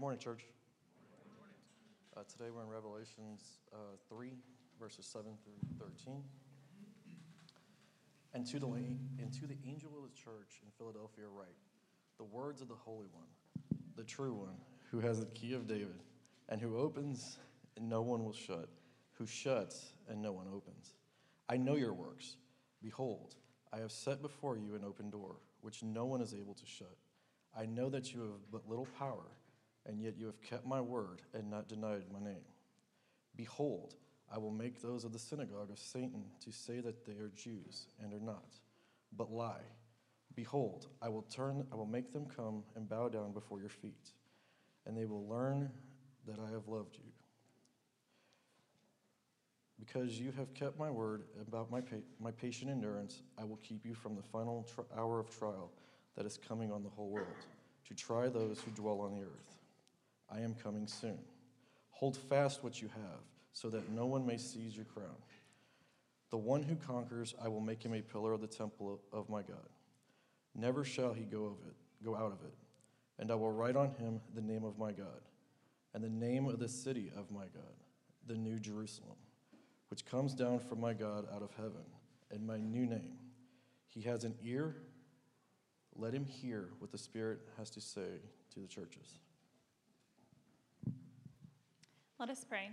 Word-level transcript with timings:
Good 0.00 0.04
morning, 0.04 0.20
church. 0.20 0.46
Uh, 2.16 2.20
today 2.22 2.48
we're 2.50 2.62
in 2.62 2.70
Revelations 2.70 3.58
uh, 3.70 3.98
3, 4.08 4.30
verses 4.80 5.04
7 5.04 5.26
through 5.44 5.52
13. 5.78 6.22
And 8.32 8.46
to, 8.46 8.58
the, 8.58 8.66
and 8.66 9.30
to 9.34 9.46
the 9.46 9.58
angel 9.68 9.90
of 9.98 10.10
the 10.10 10.16
church 10.16 10.62
in 10.64 10.70
Philadelphia, 10.78 11.24
write 11.30 11.48
the 12.16 12.24
words 12.24 12.62
of 12.62 12.68
the 12.68 12.74
Holy 12.76 13.08
One, 13.12 13.26
the 13.94 14.02
true 14.02 14.32
one, 14.32 14.56
who 14.90 15.00
has 15.00 15.20
the 15.20 15.26
key 15.26 15.52
of 15.52 15.66
David, 15.66 16.00
and 16.48 16.62
who 16.62 16.78
opens 16.78 17.36
and 17.76 17.86
no 17.86 18.00
one 18.00 18.24
will 18.24 18.32
shut, 18.32 18.70
who 19.18 19.26
shuts 19.26 19.92
and 20.08 20.22
no 20.22 20.32
one 20.32 20.46
opens. 20.50 20.94
I 21.46 21.58
know 21.58 21.76
your 21.76 21.92
works. 21.92 22.36
Behold, 22.82 23.34
I 23.70 23.80
have 23.80 23.92
set 23.92 24.22
before 24.22 24.56
you 24.56 24.74
an 24.76 24.82
open 24.82 25.10
door, 25.10 25.36
which 25.60 25.82
no 25.82 26.06
one 26.06 26.22
is 26.22 26.32
able 26.32 26.54
to 26.54 26.64
shut. 26.64 26.96
I 27.54 27.66
know 27.66 27.90
that 27.90 28.14
you 28.14 28.20
have 28.20 28.50
but 28.50 28.66
little 28.66 28.88
power 28.98 29.26
and 29.90 30.00
yet 30.00 30.14
you 30.16 30.26
have 30.26 30.40
kept 30.40 30.64
my 30.64 30.80
word 30.80 31.20
and 31.34 31.50
not 31.50 31.68
denied 31.68 32.04
my 32.12 32.20
name. 32.20 32.44
Behold, 33.36 33.96
I 34.32 34.38
will 34.38 34.52
make 34.52 34.80
those 34.80 35.04
of 35.04 35.12
the 35.12 35.18
synagogue 35.18 35.70
of 35.70 35.78
Satan 35.78 36.22
to 36.44 36.52
say 36.52 36.78
that 36.78 37.04
they 37.04 37.14
are 37.14 37.32
Jews 37.34 37.86
and 38.00 38.14
are 38.14 38.24
not, 38.24 38.54
but 39.16 39.32
lie. 39.32 39.64
Behold, 40.36 40.86
I 41.02 41.08
will 41.08 41.22
turn 41.22 41.66
I 41.72 41.74
will 41.74 41.86
make 41.86 42.12
them 42.12 42.26
come 42.26 42.62
and 42.76 42.88
bow 42.88 43.08
down 43.08 43.32
before 43.32 43.58
your 43.58 43.68
feet, 43.68 44.12
and 44.86 44.96
they 44.96 45.06
will 45.06 45.26
learn 45.26 45.68
that 46.28 46.38
I 46.38 46.52
have 46.52 46.68
loved 46.68 46.96
you. 46.96 47.10
Because 49.80 50.20
you 50.20 50.30
have 50.36 50.54
kept 50.54 50.78
my 50.78 50.90
word 50.90 51.24
about 51.40 51.68
my, 51.70 51.80
pa- 51.80 51.96
my 52.20 52.30
patient 52.30 52.70
endurance, 52.70 53.22
I 53.38 53.44
will 53.44 53.58
keep 53.62 53.84
you 53.84 53.94
from 53.94 54.14
the 54.14 54.22
final 54.22 54.68
tr- 54.72 54.82
hour 54.96 55.18
of 55.18 55.36
trial 55.36 55.72
that 56.16 56.26
is 56.26 56.38
coming 56.46 56.70
on 56.70 56.84
the 56.84 56.90
whole 56.90 57.08
world, 57.08 57.26
to 57.88 57.94
try 57.94 58.28
those 58.28 58.60
who 58.60 58.70
dwell 58.72 59.00
on 59.00 59.14
the 59.14 59.22
earth. 59.22 59.59
I 60.32 60.40
am 60.40 60.54
coming 60.54 60.86
soon. 60.86 61.18
Hold 61.90 62.16
fast 62.16 62.62
what 62.64 62.80
you 62.80 62.88
have, 62.88 63.20
so 63.52 63.68
that 63.70 63.90
no 63.90 64.06
one 64.06 64.26
may 64.26 64.36
seize 64.36 64.76
your 64.76 64.86
crown. 64.86 65.16
The 66.30 66.38
one 66.38 66.62
who 66.62 66.76
conquers, 66.76 67.34
I 67.42 67.48
will 67.48 67.60
make 67.60 67.82
him 67.82 67.92
a 67.92 68.00
pillar 68.00 68.32
of 68.32 68.40
the 68.40 68.46
temple 68.46 69.00
of 69.12 69.28
my 69.28 69.42
God. 69.42 69.68
Never 70.54 70.84
shall 70.84 71.12
he 71.12 71.24
go 71.24 71.44
of 71.44 71.66
it, 71.66 71.74
go 72.04 72.14
out 72.14 72.32
of 72.32 72.44
it. 72.44 72.54
And 73.18 73.30
I 73.30 73.34
will 73.34 73.52
write 73.52 73.76
on 73.76 73.90
him 73.90 74.20
the 74.34 74.40
name 74.40 74.64
of 74.64 74.78
my 74.78 74.92
God, 74.92 75.20
and 75.92 76.02
the 76.02 76.08
name 76.08 76.46
of 76.46 76.58
the 76.58 76.68
city 76.68 77.10
of 77.16 77.30
my 77.30 77.44
God, 77.52 77.74
the 78.26 78.36
new 78.36 78.58
Jerusalem, 78.58 79.16
which 79.88 80.06
comes 80.06 80.34
down 80.34 80.60
from 80.60 80.80
my 80.80 80.94
God 80.94 81.26
out 81.34 81.42
of 81.42 81.50
heaven, 81.56 81.84
and 82.30 82.46
my 82.46 82.58
new 82.58 82.86
name. 82.86 83.18
He 83.88 84.02
has 84.02 84.24
an 84.24 84.36
ear, 84.44 84.76
let 85.96 86.14
him 86.14 86.24
hear 86.24 86.70
what 86.78 86.92
the 86.92 86.98
Spirit 86.98 87.40
has 87.58 87.70
to 87.70 87.80
say 87.80 88.20
to 88.54 88.60
the 88.60 88.68
churches. 88.68 89.18
Let 92.20 92.28
us 92.28 92.44
pray. 92.46 92.68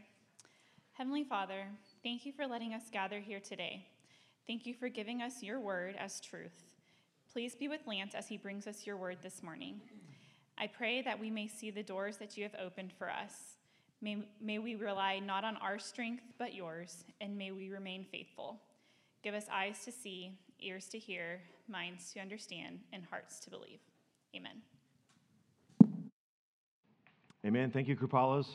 Heavenly 0.92 1.24
Father, 1.24 1.68
thank 2.04 2.26
you 2.26 2.34
for 2.34 2.46
letting 2.46 2.74
us 2.74 2.90
gather 2.92 3.22
here 3.22 3.40
today. 3.40 3.88
Thank 4.46 4.66
you 4.66 4.74
for 4.74 4.90
giving 4.90 5.22
us 5.22 5.42
your 5.42 5.62
word 5.62 5.96
as 5.98 6.20
truth. 6.20 6.76
Please 7.32 7.56
be 7.56 7.70
with 7.70 7.88
Lance 7.88 8.14
as 8.14 8.28
he 8.28 8.36
brings 8.36 8.68
us 8.68 8.86
your 8.86 8.98
word 8.98 9.20
this 9.24 9.42
morning. 9.42 9.80
I 10.58 10.68
pray 10.68 11.02
that 11.02 11.18
we 11.18 11.32
may 11.32 11.48
see 11.48 11.72
the 11.72 11.82
doors 11.82 12.18
that 12.18 12.36
you 12.36 12.44
have 12.44 12.56
opened 12.62 12.92
for 12.92 13.10
us. 13.10 13.56
May, 14.02 14.28
may 14.42 14.60
we 14.60 14.76
rely 14.76 15.20
not 15.20 15.46
on 15.46 15.56
our 15.58 15.80
strength, 15.80 16.24
but 16.38 16.54
yours, 16.54 17.06
and 17.22 17.38
may 17.38 17.52
we 17.52 17.70
remain 17.70 18.06
faithful. 18.12 18.60
Give 19.24 19.34
us 19.34 19.46
eyes 19.50 19.80
to 19.86 19.94
see, 19.94 20.38
ears 20.60 20.90
to 20.90 21.00
hear, 21.00 21.40
minds 21.70 22.12
to 22.12 22.20
understand, 22.20 22.80
and 22.92 23.06
hearts 23.06 23.40
to 23.40 23.50
believe. 23.50 23.80
Amen. 24.36 24.62
Amen. 27.46 27.72
Thank 27.72 27.88
you, 27.88 27.96
Krupalos. 27.96 28.48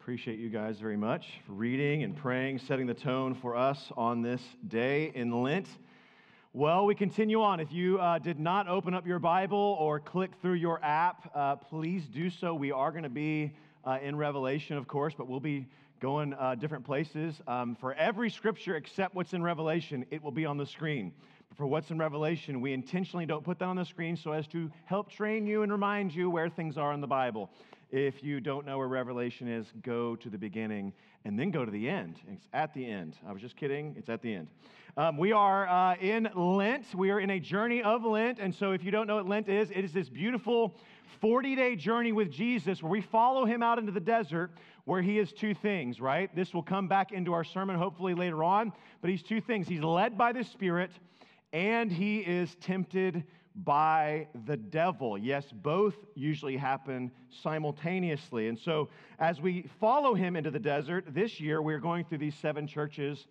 Appreciate 0.00 0.38
you 0.38 0.48
guys 0.48 0.78
very 0.78 0.96
much 0.96 1.26
for 1.46 1.52
reading 1.52 2.04
and 2.04 2.16
praying, 2.16 2.58
setting 2.58 2.86
the 2.86 2.94
tone 2.94 3.34
for 3.34 3.54
us 3.54 3.92
on 3.98 4.22
this 4.22 4.40
day 4.66 5.12
in 5.14 5.42
Lent. 5.42 5.68
Well, 6.54 6.86
we 6.86 6.94
continue 6.94 7.42
on. 7.42 7.60
If 7.60 7.70
you 7.70 7.98
uh, 7.98 8.18
did 8.18 8.40
not 8.40 8.66
open 8.66 8.94
up 8.94 9.06
your 9.06 9.18
Bible 9.18 9.76
or 9.78 10.00
click 10.00 10.30
through 10.40 10.54
your 10.54 10.82
app, 10.82 11.30
uh, 11.34 11.56
please 11.56 12.06
do 12.06 12.30
so. 12.30 12.54
We 12.54 12.72
are 12.72 12.90
going 12.90 13.02
to 13.02 13.10
be 13.10 13.52
uh, 13.84 13.98
in 14.02 14.16
Revelation, 14.16 14.78
of 14.78 14.88
course, 14.88 15.12
but 15.16 15.28
we'll 15.28 15.38
be 15.38 15.66
going 16.00 16.32
uh, 16.32 16.54
different 16.54 16.86
places. 16.86 17.38
Um, 17.46 17.76
for 17.78 17.92
every 17.92 18.30
scripture 18.30 18.76
except 18.76 19.14
what's 19.14 19.34
in 19.34 19.42
Revelation, 19.42 20.06
it 20.10 20.22
will 20.22 20.32
be 20.32 20.46
on 20.46 20.56
the 20.56 20.66
screen. 20.66 21.12
For 21.56 21.66
what's 21.66 21.90
in 21.90 21.98
Revelation, 21.98 22.62
we 22.62 22.72
intentionally 22.72 23.26
don't 23.26 23.44
put 23.44 23.58
that 23.58 23.66
on 23.66 23.76
the 23.76 23.84
screen 23.84 24.16
so 24.16 24.32
as 24.32 24.46
to 24.48 24.72
help 24.86 25.10
train 25.10 25.46
you 25.46 25.62
and 25.62 25.70
remind 25.70 26.14
you 26.14 26.30
where 26.30 26.48
things 26.48 26.78
are 26.78 26.94
in 26.94 27.02
the 27.02 27.06
Bible. 27.06 27.50
If 27.90 28.22
you 28.22 28.40
don't 28.40 28.64
know 28.64 28.78
where 28.78 28.86
Revelation 28.86 29.48
is, 29.48 29.66
go 29.82 30.14
to 30.14 30.30
the 30.30 30.38
beginning 30.38 30.92
and 31.24 31.36
then 31.36 31.50
go 31.50 31.64
to 31.64 31.70
the 31.72 31.88
end. 31.88 32.20
It's 32.32 32.46
at 32.52 32.72
the 32.72 32.86
end. 32.86 33.16
I 33.26 33.32
was 33.32 33.42
just 33.42 33.56
kidding. 33.56 33.96
It's 33.98 34.08
at 34.08 34.22
the 34.22 34.32
end. 34.32 34.46
Um, 34.96 35.16
we 35.16 35.32
are 35.32 35.68
uh, 35.68 35.96
in 35.96 36.28
Lent. 36.36 36.94
We 36.94 37.10
are 37.10 37.18
in 37.18 37.30
a 37.30 37.40
journey 37.40 37.82
of 37.82 38.04
Lent. 38.04 38.38
And 38.38 38.54
so, 38.54 38.70
if 38.70 38.84
you 38.84 38.92
don't 38.92 39.08
know 39.08 39.16
what 39.16 39.28
Lent 39.28 39.48
is, 39.48 39.72
it 39.72 39.84
is 39.84 39.92
this 39.92 40.08
beautiful 40.08 40.76
40 41.20 41.56
day 41.56 41.74
journey 41.74 42.12
with 42.12 42.30
Jesus 42.30 42.80
where 42.80 42.90
we 42.90 43.00
follow 43.00 43.44
him 43.44 43.60
out 43.60 43.80
into 43.80 43.90
the 43.90 44.00
desert 44.00 44.52
where 44.84 45.02
he 45.02 45.18
is 45.18 45.32
two 45.32 45.52
things, 45.52 46.00
right? 46.00 46.34
This 46.34 46.54
will 46.54 46.62
come 46.62 46.86
back 46.86 47.10
into 47.10 47.32
our 47.32 47.44
sermon 47.44 47.76
hopefully 47.76 48.14
later 48.14 48.44
on. 48.44 48.72
But 49.00 49.10
he's 49.10 49.22
two 49.22 49.40
things 49.40 49.66
he's 49.66 49.82
led 49.82 50.16
by 50.16 50.32
the 50.32 50.44
Spirit 50.44 50.92
and 51.52 51.90
he 51.90 52.18
is 52.18 52.54
tempted 52.60 53.24
by 53.56 54.28
the 54.46 54.56
devil. 54.56 55.18
Yes, 55.18 55.44
both 55.52 55.94
usually 56.14 56.56
happen 56.56 57.10
simultaneously. 57.42 58.48
And 58.48 58.58
so, 58.58 58.88
as 59.18 59.40
we 59.40 59.68
follow 59.80 60.14
him 60.14 60.36
into 60.36 60.50
the 60.50 60.60
desert, 60.60 61.06
this 61.08 61.40
year 61.40 61.60
we're 61.60 61.80
going 61.80 62.04
through 62.04 62.18
these 62.18 62.36
seven 62.36 62.66
churches 62.66 63.26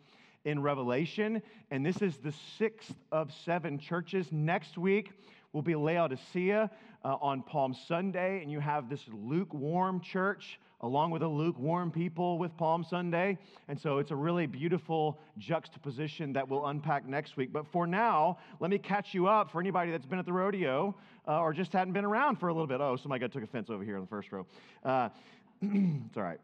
in 0.46 0.62
Revelation, 0.62 1.42
and 1.72 1.86
this 1.86 2.02
is 2.02 2.18
the 2.18 2.34
sixth 2.58 2.96
of 3.12 3.32
seven 3.32 3.78
churches. 3.78 4.32
Next 4.32 4.78
week 4.78 5.12
will 5.54 5.62
be 5.62 5.76
Laodicea 5.76 6.70
uh, 7.04 7.16
on 7.22 7.42
Palm 7.42 7.74
Sunday, 7.88 8.42
and 8.42 8.52
you 8.52 8.60
have 8.60 8.90
this 8.90 9.04
lukewarm 9.12 10.00
church 10.00 10.60
along 10.82 11.12
with 11.12 11.22
a 11.22 11.28
lukewarm 11.28 11.92
people 11.92 12.38
with 12.38 12.56
Palm 12.58 12.84
Sunday. 12.84 13.38
And 13.68 13.80
so 13.80 13.98
it's 13.98 14.12
a 14.12 14.16
really 14.16 14.46
beautiful 14.46 15.20
juxtaposition 15.38 16.34
that 16.34 16.48
we'll 16.48 16.68
unpack 16.68 17.08
next 17.08 17.38
week. 17.38 17.52
But 17.52 17.66
for 17.72 17.86
now, 17.86 18.38
let 18.60 18.72
me 18.72 18.78
catch 18.78 19.14
you 19.14 19.28
up 19.28 19.52
for 19.52 19.60
anybody 19.60 19.92
that's 19.92 20.06
been 20.06 20.20
at 20.20 20.26
the 20.26 20.34
rodeo 20.34 20.96
uh, 21.28 21.40
or 21.40 21.54
just 21.54 21.74
hadn't 21.74 21.94
been 21.94 22.06
around 22.06 22.38
for 22.38 22.48
a 22.48 22.54
little 22.54 22.68
bit. 22.68 22.80
Oh, 22.82 22.96
somebody 22.96 23.20
got 23.20 23.32
took 23.32 23.44
offense 23.44 23.70
over 23.70 23.84
here 23.84 23.96
in 23.96 24.02
the 24.02 24.08
first 24.08 24.32
row. 24.32 24.46
Uh, 24.84 25.10
it's 25.62 26.18
all 26.18 26.24
right. 26.24 26.40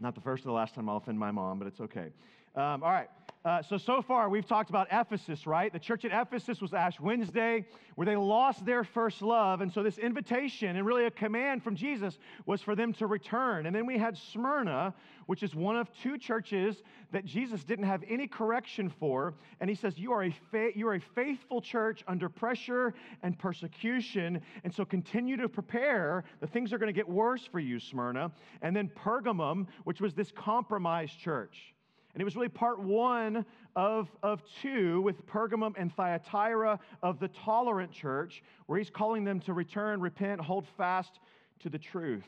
Not 0.00 0.14
the 0.14 0.20
first 0.20 0.44
or 0.44 0.48
the 0.48 0.52
last 0.52 0.74
time 0.74 0.88
I'll 0.88 0.96
offend 0.96 1.18
my 1.18 1.30
mom, 1.30 1.58
but 1.58 1.68
it's 1.68 1.80
okay. 1.80 2.08
Um, 2.56 2.82
all 2.82 2.90
right. 2.90 3.08
Uh, 3.44 3.60
so, 3.60 3.76
so 3.76 4.00
far, 4.00 4.28
we've 4.28 4.46
talked 4.46 4.70
about 4.70 4.86
Ephesus, 4.92 5.48
right? 5.48 5.72
The 5.72 5.78
church 5.80 6.04
at 6.04 6.12
Ephesus 6.12 6.60
was 6.60 6.72
Ash 6.72 7.00
Wednesday, 7.00 7.66
where 7.96 8.04
they 8.04 8.14
lost 8.14 8.64
their 8.64 8.84
first 8.84 9.20
love. 9.20 9.62
And 9.62 9.72
so, 9.72 9.82
this 9.82 9.98
invitation 9.98 10.76
and 10.76 10.86
really 10.86 11.06
a 11.06 11.10
command 11.10 11.64
from 11.64 11.74
Jesus 11.74 12.18
was 12.46 12.62
for 12.62 12.76
them 12.76 12.92
to 12.94 13.08
return. 13.08 13.66
And 13.66 13.74
then 13.74 13.84
we 13.84 13.98
had 13.98 14.16
Smyrna, 14.16 14.94
which 15.26 15.42
is 15.42 15.56
one 15.56 15.76
of 15.76 15.88
two 16.04 16.18
churches 16.18 16.84
that 17.10 17.24
Jesus 17.24 17.64
didn't 17.64 17.86
have 17.86 18.04
any 18.08 18.28
correction 18.28 18.88
for. 18.88 19.34
And 19.58 19.68
he 19.68 19.74
says, 19.74 19.98
You 19.98 20.12
are 20.12 20.22
a, 20.22 20.34
fa- 20.52 20.70
you 20.76 20.86
are 20.86 20.94
a 20.94 21.00
faithful 21.00 21.60
church 21.60 22.04
under 22.06 22.28
pressure 22.28 22.94
and 23.24 23.36
persecution. 23.36 24.40
And 24.62 24.72
so, 24.72 24.84
continue 24.84 25.36
to 25.38 25.48
prepare. 25.48 26.22
The 26.38 26.46
things 26.46 26.72
are 26.72 26.78
going 26.78 26.94
to 26.94 26.96
get 26.96 27.08
worse 27.08 27.44
for 27.44 27.58
you, 27.58 27.80
Smyrna. 27.80 28.30
And 28.62 28.76
then 28.76 28.88
Pergamum, 28.88 29.66
which 29.82 30.00
was 30.00 30.14
this 30.14 30.30
compromised 30.30 31.18
church. 31.18 31.71
And 32.14 32.20
it 32.20 32.24
was 32.24 32.36
really 32.36 32.48
part 32.48 32.78
one 32.78 33.46
of, 33.74 34.10
of 34.22 34.42
two 34.60 35.00
with 35.00 35.26
Pergamum 35.26 35.72
and 35.78 35.94
Thyatira 35.94 36.78
of 37.02 37.18
the 37.18 37.28
tolerant 37.28 37.90
church, 37.90 38.42
where 38.66 38.78
he's 38.78 38.90
calling 38.90 39.24
them 39.24 39.40
to 39.40 39.54
return, 39.54 40.00
repent, 40.00 40.40
hold 40.40 40.66
fast 40.76 41.20
to 41.60 41.70
the 41.70 41.78
truth. 41.78 42.24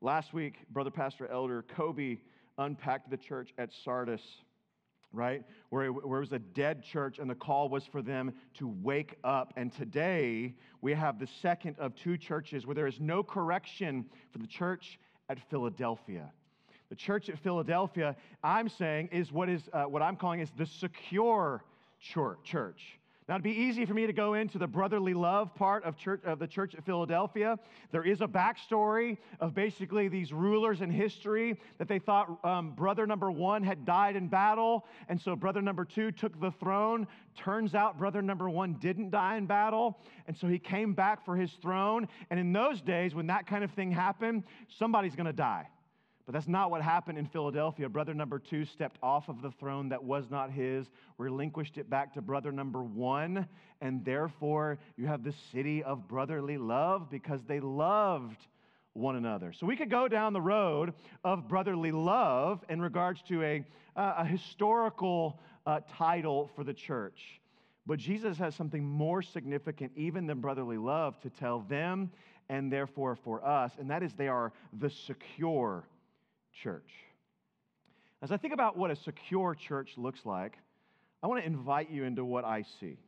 Last 0.00 0.32
week, 0.32 0.58
Brother 0.70 0.90
Pastor 0.90 1.26
Elder 1.26 1.62
Kobe 1.62 2.18
unpacked 2.58 3.10
the 3.10 3.16
church 3.16 3.52
at 3.58 3.70
Sardis, 3.84 4.22
right? 5.12 5.42
Where 5.70 5.86
it, 5.86 5.90
where 5.90 6.18
it 6.18 6.20
was 6.20 6.32
a 6.32 6.38
dead 6.38 6.84
church, 6.84 7.18
and 7.18 7.28
the 7.28 7.34
call 7.34 7.68
was 7.68 7.84
for 7.84 8.02
them 8.02 8.32
to 8.54 8.68
wake 8.82 9.16
up. 9.24 9.52
And 9.56 9.72
today, 9.72 10.54
we 10.82 10.92
have 10.94 11.18
the 11.18 11.28
second 11.42 11.76
of 11.80 11.96
two 11.96 12.16
churches 12.16 12.64
where 12.64 12.74
there 12.74 12.86
is 12.86 13.00
no 13.00 13.24
correction 13.24 14.04
for 14.30 14.38
the 14.38 14.46
church 14.46 15.00
at 15.28 15.38
Philadelphia. 15.50 16.30
The 16.88 16.94
church 16.94 17.28
at 17.28 17.38
Philadelphia, 17.38 18.16
I'm 18.44 18.68
saying, 18.68 19.08
is 19.12 19.32
what, 19.32 19.48
is, 19.48 19.68
uh, 19.72 19.84
what 19.84 20.02
I'm 20.02 20.16
calling 20.16 20.40
is 20.40 20.50
the 20.56 20.66
secure 20.66 21.64
church. 22.00 22.98
Now, 23.28 23.34
it'd 23.34 23.42
be 23.42 23.50
easy 23.50 23.84
for 23.84 23.94
me 23.94 24.06
to 24.06 24.12
go 24.12 24.34
into 24.34 24.56
the 24.56 24.68
brotherly 24.68 25.12
love 25.12 25.52
part 25.56 25.82
of, 25.82 25.96
church, 25.96 26.22
of 26.24 26.38
the 26.38 26.46
church 26.46 26.76
at 26.76 26.84
Philadelphia. 26.84 27.58
There 27.90 28.04
is 28.04 28.20
a 28.20 28.28
backstory 28.28 29.18
of 29.40 29.52
basically 29.52 30.06
these 30.06 30.32
rulers 30.32 30.80
in 30.80 30.90
history 30.90 31.58
that 31.78 31.88
they 31.88 31.98
thought 31.98 32.38
um, 32.44 32.70
brother 32.70 33.04
number 33.04 33.32
one 33.32 33.64
had 33.64 33.84
died 33.84 34.14
in 34.14 34.28
battle, 34.28 34.86
and 35.08 35.20
so 35.20 35.34
brother 35.34 35.60
number 35.60 35.84
two 35.84 36.12
took 36.12 36.40
the 36.40 36.52
throne. 36.52 37.08
Turns 37.36 37.74
out 37.74 37.98
brother 37.98 38.22
number 38.22 38.48
one 38.48 38.74
didn't 38.74 39.10
die 39.10 39.36
in 39.36 39.46
battle, 39.46 39.98
and 40.28 40.36
so 40.36 40.46
he 40.46 40.60
came 40.60 40.94
back 40.94 41.24
for 41.24 41.34
his 41.34 41.50
throne. 41.54 42.06
And 42.30 42.38
in 42.38 42.52
those 42.52 42.80
days, 42.80 43.12
when 43.12 43.26
that 43.26 43.48
kind 43.48 43.64
of 43.64 43.72
thing 43.72 43.90
happened, 43.90 44.44
somebody's 44.68 45.16
going 45.16 45.26
to 45.26 45.32
die. 45.32 45.66
But 46.26 46.32
that's 46.32 46.48
not 46.48 46.72
what 46.72 46.82
happened 46.82 47.18
in 47.18 47.26
Philadelphia. 47.26 47.88
Brother 47.88 48.12
number 48.12 48.40
two 48.40 48.64
stepped 48.64 48.98
off 49.00 49.28
of 49.28 49.42
the 49.42 49.52
throne 49.52 49.88
that 49.90 50.02
was 50.02 50.28
not 50.28 50.50
his, 50.50 50.90
relinquished 51.18 51.78
it 51.78 51.88
back 51.88 52.14
to 52.14 52.20
brother 52.20 52.50
number 52.50 52.82
one, 52.82 53.46
and 53.80 54.04
therefore 54.04 54.78
you 54.96 55.06
have 55.06 55.22
the 55.22 55.34
city 55.52 55.84
of 55.84 56.08
brotherly 56.08 56.58
love 56.58 57.08
because 57.10 57.44
they 57.44 57.60
loved 57.60 58.48
one 58.92 59.14
another. 59.14 59.52
So 59.52 59.66
we 59.66 59.76
could 59.76 59.88
go 59.88 60.08
down 60.08 60.32
the 60.32 60.40
road 60.40 60.94
of 61.22 61.46
brotherly 61.46 61.92
love 61.92 62.64
in 62.68 62.80
regards 62.80 63.22
to 63.28 63.44
a, 63.44 63.64
uh, 63.94 64.14
a 64.18 64.24
historical 64.24 65.38
uh, 65.64 65.80
title 65.96 66.50
for 66.56 66.64
the 66.64 66.74
church. 66.74 67.40
But 67.86 68.00
Jesus 68.00 68.36
has 68.38 68.56
something 68.56 68.84
more 68.84 69.22
significant, 69.22 69.92
even 69.94 70.26
than 70.26 70.40
brotherly 70.40 70.78
love, 70.78 71.20
to 71.20 71.30
tell 71.30 71.60
them 71.60 72.10
and 72.48 72.72
therefore 72.72 73.14
for 73.14 73.44
us, 73.46 73.72
and 73.78 73.90
that 73.90 74.02
is 74.02 74.12
they 74.14 74.28
are 74.28 74.52
the 74.72 74.90
secure 74.90 75.84
church. 76.62 76.90
As 78.22 78.32
I 78.32 78.36
think 78.36 78.54
about 78.54 78.76
what 78.76 78.90
a 78.90 78.96
secure 78.96 79.54
church 79.54 79.92
looks 79.96 80.20
like, 80.24 80.58
I 81.22 81.26
want 81.26 81.40
to 81.40 81.46
invite 81.46 81.90
you 81.90 82.04
into 82.04 82.24
what 82.24 82.44
I 82.44 82.64
see. 82.80 82.98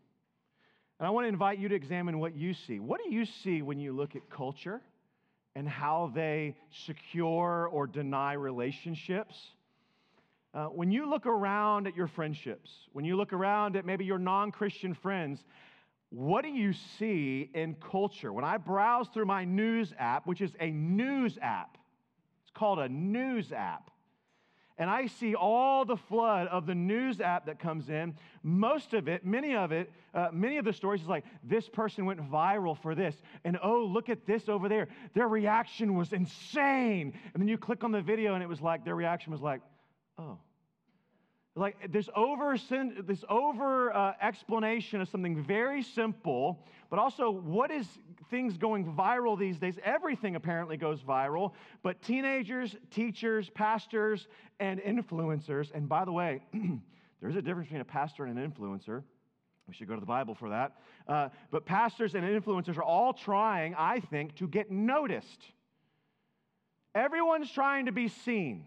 And 0.99 1.07
I 1.07 1.11
want 1.11 1.25
to 1.25 1.29
invite 1.29 1.59
you 1.59 1.69
to 1.69 1.75
examine 1.75 2.19
what 2.19 2.37
you 2.37 2.55
see. 2.55 2.81
What 2.81 3.01
do 3.03 3.11
you 3.11 3.25
see 3.25 3.63
when 3.63 3.79
you 3.79 3.93
look 3.93 4.17
at 4.17 4.29
culture 4.29 4.81
and 5.55 5.69
how 5.69 6.13
they 6.15 6.57
secure 6.87 7.69
or 7.73 7.87
deny 7.87 8.33
relationships? 8.35 9.35
Uh, 10.53 10.67
when 10.67 10.91
you 10.91 11.09
look 11.09 11.27
around 11.27 11.87
at 11.87 11.97
your 11.97 12.09
friendships, 12.09 12.71
when 12.93 13.05
you 13.05 13.17
look 13.17 13.33
around 13.33 13.77
at 13.77 13.87
maybe 13.87 14.05
your 14.05 14.19
non 14.19 14.51
Christian 14.51 14.95
friends, 14.95 15.45
what 16.11 16.43
do 16.43 16.49
you 16.49 16.73
see 16.99 17.51
in 17.55 17.75
culture? 17.75 18.33
When 18.33 18.45
I 18.45 18.57
browse 18.57 19.09
through 19.15 19.27
my 19.27 19.45
news 19.45 19.93
app, 19.99 20.27
which 20.27 20.41
is 20.41 20.51
a 20.59 20.71
news 20.71 21.39
app, 21.41 21.78
called 22.55 22.79
a 22.79 22.89
news 22.89 23.53
app. 23.53 23.91
And 24.81 24.89
I 24.89 25.07
see 25.07 25.35
all 25.35 25.85
the 25.85 25.97
flood 25.97 26.47
of 26.47 26.65
the 26.65 26.75
news 26.75 27.21
app 27.21 27.47
that 27.47 27.59
comes 27.59 27.91
in. 27.91 28.15
Most 28.45 28.95
of 28.95 29.09
it, 29.09 29.27
many 29.27 29.57
of 29.57 29.73
it, 29.73 29.91
uh, 30.15 30.29
many 30.33 30.57
of 30.57 30.65
the 30.65 30.73
stories 30.73 31.03
is 31.03 31.09
like, 31.09 31.25
this 31.43 31.69
person 31.69 32.07
went 32.07 32.21
viral 32.31 32.81
for 32.81 32.95
this. 32.95 33.21
And 33.45 33.59
oh, 33.61 33.85
look 33.85 34.09
at 34.09 34.25
this 34.25 34.49
over 34.49 34.69
there. 34.69 34.87
Their 35.15 35.27
reaction 35.27 35.97
was 35.97 36.13
insane. 36.13 37.13
And 37.35 37.41
then 37.41 37.49
you 37.49 37.59
click 37.59 37.83
on 37.83 37.91
the 37.91 38.01
video 38.01 38.35
and 38.35 38.43
it 38.43 38.49
was 38.49 38.61
like, 38.61 38.85
their 38.85 38.95
reaction 38.95 39.33
was 39.33 39.43
like, 39.43 39.63
oh. 40.17 40.39
Like 41.59 41.91
this 41.91 42.09
over, 42.15 42.57
this 43.05 43.25
over 43.29 43.93
uh, 43.93 44.15
explanation 44.23 45.01
of 45.01 45.09
something 45.09 45.43
very 45.43 45.83
simple, 45.83 46.65
but 46.89 47.01
also 47.01 47.31
what 47.31 47.73
is 47.73 47.87
things 48.31 48.57
going 48.57 48.85
viral 48.95 49.37
these 49.37 49.59
days? 49.59 49.75
Everything 49.83 50.37
apparently 50.37 50.77
goes 50.77 51.01
viral, 51.01 51.53
but 51.83 52.01
teenagers, 52.01 52.77
teachers, 52.93 53.51
pastors, 53.51 54.29
and 54.61 54.79
influencers. 54.81 55.73
And 55.75 55.89
by 55.89 56.05
the 56.05 56.13
way, 56.13 56.43
there's 57.21 57.35
a 57.35 57.43
difference 57.43 57.67
between 57.67 57.81
a 57.81 57.85
pastor 57.85 58.25
and 58.25 58.39
an 58.39 58.51
influencer. 58.51 59.03
We 59.67 59.75
should 59.75 59.89
go 59.89 59.95
to 59.95 60.01
the 60.01 60.07
Bible 60.07 60.37
for 60.37 60.51
that. 60.51 60.77
Uh, 61.09 61.29
but 61.51 61.67
pastors 61.67 62.15
and 62.15 62.25
influencers 62.25 62.77
are 62.79 62.85
all 62.85 63.13
trying, 63.13 63.75
I 63.75 63.99
think, 63.99 64.37
to 64.37 64.47
get 64.47 64.71
noticed. 64.71 65.43
Everyone's 66.95 67.51
trying 67.51 67.87
to 67.87 67.93
be 67.93 68.07
seen. 68.07 68.65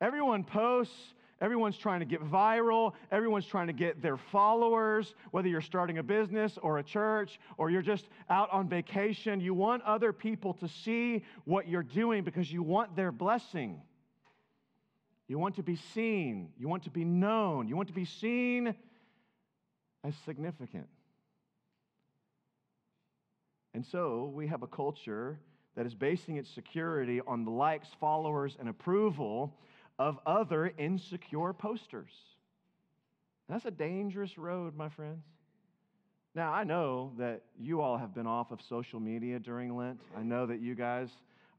Everyone 0.00 0.42
posts 0.42 1.14
Everyone's 1.40 1.76
trying 1.76 2.00
to 2.00 2.06
get 2.06 2.22
viral. 2.22 2.94
Everyone's 3.10 3.44
trying 3.44 3.66
to 3.66 3.74
get 3.74 4.00
their 4.00 4.16
followers, 4.16 5.14
whether 5.32 5.48
you're 5.48 5.60
starting 5.60 5.98
a 5.98 6.02
business 6.02 6.58
or 6.62 6.78
a 6.78 6.82
church 6.82 7.38
or 7.58 7.68
you're 7.70 7.82
just 7.82 8.06
out 8.30 8.50
on 8.52 8.68
vacation. 8.68 9.40
You 9.40 9.52
want 9.52 9.82
other 9.82 10.14
people 10.14 10.54
to 10.54 10.68
see 10.68 11.24
what 11.44 11.68
you're 11.68 11.82
doing 11.82 12.24
because 12.24 12.50
you 12.50 12.62
want 12.62 12.96
their 12.96 13.12
blessing. 13.12 13.82
You 15.28 15.38
want 15.38 15.56
to 15.56 15.62
be 15.62 15.76
seen. 15.76 16.50
You 16.58 16.68
want 16.68 16.84
to 16.84 16.90
be 16.90 17.04
known. 17.04 17.68
You 17.68 17.76
want 17.76 17.88
to 17.88 17.94
be 17.94 18.06
seen 18.06 18.74
as 20.04 20.14
significant. 20.24 20.86
And 23.74 23.84
so 23.84 24.32
we 24.34 24.46
have 24.46 24.62
a 24.62 24.66
culture 24.66 25.38
that 25.74 25.84
is 25.84 25.94
basing 25.94 26.38
its 26.38 26.48
security 26.48 27.20
on 27.26 27.44
the 27.44 27.50
likes, 27.50 27.88
followers, 28.00 28.56
and 28.58 28.70
approval 28.70 29.52
of 29.98 30.18
other 30.26 30.72
insecure 30.78 31.52
posters. 31.52 32.12
That's 33.48 33.64
a 33.64 33.70
dangerous 33.70 34.36
road, 34.36 34.76
my 34.76 34.88
friends. 34.88 35.24
Now, 36.34 36.52
I 36.52 36.64
know 36.64 37.12
that 37.18 37.42
you 37.58 37.80
all 37.80 37.96
have 37.96 38.14
been 38.14 38.26
off 38.26 38.50
of 38.50 38.60
social 38.60 39.00
media 39.00 39.38
during 39.38 39.74
Lent. 39.74 40.00
I 40.16 40.22
know 40.22 40.44
that 40.46 40.60
you 40.60 40.74
guys 40.74 41.08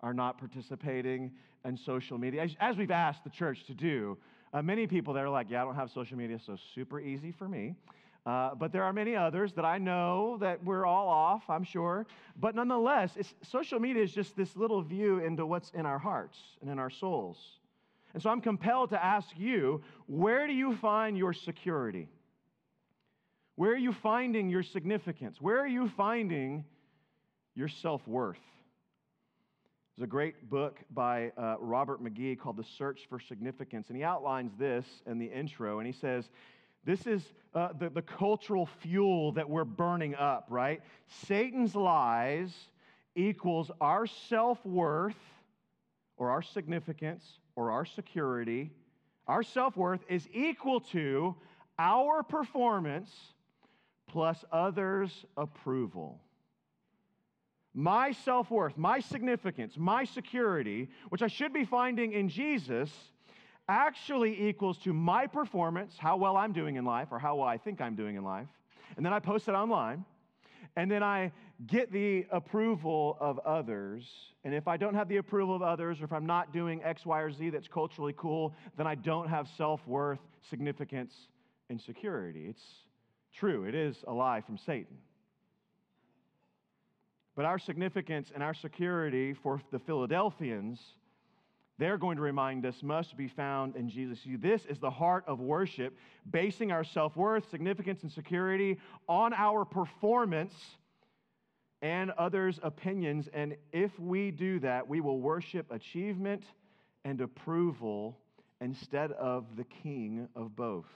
are 0.02 0.14
not 0.14 0.38
participating 0.38 1.32
in 1.66 1.76
social 1.76 2.18
media, 2.18 2.44
as, 2.44 2.56
as 2.60 2.78
we've 2.78 2.92
asked 2.92 3.24
the 3.24 3.30
church 3.32 3.66
to 3.66 3.74
do. 3.74 4.18
Uh, 4.54 4.62
many 4.62 4.86
people 4.86 5.14
that 5.16 5.24
are 5.24 5.30
like, 5.30 5.48
yeah, 5.50 5.64
I 5.64 5.66
don't 5.66 5.76
have 5.76 5.90
social 5.90 6.18
media, 6.18 6.40
so 6.46 6.58
super 6.76 7.00
easy 7.00 7.32
for 7.32 7.48
me. 7.48 7.76
Uh, 8.26 8.54
but 8.54 8.72
there 8.72 8.84
are 8.84 8.94
many 8.94 9.16
others 9.16 9.54
that 9.54 9.66
I 9.66 9.78
know 9.78 10.38
that 10.42 10.64
we're 10.64 10.86
all 10.86 11.08
off, 11.08 11.50
I'm 11.50 11.64
sure. 11.64 12.06
But 12.40 12.56
nonetheless, 12.56 13.18
social 13.42 13.80
media 13.80 14.04
is 14.04 14.12
just 14.12 14.36
this 14.36 14.56
little 14.56 14.82
view 14.82 15.20
into 15.20 15.46
what's 15.46 15.72
in 15.72 15.86
our 15.86 15.98
hearts 15.98 16.38
and 16.62 16.70
in 16.70 16.78
our 16.78 16.90
souls. 16.90 17.38
And 18.14 18.24
so 18.24 18.30
I'm 18.30 18.42
compelled 18.42 18.92
to 18.92 19.04
ask 19.04 19.28
you 19.38 19.84
where 20.08 20.48
do 20.48 20.54
you 20.54 20.76
find 20.78 21.18
your 21.18 21.34
security? 21.34 22.10
Where 23.56 23.72
are 23.72 23.78
you 23.78 23.92
finding 23.92 24.50
your 24.50 24.64
significance? 24.64 25.42
Where 25.42 25.60
are 25.60 25.68
you 25.68 25.90
finding 25.98 26.64
your 27.56 27.68
self 27.68 28.08
worth? 28.08 28.38
There's 29.96 30.06
a 30.06 30.10
great 30.10 30.48
book 30.48 30.80
by 30.94 31.32
uh, 31.38 31.56
Robert 31.60 32.04
McGee 32.04 32.38
called 32.38 32.58
The 32.58 32.66
Search 32.78 33.08
for 33.10 33.20
Significance, 33.20 33.88
and 33.88 33.98
he 33.98 34.04
outlines 34.04 34.52
this 34.60 34.86
in 35.08 35.18
the 35.18 35.26
intro, 35.26 35.80
and 35.80 35.88
he 35.88 35.94
says, 35.94 36.30
this 36.86 37.08
is 37.08 37.22
uh, 37.54 37.70
the, 37.78 37.90
the 37.90 38.02
cultural 38.02 38.66
fuel 38.66 39.32
that 39.34 39.50
we're 39.50 39.66
burning 39.66 40.16
up, 40.16 40.46
right? 40.50 40.82
Satan's 41.26 41.76
lies 41.76 42.54
equals 43.16 43.72
our 43.82 44.08
self 44.08 44.64
worth 44.66 45.18
or 46.16 46.30
our 46.30 46.42
significance 46.42 47.26
or 47.58 47.72
our 47.72 47.84
security, 47.86 48.72
our 49.28 49.44
self 49.44 49.76
worth 49.76 50.00
is 50.08 50.30
equal 50.32 50.80
to 50.80 51.36
our 51.78 52.24
performance 52.24 53.12
plus 54.08 54.46
others' 54.52 55.26
approval. 55.36 56.22
My 57.74 58.12
self 58.12 58.50
worth, 58.50 58.78
my 58.78 59.00
significance, 59.00 59.76
my 59.76 60.06
security, 60.06 60.90
which 61.10 61.22
I 61.22 61.28
should 61.28 61.52
be 61.52 61.66
finding 61.66 62.14
in 62.14 62.30
Jesus, 62.30 62.90
actually 63.68 64.48
equals 64.48 64.78
to 64.80 64.94
my 64.94 65.28
performance, 65.28 65.98
how 65.98 66.16
well 66.16 66.38
I'm 66.38 66.54
doing 66.54 66.76
in 66.76 66.86
life, 66.86 67.10
or 67.12 67.20
how 67.20 67.36
well 67.36 67.48
I 67.48 67.58
think 67.58 67.82
I'm 67.82 67.96
doing 67.96 68.16
in 68.16 68.24
life. 68.24 68.48
And 68.96 69.06
then 69.06 69.14
I 69.14 69.20
post 69.20 69.50
it 69.50 69.54
online. 69.54 70.06
And 70.76 70.92
then 70.92 71.02
I 71.02 71.32
get 71.66 71.92
the 71.92 72.26
approval 72.32 73.18
of 73.20 73.40
others. 73.40 74.06
And 74.44 74.54
if 74.54 74.68
I 74.68 74.78
don't 74.78 74.94
have 74.94 75.08
the 75.08 75.18
approval 75.18 75.56
of 75.56 75.62
others, 75.64 76.00
or 76.00 76.04
if 76.06 76.14
I'm 76.14 76.28
not 76.28 76.54
doing 76.54 76.84
X, 76.84 77.06
Y, 77.06 77.20
or 77.20 77.32
Z 77.32 77.50
that's 77.50 77.68
culturally 77.68 78.14
cool, 78.16 78.54
then 78.78 78.86
I 78.86 78.96
don't 78.96 79.28
have 79.28 79.48
self 79.58 79.86
worth, 79.88 80.20
significance, 80.50 81.14
and 81.70 81.82
security. 81.82 82.46
It's 82.48 82.64
true, 83.34 83.66
it 83.66 83.74
is 83.74 83.98
a 84.08 84.14
lie 84.14 84.42
from 84.42 84.58
Satan. 84.58 84.98
But 87.36 87.46
our 87.46 87.60
significance 87.60 88.32
and 88.34 88.44
our 88.44 88.54
security 88.54 89.34
for 89.34 89.62
the 89.72 89.80
Philadelphians, 89.80 90.80
they're 91.78 91.98
going 91.98 92.18
to 92.18 92.24
remind 92.24 92.66
us, 92.66 92.82
must 92.82 93.16
be 93.18 93.28
found 93.28 93.76
in 93.76 93.90
Jesus. 93.90 94.20
This 94.40 94.66
is 94.66 94.80
the 94.80 94.90
heart 94.90 95.24
of 95.28 95.40
worship, 95.40 95.98
basing 96.30 96.72
our 96.72 96.84
self 96.84 97.16
worth, 97.16 97.50
significance, 97.50 98.04
and 98.04 98.12
security 98.12 98.78
on 99.08 99.34
our 99.34 99.66
performance 99.66 100.54
and 101.82 102.12
others' 102.12 102.60
opinions. 102.64 103.30
And 103.34 103.56
if 103.72 103.98
we 104.00 104.32
do 104.32 104.60
that, 104.60 104.88
we 104.88 105.02
will 105.02 105.20
worship 105.20 105.72
achievement 105.72 106.44
and 107.06 107.22
approval 107.22 108.18
instead 108.60 109.12
of 109.12 109.56
the 109.56 109.64
king 109.64 110.28
of 110.36 110.56
both. 110.56 110.88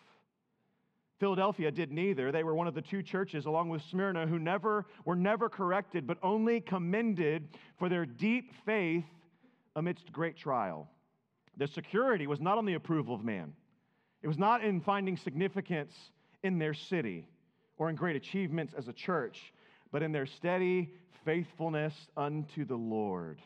Philadelphia 1.19 1.69
did 1.69 1.91
neither. 1.91 2.31
They 2.31 2.43
were 2.43 2.55
one 2.55 2.65
of 2.67 2.73
the 2.73 2.81
two 2.81 3.03
churches, 3.03 3.45
along 3.45 3.69
with 3.69 3.83
Smyrna, 3.83 4.25
who 4.25 4.39
never 4.39 4.87
were 5.05 5.15
never 5.15 5.49
corrected, 5.49 6.07
but 6.07 6.17
only 6.23 6.59
commended 6.61 7.47
for 7.77 7.89
their 7.89 8.07
deep 8.07 8.51
faith 8.65 9.05
amidst 9.75 10.11
great 10.11 10.35
trial. 10.35 10.89
Their 11.57 11.67
security 11.67 12.25
was 12.25 12.41
not 12.41 12.57
on 12.57 12.65
the 12.65 12.73
approval 12.73 13.13
of 13.13 13.23
man. 13.23 13.53
It 14.23 14.27
was 14.27 14.39
not 14.39 14.63
in 14.63 14.81
finding 14.81 15.15
significance 15.15 15.93
in 16.41 16.57
their 16.57 16.73
city. 16.73 17.27
or 17.77 17.89
in 17.89 17.95
great 17.95 18.15
achievements 18.15 18.75
as 18.77 18.87
a 18.87 18.93
church, 18.93 19.53
but 19.91 20.01
in 20.03 20.11
their 20.11 20.25
steady 20.25 20.93
faithfulness 21.25 21.93
unto 22.17 22.65
the 22.65 22.75
Lord. 22.75 23.41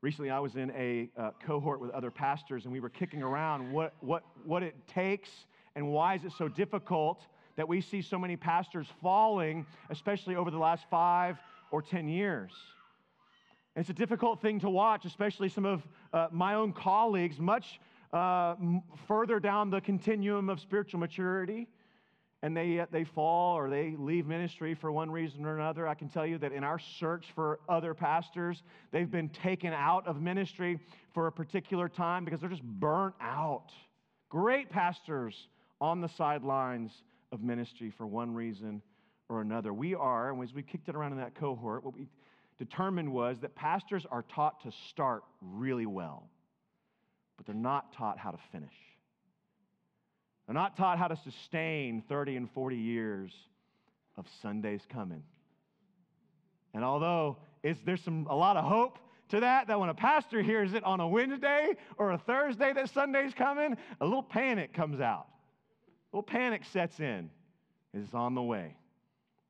Recently, 0.00 0.30
I 0.30 0.40
was 0.40 0.56
in 0.56 0.70
a 0.72 1.10
uh, 1.16 1.30
cohort 1.44 1.80
with 1.80 1.90
other 1.90 2.10
pastors, 2.10 2.64
and 2.64 2.72
we 2.72 2.80
were 2.80 2.90
kicking 2.90 3.22
around 3.22 3.72
what, 3.72 3.94
what, 4.00 4.24
what 4.44 4.62
it 4.62 4.74
takes 4.88 5.30
and 5.74 5.88
why 5.90 6.14
is 6.14 6.24
it 6.24 6.32
so 6.36 6.48
difficult 6.48 7.24
that 7.56 7.68
we 7.68 7.80
see 7.80 8.02
so 8.02 8.18
many 8.18 8.36
pastors 8.36 8.86
falling, 9.00 9.66
especially 9.90 10.36
over 10.36 10.50
the 10.50 10.58
last 10.58 10.84
five 10.90 11.38
or 11.70 11.82
10 11.82 12.08
years. 12.08 12.52
And 13.74 13.82
it's 13.82 13.90
a 13.90 13.94
difficult 13.94 14.42
thing 14.42 14.60
to 14.60 14.70
watch, 14.70 15.04
especially 15.04 15.48
some 15.48 15.64
of 15.64 15.86
uh, 16.12 16.28
my 16.30 16.54
own 16.54 16.72
colleagues, 16.72 17.38
much 17.38 17.80
uh, 18.12 18.56
further 19.06 19.40
down 19.40 19.70
the 19.70 19.80
continuum 19.80 20.50
of 20.50 20.60
spiritual 20.60 21.00
maturity 21.00 21.68
and 22.42 22.56
they, 22.56 22.80
uh, 22.80 22.86
they 22.90 23.04
fall 23.04 23.56
or 23.56 23.70
they 23.70 23.94
leave 23.96 24.26
ministry 24.26 24.74
for 24.74 24.90
one 24.90 25.10
reason 25.10 25.44
or 25.44 25.56
another, 25.56 25.86
I 25.86 25.94
can 25.94 26.08
tell 26.08 26.26
you 26.26 26.38
that 26.38 26.52
in 26.52 26.64
our 26.64 26.78
search 26.78 27.26
for 27.34 27.60
other 27.68 27.94
pastors, 27.94 28.62
they've 28.90 29.10
been 29.10 29.28
taken 29.28 29.72
out 29.72 30.06
of 30.08 30.20
ministry 30.20 30.80
for 31.14 31.28
a 31.28 31.32
particular 31.32 31.88
time 31.88 32.24
because 32.24 32.40
they're 32.40 32.50
just 32.50 32.64
burnt 32.64 33.14
out. 33.20 33.68
Great 34.28 34.70
pastors 34.70 35.48
on 35.80 36.00
the 36.00 36.08
sidelines 36.08 36.90
of 37.30 37.42
ministry 37.42 37.92
for 37.96 38.06
one 38.06 38.34
reason 38.34 38.82
or 39.28 39.40
another. 39.40 39.72
We 39.72 39.94
are, 39.94 40.32
and 40.32 40.42
as 40.42 40.52
we 40.52 40.62
kicked 40.62 40.88
it 40.88 40.96
around 40.96 41.12
in 41.12 41.18
that 41.18 41.36
cohort, 41.36 41.84
what 41.84 41.94
we 41.94 42.08
determined 42.58 43.12
was 43.12 43.38
that 43.40 43.54
pastors 43.54 44.04
are 44.10 44.22
taught 44.22 44.62
to 44.64 44.72
start 44.90 45.22
really 45.40 45.86
well, 45.86 46.28
but 47.36 47.46
they're 47.46 47.54
not 47.54 47.92
taught 47.92 48.18
how 48.18 48.30
to 48.32 48.38
finish. 48.50 48.74
They're 50.46 50.54
not 50.54 50.76
taught 50.76 50.98
how 50.98 51.08
to 51.08 51.16
sustain 51.16 52.02
30 52.08 52.36
and 52.36 52.50
40 52.50 52.76
years 52.76 53.32
of 54.16 54.26
Sundays 54.42 54.82
coming. 54.88 55.22
And 56.74 56.84
although 56.84 57.38
there's 57.84 58.02
some, 58.02 58.26
a 58.28 58.34
lot 58.34 58.56
of 58.56 58.64
hope 58.64 58.98
to 59.28 59.40
that, 59.40 59.68
that 59.68 59.78
when 59.78 59.88
a 59.88 59.94
pastor 59.94 60.42
hears 60.42 60.74
it 60.74 60.84
on 60.84 61.00
a 61.00 61.08
Wednesday 61.08 61.70
or 61.96 62.12
a 62.12 62.18
Thursday 62.18 62.72
that 62.72 62.90
Sunday's 62.90 63.34
coming, 63.34 63.76
a 64.00 64.04
little 64.04 64.22
panic 64.22 64.72
comes 64.72 65.00
out. 65.00 65.26
A 66.12 66.16
little 66.16 66.22
panic 66.22 66.62
sets 66.72 67.00
in. 67.00 67.30
It's 67.94 68.14
on 68.14 68.34
the 68.34 68.42
way. 68.42 68.76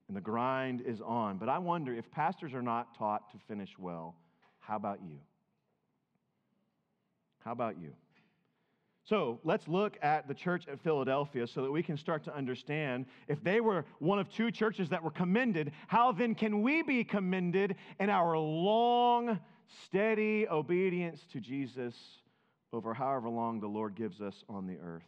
And 0.09 0.17
the 0.17 0.21
grind 0.21 0.83
is 0.83 1.01
on. 1.01 1.39
But 1.39 1.49
I 1.49 1.59
wonder 1.59 1.95
if 1.95 2.11
pastors 2.11 2.55
are 2.55 2.63
not 2.63 2.97
taught 2.99 3.31
to 3.33 3.39
finish 3.49 3.71
well, 3.79 4.15
how 4.61 4.77
about 4.77 5.01
you? 5.03 5.19
How 7.45 7.53
about 7.53 7.81
you? 7.81 7.93
So 9.05 9.41
let's 9.43 9.67
look 9.67 9.99
at 10.01 10.29
the 10.29 10.35
church 10.35 10.69
at 10.69 10.81
Philadelphia 10.81 11.47
so 11.47 11.63
that 11.63 11.71
we 11.71 11.83
can 11.83 11.97
start 11.97 12.23
to 12.25 12.37
understand 12.37 13.07
if 13.27 13.43
they 13.43 13.61
were 13.61 13.85
one 13.99 14.21
of 14.21 14.29
two 14.31 14.51
churches 14.53 14.89
that 14.91 15.03
were 15.03 15.11
commended, 15.11 15.73
how 15.89 16.13
then 16.13 16.35
can 16.37 16.63
we 16.63 16.83
be 16.83 17.03
commended 17.03 17.75
in 17.99 18.11
our 18.11 18.39
long, 18.39 19.41
steady 19.87 20.47
obedience 20.49 21.27
to 21.33 21.41
Jesus 21.41 21.95
over 22.73 22.95
however 22.95 23.29
long 23.29 23.59
the 23.59 23.67
Lord 23.67 23.97
gives 23.97 24.21
us 24.21 24.45
on 24.49 24.67
the 24.67 24.79
earth? 24.79 25.03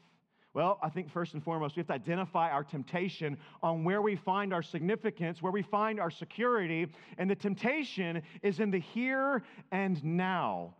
Well, 0.54 0.78
I 0.82 0.88
think 0.88 1.10
first 1.10 1.34
and 1.34 1.42
foremost, 1.42 1.76
we 1.76 1.80
have 1.80 1.88
to 1.88 1.94
identify 1.94 2.50
our 2.50 2.62
temptation 2.62 3.38
on 3.62 3.82
where 3.82 4.00
we 4.02 4.14
find 4.14 4.52
our 4.52 4.62
significance, 4.62 5.42
where 5.42 5.50
we 5.50 5.62
find 5.62 5.98
our 5.98 6.10
security. 6.10 6.86
And 7.18 7.28
the 7.28 7.34
temptation 7.34 8.22
is 8.40 8.60
in 8.60 8.70
the 8.70 8.78
here 8.78 9.42
and 9.72 10.02
now. 10.04 10.74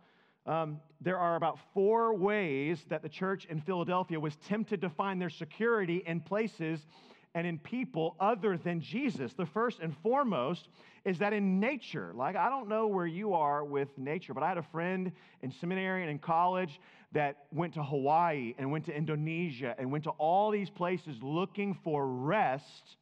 Um, 0.45 0.79
there 1.01 1.17
are 1.17 1.35
about 1.35 1.59
four 1.73 2.15
ways 2.15 2.83
that 2.89 3.01
the 3.01 3.09
church 3.09 3.45
in 3.45 3.61
Philadelphia 3.61 4.19
was 4.19 4.35
tempted 4.47 4.81
to 4.81 4.89
find 4.89 5.19
their 5.19 5.29
security 5.29 6.03
in 6.05 6.21
places 6.21 6.85
and 7.33 7.45
in 7.45 7.59
people 7.59 8.15
other 8.19 8.57
than 8.57 8.79
Jesus. 8.79 9.33
The 9.33 9.45
first 9.45 9.79
and 9.81 9.95
foremost 9.97 10.69
is 11.03 11.19
that 11.19 11.33
in 11.33 11.59
nature, 11.59 12.13
like 12.15 12.35
I 12.35 12.49
don't 12.49 12.69
know 12.69 12.87
where 12.87 13.05
you 13.05 13.33
are 13.33 13.65
with 13.65 13.89
nature, 13.97 14.33
but 14.33 14.41
I 14.41 14.47
had 14.47 14.57
a 14.57 14.63
friend 14.63 15.11
in 15.41 15.51
seminary 15.51 16.01
and 16.01 16.09
in 16.09 16.19
college 16.19 16.79
that 17.11 17.37
went 17.51 17.73
to 17.73 17.83
Hawaii 17.83 18.55
and 18.57 18.71
went 18.71 18.85
to 18.85 18.95
Indonesia 18.95 19.75
and 19.77 19.91
went 19.91 20.05
to 20.05 20.11
all 20.11 20.51
these 20.51 20.69
places 20.69 21.17
looking 21.21 21.77
for 21.83 22.07
rest 22.07 22.97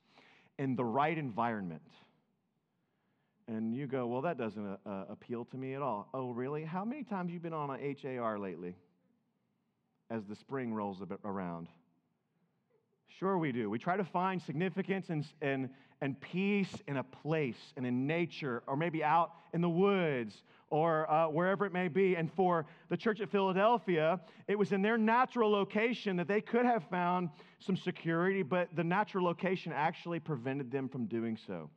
in 0.58 0.76
the 0.76 0.84
right 0.84 1.18
environment. 1.18 1.82
And 3.48 3.76
you 3.76 3.88
go, 3.88 4.08
well, 4.08 4.22
that 4.22 4.38
doesn't 4.38 4.66
uh, 4.66 4.78
uh, 4.90 5.06
appeal 5.10 5.46
to 5.46 5.58
me 5.58 5.74
at 5.74 5.82
all. 5.82 6.08
Oh, 6.14 6.32
really? 6.32 6.64
How 6.64 6.86
many 6.86 7.04
times 7.04 7.32
you 7.32 7.40
been 7.40 7.54
on 7.54 7.70
a 7.70 7.96
HAR 8.02 8.40
lately 8.40 8.76
as 10.10 10.24
the 10.26 10.36
spring 10.36 10.74
rolls 10.74 11.02
around? 11.26 11.68
Sure, 13.20 13.38
we 13.38 13.52
do. 13.52 13.70
We 13.70 13.80
try 13.80 13.98
to 13.98 14.04
find 14.04 14.42
significance 14.42 15.10
and, 15.10 15.26
and, 15.42 15.70
and 16.02 16.20
peace 16.20 16.74
in 16.88 16.98
a 16.98 17.04
place 17.04 17.74
and 17.78 17.86
in 17.86 18.08
nature, 18.08 18.64
or 18.66 18.76
maybe 18.76 19.04
out 19.04 19.34
in 19.54 19.62
the 19.62 19.70
woods, 19.70 20.42
or 20.70 21.10
uh, 21.12 21.28
wherever 21.28 21.66
it 21.66 21.74
may 21.74 21.90
be. 21.90 22.16
And 22.16 22.32
for 22.34 22.66
the 22.90 22.98
church 22.98 23.22
at 23.22 23.30
Philadelphia, 23.30 24.20
it 24.48 24.58
was 24.58 24.72
in 24.72 24.82
their 24.82 24.98
natural 24.98 25.52
location 25.52 26.16
that 26.18 26.28
they 26.28 26.42
could 26.42 26.66
have 26.66 26.84
found 26.90 27.30
some 27.60 27.78
security, 27.78 28.42
but 28.42 28.76
the 28.76 28.84
natural 28.84 29.26
location 29.26 29.72
actually 29.72 30.20
prevented 30.20 30.72
them 30.72 30.90
from 30.90 31.06
doing 31.06 31.38
so. 31.46 31.70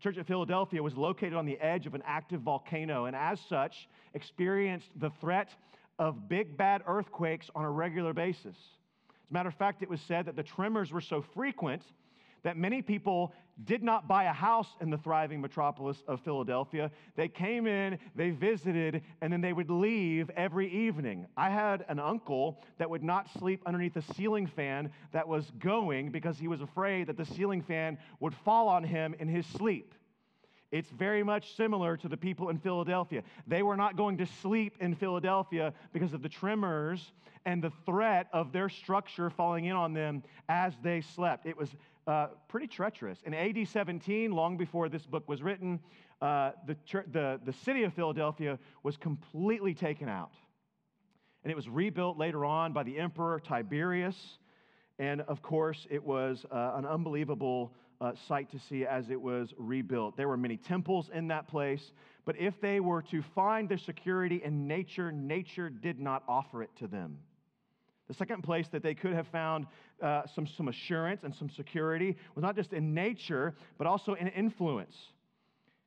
The 0.00 0.04
church 0.04 0.18
at 0.18 0.26
Philadelphia 0.26 0.82
was 0.82 0.96
located 0.96 1.34
on 1.34 1.44
the 1.44 1.60
edge 1.60 1.86
of 1.86 1.94
an 1.94 2.02
active 2.06 2.40
volcano, 2.40 3.04
and 3.04 3.14
as 3.14 3.38
such, 3.38 3.86
experienced 4.14 4.88
the 4.98 5.10
threat 5.10 5.54
of 5.98 6.26
big 6.26 6.56
bad 6.56 6.82
earthquakes 6.86 7.50
on 7.54 7.66
a 7.66 7.70
regular 7.70 8.14
basis. 8.14 8.56
As 8.56 9.30
a 9.30 9.34
matter 9.34 9.50
of 9.50 9.54
fact, 9.56 9.82
it 9.82 9.90
was 9.90 10.00
said 10.00 10.24
that 10.24 10.36
the 10.36 10.42
tremors 10.42 10.90
were 10.90 11.02
so 11.02 11.20
frequent 11.20 11.82
that 12.42 12.56
many 12.56 12.82
people 12.82 13.32
did 13.64 13.82
not 13.82 14.08
buy 14.08 14.24
a 14.24 14.32
house 14.32 14.68
in 14.80 14.90
the 14.90 14.96
thriving 14.96 15.40
metropolis 15.40 16.02
of 16.08 16.20
Philadelphia. 16.20 16.90
They 17.16 17.28
came 17.28 17.66
in, 17.66 17.98
they 18.14 18.30
visited, 18.30 19.02
and 19.20 19.32
then 19.32 19.40
they 19.40 19.52
would 19.52 19.70
leave 19.70 20.30
every 20.36 20.70
evening. 20.72 21.26
I 21.36 21.50
had 21.50 21.84
an 21.88 21.98
uncle 21.98 22.62
that 22.78 22.88
would 22.88 23.02
not 23.02 23.30
sleep 23.38 23.62
underneath 23.66 23.96
a 23.96 24.14
ceiling 24.14 24.46
fan 24.46 24.90
that 25.12 25.28
was 25.28 25.50
going 25.58 26.10
because 26.10 26.38
he 26.38 26.48
was 26.48 26.60
afraid 26.60 27.08
that 27.08 27.16
the 27.16 27.26
ceiling 27.26 27.62
fan 27.62 27.98
would 28.20 28.34
fall 28.34 28.68
on 28.68 28.84
him 28.84 29.14
in 29.18 29.28
his 29.28 29.46
sleep. 29.46 29.94
It's 30.72 30.90
very 30.90 31.24
much 31.24 31.56
similar 31.56 31.96
to 31.96 32.08
the 32.08 32.16
people 32.16 32.48
in 32.48 32.58
Philadelphia. 32.58 33.24
They 33.46 33.62
were 33.62 33.76
not 33.76 33.96
going 33.96 34.18
to 34.18 34.26
sleep 34.26 34.76
in 34.80 34.94
Philadelphia 34.94 35.74
because 35.92 36.14
of 36.14 36.22
the 36.22 36.28
tremors 36.28 37.12
and 37.44 37.62
the 37.62 37.72
threat 37.84 38.28
of 38.32 38.52
their 38.52 38.68
structure 38.68 39.30
falling 39.30 39.64
in 39.64 39.74
on 39.74 39.94
them 39.94 40.22
as 40.48 40.74
they 40.82 41.00
slept. 41.00 41.46
It 41.46 41.56
was 41.56 41.70
uh, 42.06 42.28
pretty 42.48 42.66
treacherous. 42.66 43.18
In 43.24 43.34
AD 43.34 43.68
17, 43.68 44.30
long 44.30 44.56
before 44.56 44.88
this 44.88 45.06
book 45.06 45.28
was 45.28 45.42
written, 45.42 45.80
uh, 46.20 46.52
the, 46.66 46.76
the, 47.12 47.40
the 47.44 47.52
city 47.64 47.84
of 47.84 47.94
Philadelphia 47.94 48.58
was 48.82 48.96
completely 48.96 49.74
taken 49.74 50.08
out. 50.08 50.32
And 51.44 51.50
it 51.50 51.56
was 51.56 51.68
rebuilt 51.68 52.18
later 52.18 52.44
on 52.44 52.72
by 52.72 52.82
the 52.82 52.98
emperor 52.98 53.40
Tiberius. 53.40 54.38
And 54.98 55.22
of 55.22 55.40
course, 55.40 55.86
it 55.90 56.04
was 56.04 56.44
uh, 56.50 56.72
an 56.74 56.84
unbelievable 56.84 57.72
uh, 58.00 58.12
sight 58.28 58.50
to 58.50 58.58
see 58.58 58.84
as 58.84 59.10
it 59.10 59.20
was 59.20 59.54
rebuilt. 59.56 60.16
There 60.16 60.28
were 60.28 60.36
many 60.36 60.56
temples 60.56 61.10
in 61.12 61.28
that 61.28 61.48
place, 61.48 61.92
but 62.24 62.36
if 62.38 62.60
they 62.60 62.80
were 62.80 63.02
to 63.02 63.22
find 63.22 63.68
their 63.68 63.78
security 63.78 64.42
in 64.44 64.66
nature, 64.66 65.12
nature 65.12 65.70
did 65.70 65.98
not 65.98 66.22
offer 66.28 66.62
it 66.62 66.70
to 66.78 66.86
them. 66.86 67.18
The 68.10 68.14
second 68.14 68.42
place 68.42 68.66
that 68.72 68.82
they 68.82 68.92
could 68.92 69.12
have 69.12 69.28
found 69.28 69.68
uh, 70.02 70.22
some, 70.34 70.44
some 70.44 70.66
assurance 70.66 71.22
and 71.22 71.32
some 71.32 71.48
security 71.48 72.16
was 72.34 72.42
not 72.42 72.56
just 72.56 72.72
in 72.72 72.92
nature, 72.92 73.54
but 73.78 73.86
also 73.86 74.14
in 74.14 74.26
influence. 74.26 74.96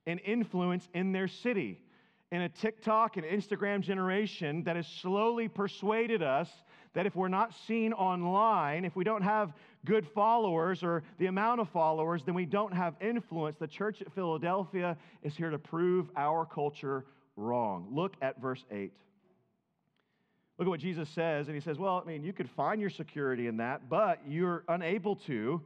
In 0.06 0.20
influence 0.20 0.88
in 0.94 1.12
their 1.12 1.27
city. 1.27 1.82
In 2.32 2.44
a 2.44 2.48
TikTok 2.48 3.18
and 3.18 3.25
Instagram 3.25 3.82
generation 3.82 4.63
that 4.63 4.77
has 4.77 4.88
slowly 4.88 5.50
persuaded 5.50 6.24
us 6.24 6.50
that 6.94 7.06
if 7.06 7.13
we're 7.13 7.27
not 7.27 7.53
seen 7.68 7.92
online, 7.92 8.86
if 8.86 8.96
we 8.96 9.03
don't 9.03 9.24
have 9.24 9.51
good 9.84 10.08
followers 10.08 10.82
or 10.82 11.03
the 11.18 11.25
amount 11.25 11.60
of 11.60 11.68
followers, 11.72 12.24
then 12.24 12.36
we 12.36 12.46
don't 12.46 12.74
have 12.74 12.96
influence. 13.01 13.58
The 13.58 13.68
church 13.68 14.01
at 14.01 14.13
Philadelphia 14.13 14.96
is 15.24 15.36
here 15.36 15.50
to 15.50 15.60
prove 15.60 16.10
our 16.15 16.46
culture 16.46 17.03
wrong. 17.36 17.89
Look 17.92 18.13
at 18.22 18.39
verse 18.39 18.63
8. 18.72 18.94
Look 20.58 20.68
at 20.68 20.70
what 20.70 20.80
Jesus 20.80 21.10
says, 21.10 21.48
and 21.48 21.56
he 21.56 21.62
says, 21.62 21.80
Well, 21.80 22.02
I 22.04 22.08
mean, 22.08 22.24
you 22.24 22.34
could 22.34 22.50
find 22.50 22.80
your 22.80 22.90
security 22.90 23.48
in 23.48 23.58
that, 23.58 23.90
but 23.90 24.20
you're 24.28 24.64
unable 24.68 25.16
to. 25.28 25.62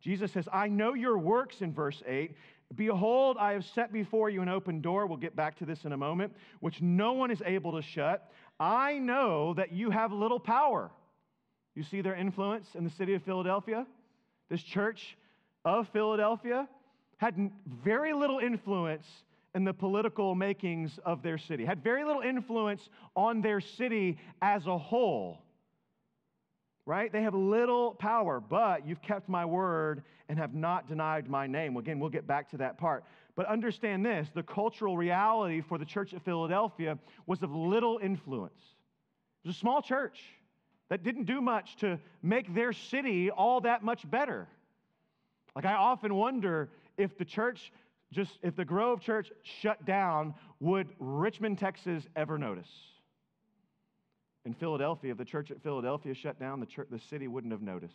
Jesus 0.00 0.30
says, 0.32 0.48
I 0.52 0.68
know 0.68 0.94
your 0.94 1.18
works 1.18 1.60
in 1.60 1.72
verse 1.72 2.02
8. 2.06 2.36
Behold, 2.76 3.36
I 3.40 3.52
have 3.52 3.64
set 3.64 3.92
before 3.92 4.30
you 4.30 4.42
an 4.42 4.48
open 4.48 4.80
door. 4.80 5.06
We'll 5.06 5.16
get 5.16 5.34
back 5.34 5.58
to 5.58 5.64
this 5.64 5.84
in 5.84 5.92
a 5.92 5.96
moment, 5.96 6.34
which 6.60 6.80
no 6.80 7.14
one 7.14 7.30
is 7.30 7.42
able 7.44 7.72
to 7.72 7.82
shut. 7.82 8.30
I 8.60 8.98
know 8.98 9.54
that 9.54 9.72
you 9.72 9.90
have 9.90 10.12
little 10.12 10.38
power. 10.38 10.90
You 11.74 11.82
see 11.82 12.00
their 12.00 12.14
influence 12.14 12.68
in 12.74 12.84
the 12.84 12.90
city 12.90 13.14
of 13.14 13.22
Philadelphia? 13.22 13.86
This 14.48 14.62
church 14.62 15.16
of 15.64 15.88
Philadelphia 15.88 16.68
had 17.16 17.50
very 17.84 18.12
little 18.12 18.38
influence 18.38 19.06
in 19.58 19.64
the 19.64 19.74
political 19.74 20.36
makings 20.36 21.00
of 21.04 21.20
their 21.20 21.36
city, 21.36 21.64
had 21.64 21.82
very 21.82 22.04
little 22.04 22.22
influence 22.22 22.88
on 23.16 23.40
their 23.42 23.60
city 23.60 24.16
as 24.40 24.68
a 24.68 24.78
whole. 24.78 25.42
right? 26.88 27.12
They 27.12 27.20
have 27.22 27.34
little 27.34 27.92
power, 27.92 28.40
but 28.40 28.86
you've 28.86 29.02
kept 29.02 29.28
my 29.28 29.44
word 29.44 30.04
and 30.30 30.38
have 30.38 30.54
not 30.54 30.88
denied 30.88 31.28
my 31.28 31.46
name. 31.46 31.76
Again, 31.76 32.00
we'll 32.00 32.08
get 32.08 32.26
back 32.26 32.50
to 32.52 32.56
that 32.56 32.78
part. 32.78 33.04
But 33.36 33.44
understand 33.44 34.06
this 34.06 34.26
the 34.34 34.42
cultural 34.42 34.96
reality 34.96 35.60
for 35.60 35.76
the 35.76 35.84
church 35.84 36.14
at 36.14 36.24
Philadelphia 36.24 36.98
was 37.26 37.42
of 37.42 37.54
little 37.54 38.00
influence. 38.02 38.58
It 39.44 39.48
was 39.48 39.56
a 39.56 39.58
small 39.58 39.82
church 39.82 40.18
that 40.88 41.02
didn't 41.02 41.24
do 41.24 41.42
much 41.42 41.76
to 41.80 41.98
make 42.22 42.54
their 42.54 42.72
city 42.72 43.30
all 43.30 43.60
that 43.60 43.84
much 43.84 44.10
better. 44.10 44.48
Like, 45.54 45.66
I 45.66 45.74
often 45.74 46.14
wonder 46.14 46.70
if 46.96 47.18
the 47.18 47.26
church 47.26 47.70
just, 48.12 48.38
if 48.42 48.56
the 48.56 48.64
Grove 48.64 49.00
Church 49.00 49.30
shut 49.60 49.84
down, 49.84 50.34
would 50.60 50.88
Richmond, 50.98 51.58
Texas 51.58 52.04
ever 52.16 52.38
notice? 52.38 52.68
In 54.44 54.54
Philadelphia, 54.54 55.12
if 55.12 55.18
the 55.18 55.24
church 55.24 55.50
at 55.50 55.62
Philadelphia 55.62 56.14
shut 56.14 56.40
down, 56.40 56.60
the, 56.60 56.66
church, 56.66 56.88
the 56.90 56.98
city 56.98 57.28
wouldn't 57.28 57.52
have 57.52 57.60
noticed. 57.60 57.94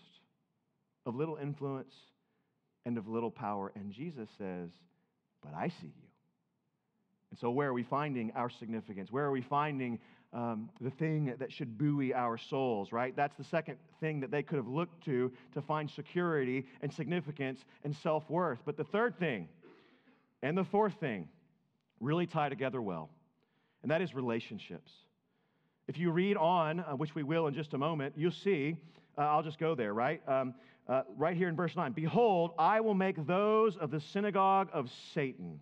Of 1.06 1.16
little 1.16 1.38
influence 1.38 1.94
and 2.86 2.98
of 2.98 3.08
little 3.08 3.32
power. 3.32 3.72
And 3.76 3.92
Jesus 3.92 4.30
says, 4.38 4.70
But 5.42 5.54
I 5.56 5.70
see 5.70 5.88
you. 5.88 6.08
And 7.32 7.40
so, 7.40 7.50
where 7.50 7.70
are 7.70 7.74
we 7.74 7.84
finding 7.84 8.32
our 8.36 8.52
significance? 8.52 9.12
Where 9.12 9.26
are 9.26 9.32
we 9.32 9.42
finding 9.42 10.00
um, 10.34 10.70
the 10.82 10.92
thing 10.92 11.34
that 11.40 11.52
should 11.52 11.78
buoy 11.78 12.14
our 12.14 12.38
souls, 12.38 12.92
right? 12.92 13.16
That's 13.16 13.36
the 13.36 13.44
second 13.44 13.78
thing 14.00 14.20
that 14.20 14.32
they 14.32 14.44
could 14.44 14.58
have 14.58 14.68
looked 14.68 15.04
to 15.06 15.32
to 15.54 15.62
find 15.62 15.90
security 15.90 16.66
and 16.82 16.94
significance 16.94 17.66
and 17.84 17.96
self 17.96 18.30
worth. 18.30 18.60
But 18.66 18.78
the 18.78 18.84
third 18.84 19.18
thing 19.18 19.48
and 20.44 20.56
the 20.58 20.64
fourth 20.64 20.94
thing 21.00 21.28
really 22.00 22.28
tie 22.28 22.50
together 22.50 22.82
well, 22.82 23.10
and 23.82 23.90
that 23.90 24.02
is 24.02 24.14
relationships. 24.14 24.92
If 25.88 25.98
you 25.98 26.12
read 26.12 26.38
on, 26.38 26.82
uh, 26.82 26.92
which 26.96 27.16
we 27.16 27.24
will 27.24 27.48
in 27.48 27.54
just 27.56 27.74
a 27.74 27.78
moment, 27.78 28.14
you'll 28.16 28.32
see, 28.32 28.78
uh, 29.18 29.22
I'll 29.22 29.42
just 29.42 29.58
go 29.58 29.74
there, 29.74 29.94
right? 29.94 30.22
Um, 30.28 30.54
uh, 30.88 31.04
right 31.18 31.36
here 31.36 31.48
in 31.48 31.56
verse 31.56 31.76
9 31.76 31.94
Behold, 31.94 32.52
I 32.60 32.82
will 32.82 32.94
make 32.94 33.26
those 33.26 33.78
of 33.78 33.90
the 33.90 34.02
synagogue 34.02 34.70
of 34.74 34.92
Satan 35.14 35.60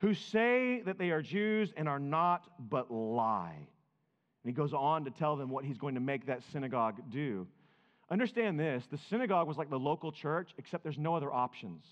who 0.00 0.14
say 0.14 0.82
that 0.84 0.98
they 0.98 1.10
are 1.10 1.22
Jews 1.22 1.72
and 1.76 1.88
are 1.88 2.00
not, 2.00 2.48
but 2.58 2.90
lie. 2.90 3.54
And 3.56 4.50
he 4.50 4.52
goes 4.52 4.72
on 4.72 5.04
to 5.04 5.10
tell 5.10 5.36
them 5.36 5.48
what 5.48 5.64
he's 5.64 5.78
going 5.78 5.94
to 5.94 6.00
make 6.00 6.26
that 6.26 6.42
synagogue 6.50 7.00
do. 7.10 7.46
Understand 8.10 8.58
this 8.58 8.84
the 8.90 8.98
synagogue 9.10 9.46
was 9.46 9.58
like 9.58 9.70
the 9.70 9.78
local 9.78 10.10
church, 10.10 10.50
except 10.58 10.82
there's 10.82 10.98
no 10.98 11.14
other 11.14 11.32
options. 11.32 11.84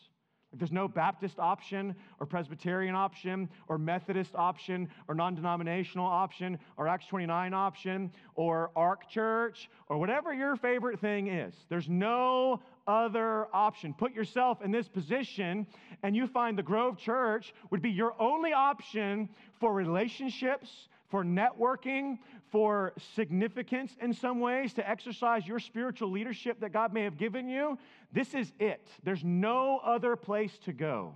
There's 0.53 0.73
no 0.73 0.89
Baptist 0.89 1.39
option 1.39 1.95
or 2.19 2.27
Presbyterian 2.27 2.95
option 2.95 3.49
or 3.69 3.79
Methodist 3.79 4.35
option 4.35 4.89
or 5.07 5.15
non 5.15 5.35
denominational 5.35 6.07
option 6.07 6.59
or 6.77 6.89
Acts 6.89 7.07
29 7.07 7.55
option 7.55 8.11
or 8.35 8.71
Ark 8.75 9.09
Church 9.09 9.71
or 9.89 9.99
whatever 9.99 10.35
your 10.35 10.57
favorite 10.57 11.01
thing 11.01 11.29
is. 11.29 11.55
There's 11.69 11.89
no 11.89 12.61
other 12.87 13.47
option. 13.53 13.95
Put 13.95 14.13
yourself 14.13 14.61
in 14.63 14.73
this 14.73 14.89
position 14.89 15.67
and 16.03 16.17
you 16.17 16.27
find 16.27 16.59
the 16.59 16.63
Grove 16.65 16.99
Church 16.99 17.55
would 17.71 17.83
be 17.83 17.91
your 17.91 18.15
only 18.21 18.53
option 18.53 19.29
for 19.61 19.73
relationships, 19.73 20.89
for 21.11 21.25
networking, 21.25 22.19
for 22.51 22.93
significance 23.15 23.97
in 24.01 24.13
some 24.13 24.41
ways, 24.41 24.75
to 24.75 24.89
exercise 24.89 25.47
your 25.47 25.59
spiritual 25.59 26.11
leadership 26.11 26.61
that 26.61 26.73
God 26.73 26.93
may 26.93 27.05
have 27.05 27.17
given 27.17 27.49
you, 27.49 27.79
this 28.13 28.35
is 28.35 28.53
it. 28.59 28.87
There's 29.05 29.25
no 29.25 29.79
other 29.79 30.17
place 30.17 30.57
to 30.65 30.73
go. 30.73 31.15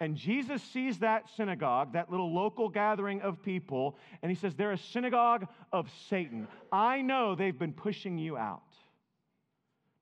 And 0.00 0.16
Jesus 0.16 0.62
sees 0.62 0.98
that 0.98 1.24
synagogue, 1.36 1.94
that 1.94 2.10
little 2.10 2.32
local 2.32 2.68
gathering 2.68 3.22
of 3.22 3.42
people, 3.42 3.96
and 4.22 4.30
he 4.30 4.36
says, 4.36 4.54
They're 4.54 4.72
a 4.72 4.78
synagogue 4.78 5.46
of 5.72 5.90
Satan. 6.08 6.48
I 6.70 7.00
know 7.00 7.34
they've 7.34 7.58
been 7.58 7.72
pushing 7.72 8.18
you 8.18 8.36
out. 8.36 8.62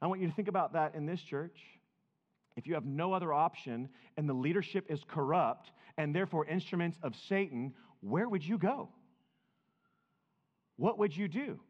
I 0.02 0.06
want 0.06 0.21
you 0.21 0.26
to 0.26 0.35
think 0.35 0.49
about 0.49 0.73
that 0.73 0.94
in 0.94 1.06
this 1.06 1.21
church. 1.21 1.59
If 2.56 2.66
you 2.66 2.75
have 2.75 2.85
no 2.85 3.12
other 3.12 3.33
option 3.33 3.88
and 4.16 4.28
the 4.28 4.35
leadership 4.35 4.87
is 4.88 5.02
corrupt 5.06 5.71
and 5.97 6.14
therefore 6.14 6.47
instruments 6.47 6.99
of 7.02 7.14
Satan, 7.28 7.73
where 8.00 8.28
would 8.28 8.44
you 8.44 8.59
go? 8.59 8.88
What 10.76 10.98
would 10.98 11.16
you 11.16 11.28
do? 11.28 11.60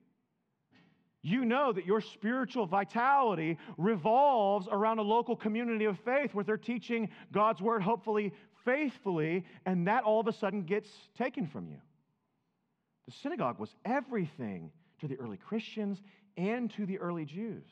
You 1.23 1.45
know 1.47 1.73
that 1.73 1.87
your 1.87 2.03
spiritual 2.03 2.67
vitality 2.67 3.57
revolves 3.79 4.69
around 4.71 4.99
a 4.99 5.03
local 5.03 5.37
community 5.37 5.87
of 5.87 5.99
faith 6.01 6.35
where 6.35 6.45
they're 6.45 6.59
teaching 6.59 7.09
God's 7.33 7.63
word, 7.63 7.83
hopefully 7.83 8.33
faithfully, 8.65 9.45
and 9.67 9.87
that 9.87 10.05
all 10.05 10.21
of 10.21 10.29
a 10.29 10.33
sudden 10.33 10.65
gets 10.65 10.89
taken 11.17 11.47
from 11.47 11.69
you. 11.69 11.79
The 13.07 13.13
synagogue 13.23 13.59
was 13.59 13.75
everything 13.85 14.71
to 15.01 15.09
the 15.09 15.17
early 15.17 15.37
Christians 15.37 16.01
and 16.37 16.71
to 16.73 16.87
the 16.87 16.99
early 16.99 17.25
Jews. 17.25 17.69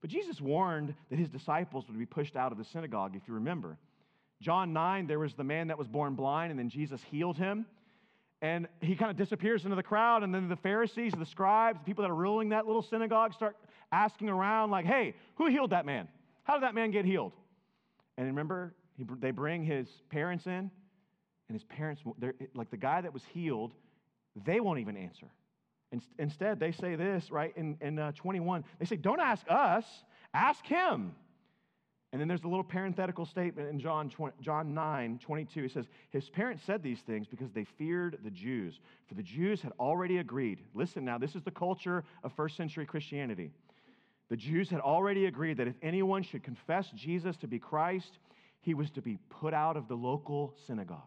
But 0.00 0.10
Jesus 0.10 0.40
warned 0.40 0.94
that 1.10 1.18
his 1.18 1.28
disciples 1.28 1.86
would 1.88 1.98
be 1.98 2.06
pushed 2.06 2.36
out 2.36 2.52
of 2.52 2.58
the 2.58 2.64
synagogue, 2.64 3.16
if 3.16 3.22
you 3.26 3.34
remember. 3.34 3.78
John 4.40 4.72
9, 4.72 5.06
there 5.08 5.18
was 5.18 5.34
the 5.34 5.44
man 5.44 5.68
that 5.68 5.78
was 5.78 5.88
born 5.88 6.14
blind, 6.14 6.50
and 6.50 6.58
then 6.58 6.70
Jesus 6.70 7.00
healed 7.10 7.36
him. 7.36 7.66
And 8.40 8.68
he 8.80 8.94
kind 8.94 9.10
of 9.10 9.16
disappears 9.16 9.64
into 9.64 9.74
the 9.74 9.82
crowd, 9.82 10.22
and 10.22 10.32
then 10.32 10.48
the 10.48 10.56
Pharisees, 10.56 11.12
the 11.18 11.26
scribes, 11.26 11.80
the 11.80 11.84
people 11.84 12.02
that 12.02 12.10
are 12.10 12.14
ruling 12.14 12.50
that 12.50 12.66
little 12.66 12.82
synagogue 12.82 13.34
start 13.34 13.56
asking 13.90 14.28
around, 14.28 14.70
like, 14.70 14.84
hey, 14.84 15.14
who 15.36 15.48
healed 15.48 15.70
that 15.70 15.84
man? 15.84 16.06
How 16.44 16.54
did 16.54 16.62
that 16.62 16.74
man 16.74 16.90
get 16.92 17.04
healed? 17.04 17.32
And 18.16 18.26
remember, 18.28 18.74
he, 18.96 19.04
they 19.18 19.32
bring 19.32 19.64
his 19.64 19.88
parents 20.08 20.46
in, 20.46 20.52
and 20.52 20.70
his 21.54 21.64
parents, 21.64 22.02
like 22.54 22.70
the 22.70 22.76
guy 22.76 23.00
that 23.00 23.12
was 23.12 23.22
healed, 23.32 23.72
they 24.44 24.60
won't 24.60 24.78
even 24.78 24.96
answer. 24.96 25.26
Instead, 26.18 26.60
they 26.60 26.70
say 26.70 26.96
this, 26.96 27.30
right, 27.30 27.52
in, 27.56 27.76
in 27.80 27.98
uh, 27.98 28.12
21. 28.12 28.62
They 28.78 28.84
say, 28.84 28.96
Don't 28.96 29.20
ask 29.20 29.44
us, 29.48 29.84
ask 30.34 30.64
him. 30.66 31.14
And 32.12 32.20
then 32.20 32.26
there's 32.26 32.44
a 32.44 32.48
little 32.48 32.64
parenthetical 32.64 33.26
statement 33.26 33.68
in 33.68 33.78
John, 33.78 34.08
20, 34.08 34.36
John 34.40 34.72
9, 34.72 35.18
22. 35.22 35.64
It 35.64 35.72
says, 35.72 35.84
His 36.10 36.30
parents 36.30 36.62
said 36.64 36.82
these 36.82 37.00
things 37.00 37.26
because 37.26 37.50
they 37.52 37.64
feared 37.76 38.18
the 38.24 38.30
Jews. 38.30 38.80
For 39.06 39.14
the 39.14 39.22
Jews 39.22 39.60
had 39.60 39.72
already 39.78 40.18
agreed. 40.18 40.60
Listen 40.74 41.04
now, 41.04 41.18
this 41.18 41.34
is 41.34 41.42
the 41.42 41.50
culture 41.50 42.04
of 42.24 42.32
first 42.32 42.56
century 42.56 42.86
Christianity. 42.86 43.50
The 44.30 44.36
Jews 44.36 44.70
had 44.70 44.80
already 44.80 45.26
agreed 45.26 45.58
that 45.58 45.68
if 45.68 45.74
anyone 45.82 46.22
should 46.22 46.42
confess 46.42 46.88
Jesus 46.94 47.36
to 47.38 47.46
be 47.46 47.58
Christ, 47.58 48.18
he 48.60 48.72
was 48.74 48.90
to 48.92 49.02
be 49.02 49.18
put 49.28 49.52
out 49.52 49.76
of 49.76 49.88
the 49.88 49.94
local 49.94 50.54
synagogue. 50.66 51.02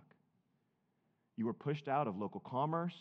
You 1.36 1.46
were 1.46 1.54
pushed 1.54 1.88
out 1.88 2.08
of 2.08 2.18
local 2.18 2.42
commerce, 2.42 2.96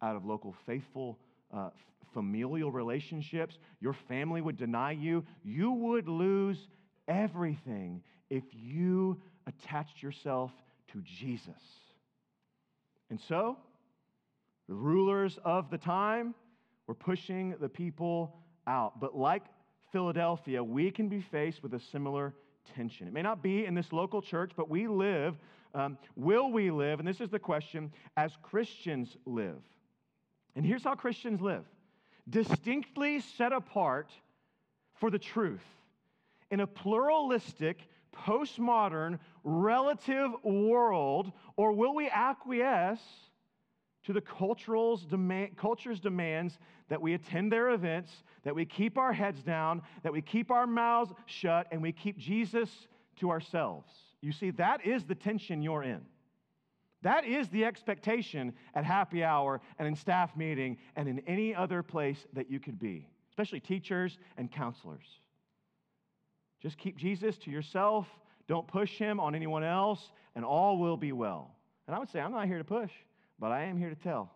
out 0.00 0.16
of 0.16 0.24
local 0.24 0.54
faithful 0.64 1.18
uh, 1.52 1.70
familial 2.14 2.70
relationships. 2.70 3.58
Your 3.80 3.94
family 4.08 4.40
would 4.40 4.56
deny 4.56 4.92
you. 4.92 5.24
You 5.44 5.72
would 5.72 6.08
lose 6.08 6.68
everything 7.08 8.02
if 8.30 8.44
you 8.52 9.20
attached 9.46 10.02
yourself 10.02 10.52
to 10.92 11.02
Jesus. 11.02 11.62
And 13.10 13.20
so, 13.20 13.58
the 14.68 14.74
rulers 14.74 15.38
of 15.44 15.70
the 15.70 15.78
time 15.78 16.34
were 16.86 16.94
pushing 16.94 17.54
the 17.60 17.68
people 17.68 18.36
out. 18.66 19.00
But 19.00 19.16
like 19.16 19.42
Philadelphia, 19.90 20.62
we 20.62 20.90
can 20.90 21.08
be 21.08 21.20
faced 21.20 21.62
with 21.62 21.74
a 21.74 21.80
similar 21.80 22.34
tension. 22.74 23.06
It 23.06 23.12
may 23.12 23.22
not 23.22 23.42
be 23.42 23.66
in 23.66 23.74
this 23.74 23.92
local 23.92 24.22
church, 24.22 24.52
but 24.56 24.70
we 24.70 24.86
live, 24.86 25.36
um, 25.74 25.98
will 26.16 26.50
we 26.50 26.70
live, 26.70 27.00
and 27.00 27.08
this 27.08 27.20
is 27.20 27.28
the 27.28 27.38
question, 27.38 27.92
as 28.16 28.32
Christians 28.42 29.16
live? 29.26 29.60
And 30.54 30.64
here's 30.64 30.84
how 30.84 30.94
Christians 30.94 31.40
live 31.40 31.64
distinctly 32.28 33.20
set 33.20 33.52
apart 33.52 34.12
for 34.94 35.10
the 35.10 35.18
truth 35.18 35.64
in 36.52 36.60
a 36.60 36.66
pluralistic, 36.66 37.88
postmodern, 38.14 39.18
relative 39.42 40.30
world, 40.44 41.32
or 41.56 41.72
will 41.72 41.94
we 41.94 42.08
acquiesce 42.10 43.00
to 44.04 44.12
the 44.12 44.20
cultural's 44.20 45.06
demand, 45.06 45.56
culture's 45.56 45.98
demands 45.98 46.58
that 46.88 47.00
we 47.00 47.14
attend 47.14 47.50
their 47.50 47.70
events, 47.70 48.12
that 48.44 48.54
we 48.54 48.66
keep 48.66 48.98
our 48.98 49.14
heads 49.14 49.42
down, 49.42 49.80
that 50.02 50.12
we 50.12 50.20
keep 50.20 50.50
our 50.50 50.66
mouths 50.66 51.12
shut, 51.24 51.66
and 51.72 51.80
we 51.80 51.90
keep 51.90 52.18
Jesus 52.18 52.68
to 53.16 53.30
ourselves? 53.30 53.90
You 54.20 54.32
see, 54.32 54.50
that 54.50 54.84
is 54.86 55.04
the 55.04 55.14
tension 55.14 55.62
you're 55.62 55.82
in. 55.82 56.02
That 57.00 57.24
is 57.24 57.48
the 57.48 57.64
expectation 57.64 58.52
at 58.74 58.84
happy 58.84 59.24
hour 59.24 59.62
and 59.78 59.88
in 59.88 59.96
staff 59.96 60.36
meeting 60.36 60.76
and 60.96 61.08
in 61.08 61.20
any 61.20 61.54
other 61.54 61.82
place 61.82 62.26
that 62.34 62.50
you 62.50 62.60
could 62.60 62.78
be, 62.78 63.08
especially 63.30 63.60
teachers 63.60 64.18
and 64.36 64.52
counselors. 64.52 65.21
Just 66.62 66.78
keep 66.78 66.96
Jesus 66.96 67.36
to 67.38 67.50
yourself, 67.50 68.06
don't 68.48 68.66
push 68.66 68.96
him 68.96 69.18
on 69.20 69.34
anyone 69.34 69.64
else, 69.64 70.00
and 70.34 70.44
all 70.44 70.78
will 70.78 70.96
be 70.96 71.12
well. 71.12 71.50
And 71.86 71.96
I 71.96 71.98
would 71.98 72.10
say, 72.10 72.20
I'm 72.20 72.32
not 72.32 72.46
here 72.46 72.58
to 72.58 72.64
push, 72.64 72.90
but 73.38 73.50
I 73.50 73.64
am 73.64 73.76
here 73.76 73.90
to 73.90 73.96
tell. 73.96 74.32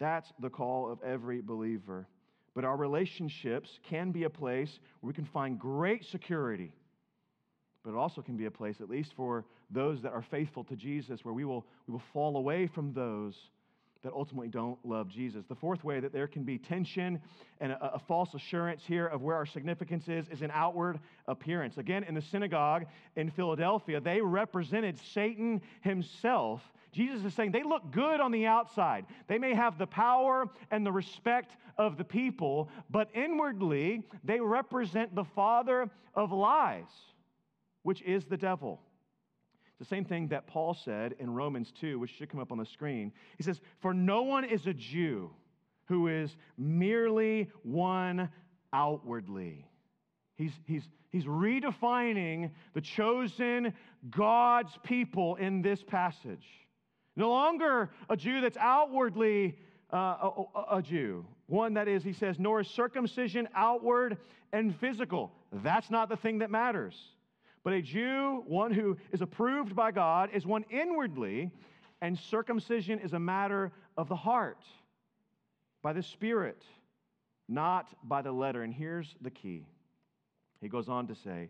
That's 0.00 0.32
the 0.40 0.50
call 0.50 0.90
of 0.90 0.98
every 1.02 1.40
believer. 1.40 2.08
But 2.54 2.64
our 2.64 2.76
relationships 2.76 3.78
can 3.88 4.10
be 4.10 4.24
a 4.24 4.30
place 4.30 4.78
where 5.00 5.08
we 5.08 5.14
can 5.14 5.24
find 5.26 5.58
great 5.58 6.04
security 6.04 6.72
but 7.84 7.90
it 7.90 7.96
also 7.96 8.22
can 8.22 8.36
be 8.36 8.46
a 8.46 8.50
place, 8.50 8.80
at 8.80 8.88
least 8.88 9.12
for 9.14 9.44
those 9.70 10.00
that 10.02 10.12
are 10.12 10.24
faithful 10.30 10.64
to 10.64 10.74
Jesus, 10.74 11.22
where 11.22 11.34
we 11.34 11.44
will, 11.44 11.66
we 11.86 11.92
will 11.92 12.02
fall 12.12 12.38
away 12.38 12.66
from 12.66 12.94
those 12.94 13.34
that 14.04 14.12
ultimately 14.12 14.48
don't 14.48 14.78
love 14.84 15.08
Jesus. 15.08 15.44
The 15.48 15.54
fourth 15.54 15.82
way 15.82 15.98
that 15.98 16.12
there 16.12 16.26
can 16.26 16.44
be 16.44 16.58
tension 16.58 17.20
and 17.60 17.72
a, 17.72 17.94
a, 17.94 17.98
false 17.98 18.34
assurance 18.34 18.82
here 18.86 19.06
of 19.06 19.22
where 19.22 19.34
our 19.34 19.46
significance 19.46 20.08
is 20.08 20.28
is 20.28 20.42
an 20.42 20.50
outward 20.52 21.00
appearance. 21.26 21.78
Again, 21.78 22.04
in 22.04 22.14
the 22.14 22.22
synagogue 22.22 22.84
in 23.16 23.30
Philadelphia, 23.30 24.00
they 24.00 24.20
represented 24.20 24.98
Satan 25.12 25.60
himself. 25.80 26.62
Jesus 26.92 27.24
is 27.24 27.34
saying 27.34 27.50
they 27.50 27.62
look 27.62 27.90
good 27.90 28.20
on 28.20 28.30
the 28.30 28.46
outside. 28.46 29.06
They 29.26 29.38
may 29.38 29.54
have 29.54 29.78
the 29.78 29.86
power 29.86 30.48
and 30.70 30.86
the 30.86 30.92
respect 30.92 31.56
of 31.76 31.96
the 31.96 32.04
people, 32.04 32.68
but 32.90 33.08
inwardly, 33.14 34.02
they 34.22 34.38
represent 34.38 35.14
the 35.14 35.24
father 35.24 35.90
of 36.14 36.30
lies, 36.30 36.84
which 37.82 38.02
is 38.02 38.26
the 38.26 38.36
devil. 38.36 38.80
It's 39.74 39.88
the 39.88 39.96
same 39.96 40.04
thing 40.04 40.28
that 40.28 40.46
Paul 40.46 40.74
said 40.74 41.16
in 41.18 41.34
Romans 41.34 41.72
2, 41.80 41.98
which 41.98 42.12
should 42.12 42.28
come 42.28 42.38
up 42.38 42.52
on 42.52 42.58
the 42.58 42.66
screen. 42.66 43.12
He 43.38 43.42
says, 43.42 43.60
For 43.80 43.92
no 43.92 44.22
one 44.22 44.44
is 44.44 44.68
a 44.68 44.72
Jew 44.72 45.30
who 45.86 46.06
is 46.06 46.36
merely 46.56 47.50
one 47.64 48.28
outwardly. 48.72 49.66
He's, 50.36 50.52
he's, 50.66 50.88
he's 51.10 51.24
redefining 51.24 52.50
the 52.72 52.80
chosen 52.80 53.74
God's 54.10 54.78
people 54.84 55.34
in 55.36 55.60
this 55.60 55.82
passage. 55.82 56.46
No 57.16 57.30
longer 57.30 57.90
a 58.08 58.16
Jew 58.16 58.40
that's 58.40 58.56
outwardly 58.56 59.58
uh, 59.92 59.96
a, 59.96 60.76
a, 60.76 60.82
Jew. 60.82 61.24
One 61.46 61.74
that 61.74 61.88
is, 61.88 62.04
he 62.04 62.12
says, 62.12 62.38
nor 62.38 62.60
is 62.60 62.68
circumcision 62.68 63.48
outward 63.54 64.18
and 64.52 64.74
physical. 64.76 65.32
That's 65.52 65.90
not 65.90 66.08
the 66.08 66.16
thing 66.16 66.38
that 66.38 66.50
matters. 66.50 66.96
But 67.64 67.72
a 67.72 67.82
Jew, 67.82 68.44
one 68.46 68.72
who 68.72 68.98
is 69.10 69.22
approved 69.22 69.74
by 69.74 69.90
God, 69.90 70.30
is 70.34 70.46
one 70.46 70.64
inwardly, 70.70 71.50
and 72.02 72.18
circumcision 72.18 72.98
is 72.98 73.14
a 73.14 73.18
matter 73.18 73.72
of 73.96 74.08
the 74.08 74.16
heart, 74.16 74.62
by 75.82 75.94
the 75.94 76.02
Spirit, 76.02 76.62
not 77.48 77.88
by 78.06 78.20
the 78.20 78.32
letter. 78.32 78.62
And 78.62 78.72
here's 78.72 79.16
the 79.22 79.30
key. 79.30 79.66
He 80.60 80.68
goes 80.68 80.90
on 80.90 81.06
to 81.06 81.14
say, 81.14 81.48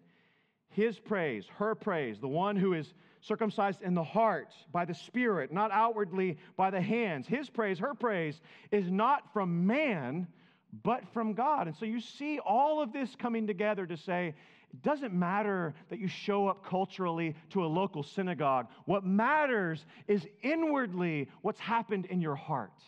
His 0.71 1.01
praise, 1.01 1.47
her 1.59 1.75
praise, 1.75 2.21
the 2.21 2.29
one 2.29 2.55
who 2.55 2.75
is 2.75 2.95
circumcised 3.21 3.83
in 3.83 3.95
the 3.95 4.05
heart 4.05 4.53
by 4.71 4.85
the 4.85 4.95
Spirit, 4.95 5.53
not 5.53 5.73
outwardly 5.73 6.39
by 6.57 6.71
the 6.71 6.81
hands, 6.81 7.27
his 7.27 7.49
praise, 7.49 7.79
her 7.79 7.95
praise, 7.95 8.41
is 8.71 8.91
not 8.91 9.33
from 9.33 9.67
man, 9.67 10.27
but 10.83 11.09
from 11.13 11.33
God. 11.33 11.67
And 11.67 11.77
so 11.77 11.87
you 11.87 12.01
see 12.01 12.39
all 12.39 12.83
of 12.83 12.93
this 12.93 13.17
coming 13.17 13.47
together 13.47 13.87
to 13.87 13.97
say, 13.97 14.35
it 14.75 14.83
doesn't 14.83 15.15
matter 15.15 15.73
that 15.89 16.01
you 16.01 16.09
show 16.09 16.49
up 16.49 16.67
culturally 16.67 17.37
to 17.51 17.65
a 17.65 17.67
local 17.67 18.03
synagogue. 18.03 18.67
What 18.87 19.07
matters 19.07 19.87
is 20.09 20.27
inwardly 20.43 21.29
what's 21.43 21.61
happened 21.61 22.07
in 22.07 22.21
your 22.21 22.35
heart. 22.35 22.83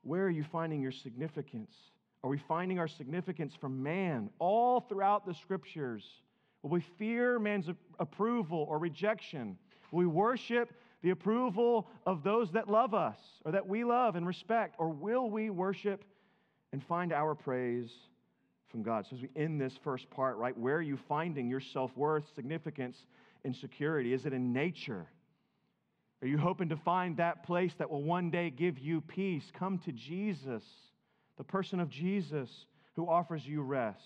Where 0.00 0.24
are 0.24 0.30
you 0.30 0.42
finding 0.42 0.80
your 0.80 0.90
significance? 0.90 1.74
Are 2.24 2.30
we 2.30 2.38
finding 2.38 2.78
our 2.78 2.88
significance 2.88 3.54
from 3.54 3.82
man 3.82 4.30
all 4.38 4.80
throughout 4.80 5.26
the 5.26 5.34
scriptures? 5.34 6.02
Will 6.62 6.70
we 6.70 6.80
fear 6.80 7.38
man's 7.38 7.68
approval 7.98 8.64
or 8.70 8.78
rejection? 8.78 9.58
Will 9.90 9.98
we 9.98 10.06
worship 10.06 10.72
the 11.02 11.10
approval 11.10 11.88
of 12.06 12.22
those 12.22 12.52
that 12.52 12.70
love 12.70 12.94
us 12.94 13.18
or 13.44 13.52
that 13.52 13.68
we 13.68 13.84
love 13.84 14.16
and 14.16 14.26
respect? 14.26 14.76
Or 14.78 14.88
will 14.88 15.28
we 15.28 15.50
worship 15.50 16.04
and 16.72 16.82
find 16.82 17.12
our 17.12 17.34
praise 17.34 17.92
from 18.72 18.82
God. 18.82 19.06
So, 19.08 19.16
as 19.16 19.22
we 19.22 19.28
end 19.36 19.60
this 19.60 19.74
first 19.84 20.10
part, 20.10 20.36
right, 20.38 20.56
where 20.58 20.76
are 20.76 20.82
you 20.82 20.98
finding 21.08 21.48
your 21.48 21.60
self 21.60 21.96
worth, 21.96 22.24
significance, 22.34 22.96
and 23.44 23.54
security? 23.54 24.12
Is 24.12 24.26
it 24.26 24.32
in 24.32 24.52
nature? 24.52 25.06
Are 26.22 26.26
you 26.26 26.38
hoping 26.38 26.68
to 26.70 26.76
find 26.76 27.16
that 27.18 27.44
place 27.44 27.72
that 27.78 27.90
will 27.90 28.02
one 28.02 28.30
day 28.30 28.50
give 28.50 28.78
you 28.78 29.00
peace? 29.00 29.44
Come 29.56 29.78
to 29.80 29.92
Jesus, 29.92 30.62
the 31.36 31.44
person 31.44 31.78
of 31.80 31.88
Jesus 31.88 32.48
who 32.94 33.08
offers 33.08 33.46
you 33.46 33.62
rest. 33.62 34.00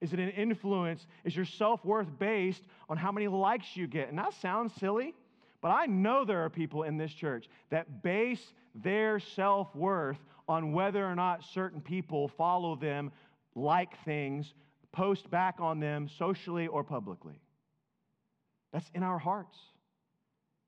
Is 0.00 0.12
it 0.12 0.18
an 0.18 0.30
influence? 0.30 1.06
Is 1.24 1.36
your 1.36 1.44
self 1.44 1.84
worth 1.84 2.08
based 2.18 2.62
on 2.88 2.96
how 2.96 3.12
many 3.12 3.28
likes 3.28 3.76
you 3.76 3.86
get? 3.86 4.08
And 4.08 4.18
that 4.18 4.34
sounds 4.34 4.72
silly, 4.80 5.14
but 5.60 5.68
I 5.68 5.86
know 5.86 6.24
there 6.24 6.44
are 6.44 6.50
people 6.50 6.84
in 6.84 6.96
this 6.96 7.12
church 7.12 7.48
that 7.70 8.02
base 8.02 8.52
their 8.74 9.20
self 9.20 9.74
worth 9.74 10.18
on 10.48 10.72
whether 10.72 11.04
or 11.04 11.14
not 11.14 11.44
certain 11.52 11.80
people 11.80 12.28
follow 12.28 12.74
them 12.74 13.12
like 13.58 14.02
things, 14.04 14.54
post 14.92 15.30
back 15.30 15.56
on 15.58 15.80
them 15.80 16.08
socially 16.08 16.66
or 16.66 16.84
publicly. 16.84 17.40
That's 18.72 18.90
in 18.94 19.02
our 19.02 19.18
hearts. 19.18 19.56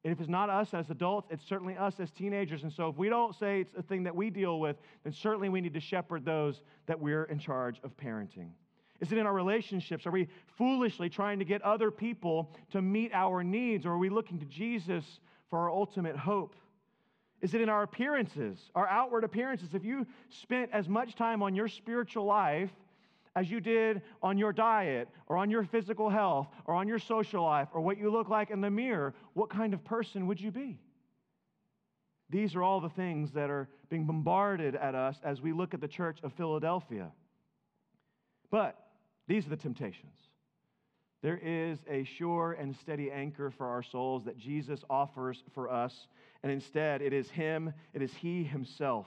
And 0.03 0.13
if 0.13 0.21
it's 0.21 0.31
not 0.31 0.49
us 0.49 0.73
as 0.73 0.89
adults, 0.89 1.29
it's 1.31 1.47
certainly 1.47 1.77
us 1.77 2.01
as 2.01 2.11
teenagers. 2.11 2.63
And 2.63 2.73
so 2.73 2.89
if 2.89 2.97
we 2.97 3.11
don't 3.11 3.35
say 3.35 3.61
it's 3.61 3.75
a 3.77 3.83
thing 3.83 4.05
that 4.05 4.17
we 4.17 4.31
deal 4.31 4.59
with, 4.59 4.77
then 5.05 5.13
certainly 5.13 5.51
we 5.51 5.61
need 5.61 5.75
to 5.75 5.81
shepherd 5.81 6.25
those 6.25 6.63
that 6.87 6.99
we're 6.99 7.25
in 7.25 7.39
charge 7.39 7.81
of 7.85 7.95
parenting. 7.99 8.51
Is 9.01 9.13
it 9.13 9.19
in 9.19 9.27
our 9.27 9.33
relationships? 9.33 10.07
Are 10.07 10.11
we 10.11 10.29
foolishly 10.57 11.09
trying 11.11 11.39
to 11.39 11.45
get 11.45 11.61
other 11.63 11.91
people 11.91 12.55
to 12.71 12.81
meet 12.81 13.13
our 13.13 13.43
needs? 13.45 13.85
Or 13.85 13.93
are 13.93 13.99
we 13.99 14.09
looking 14.09 14.39
to 14.39 14.47
Jesus 14.47 15.05
for 15.49 15.59
our 15.59 15.71
ultimate 15.71 16.17
hope? 16.17 16.55
Is 17.41 17.55
it 17.55 17.61
in 17.61 17.69
our 17.69 17.83
appearances, 17.83 18.59
our 18.75 18.87
outward 18.87 19.25
appearances? 19.25 19.75
If 19.75 19.85
you 19.85 20.07
spent 20.29 20.71
as 20.73 20.89
much 20.89 21.15
time 21.15 21.43
on 21.43 21.55
your 21.55 21.69
spiritual 21.69 22.25
life 22.25 22.71
as 23.35 23.51
you 23.51 23.61
did 23.61 24.03
on 24.23 24.37
your 24.37 24.53
diet 24.53 25.09
or 25.27 25.37
on 25.37 25.51
your 25.51 25.65
physical 25.65 26.11
health 26.11 26.49
or 26.67 26.75
on 26.75 26.87
your 26.87 26.99
social 26.99 27.45
life 27.45 27.69
or 27.73 27.81
what 27.81 27.97
you 27.97 28.11
look 28.11 28.29
like 28.29 28.51
in 28.51 28.61
the 28.61 28.71
mirror, 28.71 29.15
what 29.35 29.49
kind 29.49 29.73
of 29.73 29.83
person 29.85 30.27
would 30.27 30.41
you 30.41 30.51
be? 30.51 30.79
These 32.29 32.55
are 32.55 32.63
all 32.63 32.81
the 32.81 32.91
things 32.91 33.33
that 33.33 33.51
are 33.51 33.69
being 33.89 34.07
bombarded 34.07 34.77
at 34.77 34.95
us 34.95 35.19
as 35.25 35.41
we 35.41 35.53
look 35.53 35.75
at 35.75 35.81
the 35.81 35.89
church 35.89 36.19
of 36.23 36.33
Philadelphia. 36.35 37.11
But 38.51 38.79
these 39.27 39.47
are 39.47 39.51
the 39.51 39.57
temptations. 39.57 40.15
There 41.23 41.41
is 41.43 41.79
a 41.89 42.05
sure 42.05 42.53
and 42.53 42.75
steady 42.75 43.11
anchor 43.11 43.51
for 43.51 43.67
our 43.67 43.83
souls 43.83 44.25
that 44.25 44.39
Jesus 44.39 44.85
offers 44.89 45.43
for 45.55 45.71
us 45.71 46.07
and 46.43 46.51
instead 46.51 47.03
it 47.03 47.13
is 47.13 47.31
Him, 47.31 47.73
it 47.93 48.03
is 48.03 48.13
He 48.15 48.45
Himself. 48.45 49.07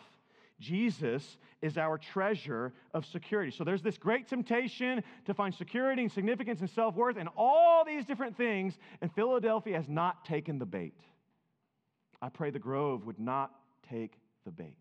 Jesus 0.59 1.37
is 1.61 1.77
our 1.77 1.97
treasure 1.97 2.73
of 2.93 3.05
security. 3.05 3.51
So 3.51 3.63
there's 3.63 3.81
this 3.81 3.97
great 3.97 4.27
temptation 4.27 5.03
to 5.25 5.33
find 5.33 5.53
security 5.53 6.03
and 6.03 6.11
significance 6.11 6.61
and 6.61 6.69
self 6.69 6.95
worth 6.95 7.17
and 7.17 7.29
all 7.35 7.83
these 7.85 8.05
different 8.05 8.37
things, 8.37 8.77
and 9.01 9.11
Philadelphia 9.13 9.75
has 9.75 9.89
not 9.89 10.25
taken 10.25 10.59
the 10.59 10.65
bait. 10.65 10.99
I 12.21 12.29
pray 12.29 12.51
the 12.51 12.59
Grove 12.59 13.05
would 13.05 13.19
not 13.19 13.51
take 13.89 14.13
the 14.45 14.51
bait, 14.51 14.77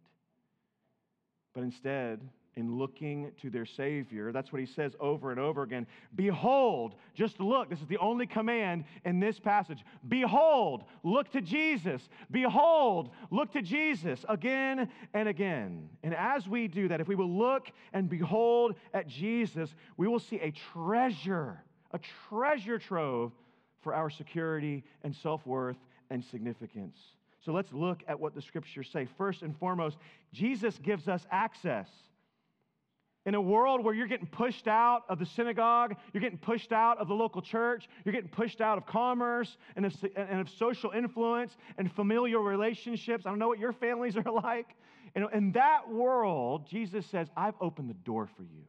but 1.54 1.64
instead, 1.64 2.20
in 2.56 2.76
looking 2.76 3.32
to 3.40 3.50
their 3.50 3.64
Savior. 3.64 4.30
That's 4.30 4.52
what 4.52 4.60
he 4.60 4.66
says 4.66 4.92
over 5.00 5.30
and 5.30 5.40
over 5.40 5.62
again. 5.62 5.86
Behold, 6.14 6.94
just 7.14 7.40
look. 7.40 7.70
This 7.70 7.80
is 7.80 7.86
the 7.86 7.98
only 7.98 8.26
command 8.26 8.84
in 9.04 9.20
this 9.20 9.38
passage. 9.38 9.84
Behold, 10.06 10.84
look 11.02 11.30
to 11.32 11.40
Jesus. 11.40 12.08
Behold, 12.30 13.10
look 13.30 13.52
to 13.52 13.62
Jesus 13.62 14.24
again 14.28 14.88
and 15.14 15.28
again. 15.28 15.88
And 16.02 16.14
as 16.14 16.46
we 16.46 16.68
do 16.68 16.88
that, 16.88 17.00
if 17.00 17.08
we 17.08 17.14
will 17.14 17.30
look 17.30 17.70
and 17.92 18.08
behold 18.08 18.74
at 18.92 19.06
Jesus, 19.06 19.74
we 19.96 20.06
will 20.06 20.20
see 20.20 20.36
a 20.36 20.52
treasure, 20.72 21.62
a 21.92 22.00
treasure 22.28 22.78
trove 22.78 23.32
for 23.80 23.94
our 23.94 24.10
security 24.10 24.84
and 25.02 25.14
self 25.14 25.46
worth 25.46 25.78
and 26.10 26.22
significance. 26.22 26.98
So 27.44 27.52
let's 27.52 27.72
look 27.72 28.04
at 28.06 28.20
what 28.20 28.34
the 28.34 28.42
scriptures 28.42 28.88
say. 28.92 29.08
First 29.18 29.42
and 29.42 29.56
foremost, 29.56 29.96
Jesus 30.32 30.78
gives 30.78 31.08
us 31.08 31.26
access 31.30 31.88
in 33.24 33.35
a 33.35 33.40
world 33.40 33.85
where 33.85 33.94
you're 33.94 34.08
getting 34.08 34.26
pushed 34.26 34.66
out 34.66 35.02
of 35.08 35.18
the 35.18 35.26
synagogue, 35.26 35.94
you're 36.12 36.20
getting 36.20 36.38
pushed 36.38 36.72
out 36.72 36.98
of 36.98 37.06
the 37.06 37.14
local 37.14 37.40
church, 37.40 37.88
you're 38.04 38.12
getting 38.12 38.30
pushed 38.30 38.61
out 38.61 38.78
of 38.78 38.87
commerce 38.87 39.56
and 39.76 39.87
of, 39.87 39.94
and 40.16 40.40
of 40.40 40.48
social 40.50 40.90
influence 40.90 41.56
and 41.78 41.92
familial 41.92 42.42
relationships. 42.42 43.24
I 43.24 43.30
don't 43.30 43.38
know 43.38 43.48
what 43.48 43.61
your 43.61 43.72
families 43.72 44.16
are 44.16 44.32
like. 44.42 44.68
In, 45.14 45.26
in 45.32 45.52
that 45.52 45.88
world, 45.88 46.66
Jesus 46.68 47.06
says, 47.06 47.28
I've 47.37 47.54
opened 47.61 47.90
the 47.90 47.94
door 47.94 48.28
for 48.37 48.42
you 48.42 48.64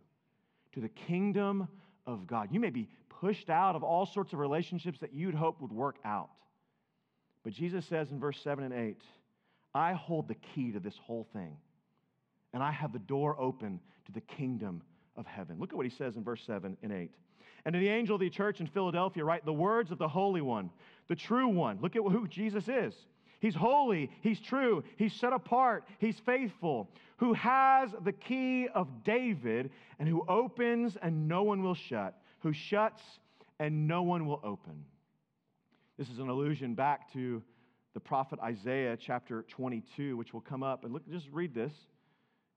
to 0.73 0.81
the 0.81 0.89
kingdom 0.89 1.67
of 2.05 2.27
God. 2.27 2.49
You 2.51 2.59
may 2.59 2.69
be 2.69 2.89
pushed 3.09 3.49
out 3.49 3.75
of 3.75 3.83
all 3.83 4.05
sorts 4.05 4.33
of 4.33 4.39
relationships 4.39 4.99
that 4.99 5.13
you'd 5.13 5.35
hope 5.35 5.61
would 5.61 5.71
work 5.71 5.97
out. 6.05 6.29
But 7.43 7.53
Jesus 7.53 7.85
says 7.85 8.11
in 8.11 8.19
verse 8.19 8.39
7 8.43 8.63
and 8.63 8.73
8, 8.73 8.97
I 9.73 9.93
hold 9.93 10.27
the 10.27 10.35
key 10.35 10.71
to 10.71 10.79
this 10.79 10.95
whole 11.05 11.27
thing 11.33 11.57
and 12.53 12.61
I 12.61 12.71
have 12.71 12.93
the 12.93 12.99
door 12.99 13.39
open 13.39 13.79
to 14.05 14.11
the 14.11 14.21
kingdom 14.21 14.81
of 15.15 15.25
heaven. 15.25 15.57
Look 15.59 15.71
at 15.71 15.75
what 15.75 15.85
he 15.85 15.91
says 15.95 16.15
in 16.15 16.23
verse 16.23 16.41
7 16.45 16.77
and 16.81 16.91
8. 16.91 17.11
And 17.65 17.73
to 17.73 17.79
the 17.79 17.89
angel 17.89 18.15
of 18.15 18.21
the 18.21 18.29
church 18.29 18.59
in 18.59 18.67
Philadelphia, 18.67 19.23
write 19.23 19.45
the 19.45 19.53
words 19.53 19.91
of 19.91 19.97
the 19.97 20.07
Holy 20.07 20.41
One, 20.41 20.69
the 21.07 21.15
true 21.15 21.47
one. 21.47 21.79
Look 21.81 21.95
at 21.95 22.01
who 22.01 22.27
Jesus 22.27 22.67
is. 22.67 22.93
He's 23.39 23.55
holy, 23.55 24.09
he's 24.21 24.39
true, 24.39 24.85
he's 24.95 25.13
set 25.13 25.33
apart, 25.33 25.83
he's 25.99 26.17
faithful, 26.25 26.89
who 27.17 27.33
has 27.33 27.89
the 28.05 28.13
key 28.13 28.69
of 28.73 29.03
David, 29.03 29.69
and 29.99 30.07
who 30.07 30.23
opens 30.29 30.95
and 31.01 31.27
no 31.27 31.43
one 31.43 31.61
will 31.61 31.75
shut, 31.75 32.17
who 32.39 32.53
shuts 32.53 33.01
and 33.59 33.85
no 33.85 34.03
one 34.03 34.27
will 34.27 34.39
open. 34.45 34.85
This 35.97 36.09
is 36.09 36.19
an 36.19 36.29
allusion 36.29 36.73
back 36.73 37.11
to 37.13 37.43
the 37.93 37.99
prophet 37.99 38.39
Isaiah 38.41 38.97
chapter 38.97 39.43
22, 39.49 40.15
which 40.15 40.33
will 40.33 40.41
come 40.41 40.63
up. 40.63 40.85
And 40.85 40.93
look, 40.93 41.07
just 41.09 41.27
read 41.31 41.53
this. 41.53 41.73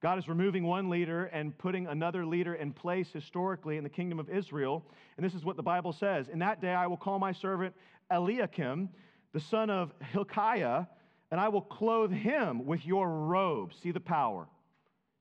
God 0.02 0.18
is 0.18 0.28
removing 0.28 0.64
one 0.64 0.90
leader 0.90 1.26
and 1.26 1.56
putting 1.56 1.86
another 1.86 2.26
leader 2.26 2.54
in 2.54 2.72
place 2.72 3.08
historically 3.12 3.76
in 3.78 3.84
the 3.84 3.90
kingdom 3.90 4.18
of 4.18 4.28
Israel. 4.28 4.84
And 5.16 5.24
this 5.24 5.34
is 5.34 5.44
what 5.44 5.56
the 5.56 5.62
Bible 5.62 5.92
says 5.92 6.28
In 6.28 6.40
that 6.40 6.60
day 6.60 6.72
I 6.72 6.86
will 6.86 6.98
call 6.98 7.18
my 7.18 7.32
servant 7.32 7.74
Eliakim, 8.10 8.90
the 9.32 9.40
son 9.40 9.70
of 9.70 9.92
Hilkiah, 10.12 10.86
and 11.30 11.40
I 11.40 11.48
will 11.48 11.62
clothe 11.62 12.12
him 12.12 12.66
with 12.66 12.86
your 12.86 13.08
robe. 13.08 13.72
See 13.82 13.90
the 13.90 14.00
power, 14.00 14.46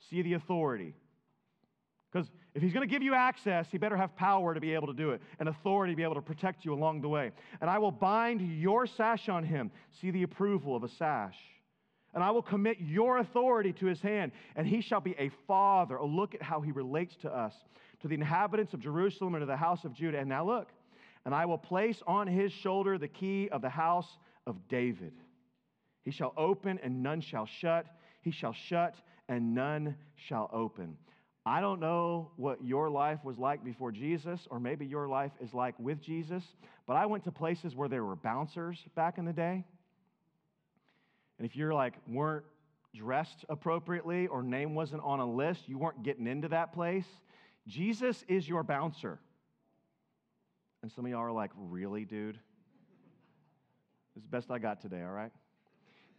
see 0.10 0.22
the 0.22 0.34
authority. 0.34 0.94
Because 2.12 2.30
if 2.54 2.62
he's 2.62 2.72
going 2.72 2.88
to 2.88 2.92
give 2.92 3.04
you 3.04 3.14
access, 3.14 3.68
he 3.70 3.78
better 3.78 3.98
have 3.98 4.16
power 4.16 4.54
to 4.54 4.62
be 4.62 4.74
able 4.74 4.88
to 4.88 4.94
do 4.94 5.12
it 5.12 5.22
and 5.40 5.50
authority 5.50 5.92
to 5.92 5.98
be 5.98 6.04
able 6.04 6.16
to 6.16 6.22
protect 6.22 6.64
you 6.64 6.74
along 6.74 7.02
the 7.02 7.10
way. 7.10 7.32
And 7.60 7.70
I 7.70 7.78
will 7.80 7.92
bind 7.92 8.40
your 8.62 8.88
sash 8.88 9.28
on 9.28 9.44
him. 9.44 9.72
See 10.00 10.12
the 10.12 10.24
approval 10.24 10.76
of 10.76 10.84
a 10.84 10.88
sash. 10.88 11.36
And 12.16 12.24
I 12.24 12.32
will 12.32 12.42
commit 12.42 12.78
your 12.80 13.18
authority 13.18 13.74
to 13.74 13.86
his 13.86 14.02
hand, 14.02 14.32
and 14.56 14.66
he 14.66 14.82
shall 14.82 15.02
be 15.02 15.16
a 15.20 15.30
father. 15.48 16.00
Oh, 16.00 16.08
look 16.08 16.34
at 16.34 16.42
how 16.42 16.62
he 16.62 16.72
relates 16.72 17.14
to 17.18 17.30
us, 17.30 17.54
to 18.02 18.08
the 18.08 18.16
inhabitants 18.16 18.74
of 18.74 18.80
Jerusalem 18.80 19.36
and 19.36 19.42
to 19.42 19.46
the 19.46 19.58
house 19.58 19.84
of 19.84 19.94
Judah. 19.94 20.20
And 20.20 20.30
now 20.30 20.46
look, 20.46 20.70
and 21.26 21.36
I 21.36 21.46
will 21.46 21.58
place 21.58 22.02
on 22.08 22.26
his 22.26 22.54
shoulder 22.54 22.98
the 22.98 23.10
key 23.10 23.50
of 23.52 23.62
the 23.62 23.70
house 23.70 24.08
of 24.48 24.56
David. 24.70 25.12
He 26.04 26.12
shall 26.12 26.34
open, 26.38 26.80
and 26.82 27.04
none 27.04 27.20
shall 27.20 27.48
shut. 27.48 27.86
He 28.22 28.32
shall 28.32 28.54
shut, 28.54 28.96
and 29.28 29.54
none 29.54 29.96
shall 30.16 30.50
open. 30.54 30.96
I 31.46 31.62
don't 31.62 31.80
know 31.80 32.32
what 32.38 32.64
your 32.64 32.90
life 32.90 33.20
was 33.24 33.38
like 33.38 33.64
before 33.64 33.92
Jesus, 33.92 34.48
or 34.50 34.60
maybe 34.60 34.86
your 34.86 35.08
life 35.08 35.32
is 35.42 35.54
like 35.54 35.78
with 35.80 36.02
Jesus, 36.02 36.44
but 36.88 36.96
I 36.96 37.06
went 37.08 37.24
to 37.26 37.32
places 37.32 37.76
where 37.76 37.90
there 37.90 38.04
were 38.04 38.16
bouncers 38.16 38.80
back 38.96 39.18
in 39.18 39.26
the 39.26 39.34
day. 39.34 39.64
And 41.38 41.46
if 41.46 41.56
you're 41.56 41.74
like, 41.74 41.94
weren't 42.08 42.46
dressed 42.96 43.46
appropriately 43.50 44.28
or 44.28 44.42
name 44.42 44.74
wasn't 44.74 45.02
on 45.04 45.20
a 45.20 45.26
list, 45.26 45.68
you 45.68 45.78
weren't 45.78 46.04
getting 46.04 46.28
into 46.28 46.48
that 46.50 46.74
place, 46.74 47.08
Jesus 47.68 48.24
is 48.28 48.48
your 48.48 48.64
bouncer. 48.64 49.20
And 50.82 50.92
some 50.92 51.06
of 51.06 51.12
y'all 51.12 51.22
are 51.22 51.32
like, 51.32 51.52
really, 51.56 52.06
dude? 52.06 52.36
This 54.14 54.18
is 54.18 54.24
the 54.24 54.30
best 54.30 54.52
I 54.52 54.60
got 54.60 54.82
today, 54.82 55.02
all 55.02 55.12
right? 55.12 55.32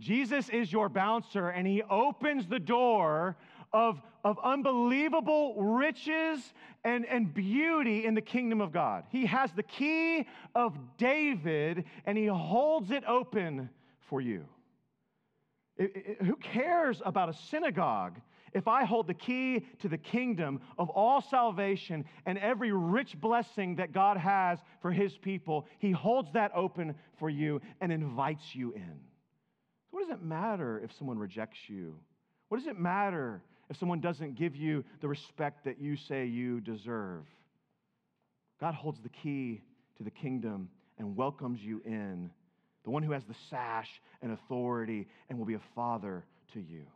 Jesus 0.00 0.48
is 0.50 0.70
your 0.70 0.88
bouncer, 0.88 1.48
and 1.48 1.66
he 1.66 1.82
opens 1.84 2.46
the 2.46 2.58
door 2.58 3.36
of, 3.72 4.00
of 4.24 4.38
unbelievable 4.42 5.54
riches 5.62 6.52
and, 6.84 7.06
and 7.06 7.32
beauty 7.32 8.04
in 8.04 8.14
the 8.14 8.20
kingdom 8.20 8.60
of 8.60 8.72
God. 8.72 9.04
He 9.10 9.26
has 9.26 9.52
the 9.52 9.62
key 9.62 10.26
of 10.54 10.76
David 10.98 11.84
and 12.04 12.16
he 12.16 12.26
holds 12.26 12.90
it 12.90 13.04
open 13.06 13.70
for 14.00 14.20
you. 14.20 14.46
It, 15.76 15.92
it, 15.94 16.22
who 16.22 16.36
cares 16.36 17.02
about 17.04 17.28
a 17.28 17.34
synagogue 17.34 18.20
if 18.52 18.66
I 18.68 18.84
hold 18.84 19.06
the 19.06 19.14
key 19.14 19.66
to 19.80 19.88
the 19.88 19.98
kingdom 19.98 20.60
of 20.78 20.88
all 20.88 21.20
salvation 21.20 22.04
and 22.24 22.38
every 22.38 22.72
rich 22.72 23.20
blessing 23.20 23.76
that 23.76 23.92
God 23.92 24.16
has 24.16 24.58
for 24.80 24.90
his 24.90 25.16
people? 25.18 25.66
He 25.78 25.90
holds 25.90 26.32
that 26.32 26.52
open 26.54 26.94
for 27.18 27.28
you 27.28 27.60
and 27.80 27.92
invites 27.92 28.54
you 28.54 28.72
in. 28.72 29.00
So, 29.90 29.98
what 29.98 30.08
does 30.08 30.16
it 30.16 30.22
matter 30.22 30.80
if 30.82 30.92
someone 30.96 31.18
rejects 31.18 31.58
you? 31.68 31.94
What 32.48 32.58
does 32.58 32.66
it 32.66 32.78
matter 32.78 33.42
if 33.68 33.76
someone 33.76 34.00
doesn't 34.00 34.36
give 34.36 34.54
you 34.54 34.84
the 35.00 35.08
respect 35.08 35.64
that 35.64 35.80
you 35.80 35.96
say 35.96 36.26
you 36.26 36.60
deserve. 36.60 37.24
God 38.60 38.74
holds 38.74 39.00
the 39.00 39.08
key 39.08 39.62
to 39.96 40.04
the 40.04 40.10
kingdom 40.10 40.68
and 40.98 41.16
welcomes 41.16 41.60
you 41.60 41.82
in, 41.84 42.30
the 42.86 42.90
one 42.90 43.02
who 43.02 43.10
has 43.10 43.24
the 43.24 43.34
sash 43.50 44.00
and 44.22 44.32
authority 44.32 45.08
and 45.28 45.38
will 45.38 45.44
be 45.44 45.54
a 45.54 45.60
father 45.74 46.24
to 46.52 46.60
you. 46.60 46.86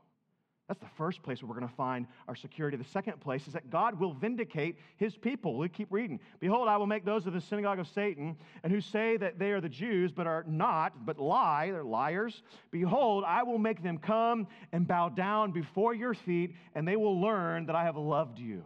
That's 0.69 0.79
the 0.79 0.87
first 0.97 1.21
place 1.25 1.43
where 1.43 1.49
we're 1.49 1.57
going 1.57 1.69
to 1.69 1.75
find 1.75 2.07
our 2.29 2.37
security. 2.37 2.77
The 2.77 2.85
second 2.85 3.19
place 3.19 3.49
is 3.49 3.55
that 3.55 3.71
God 3.71 3.99
will 3.99 4.13
vindicate 4.13 4.79
his 4.99 5.17
people. 5.17 5.59
We 5.59 5.69
keep 5.69 5.89
reading. 5.91 6.21
Behold, 6.39 6.69
I 6.69 6.77
will 6.77 6.87
make 6.87 7.05
those 7.05 7.27
of 7.27 7.33
the 7.33 7.41
synagogue 7.41 7.81
of 7.81 7.89
Satan, 7.89 8.37
and 8.63 8.73
who 8.73 8.81
say 8.81 9.17
that 9.17 9.37
they 9.37 9.51
are 9.51 9.61
the 9.61 9.69
Jews, 9.69 10.13
but 10.13 10.29
are 10.29 10.45
not, 10.47 11.05
but 11.05 11.19
lie, 11.19 11.73
they're 11.73 11.83
liars. 11.83 12.41
Behold, 12.71 13.25
I 13.27 13.43
will 13.43 13.59
make 13.59 13.83
them 13.83 13.99
come 13.99 14.47
and 14.71 14.87
bow 14.87 15.09
down 15.09 15.51
before 15.51 15.93
your 15.93 16.15
feet, 16.15 16.55
and 16.77 16.87
they 16.87 16.95
will 16.95 17.21
learn 17.21 17.67
that 17.67 17.75
I 17.75 17.83
have 17.83 17.97
loved 17.97 18.39
you. 18.39 18.65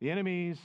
The 0.00 0.10
enemies 0.10 0.58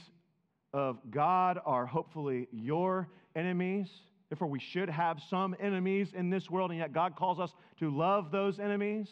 of 0.72 1.00
God 1.10 1.60
are 1.66 1.84
hopefully 1.84 2.48
your 2.50 3.10
enemies. 3.36 3.90
Therefore, 4.34 4.48
we 4.48 4.58
should 4.58 4.90
have 4.90 5.22
some 5.30 5.54
enemies 5.60 6.08
in 6.12 6.28
this 6.28 6.50
world, 6.50 6.72
and 6.72 6.80
yet 6.80 6.92
God 6.92 7.14
calls 7.14 7.38
us 7.38 7.54
to 7.78 7.88
love 7.88 8.32
those 8.32 8.58
enemies. 8.58 9.06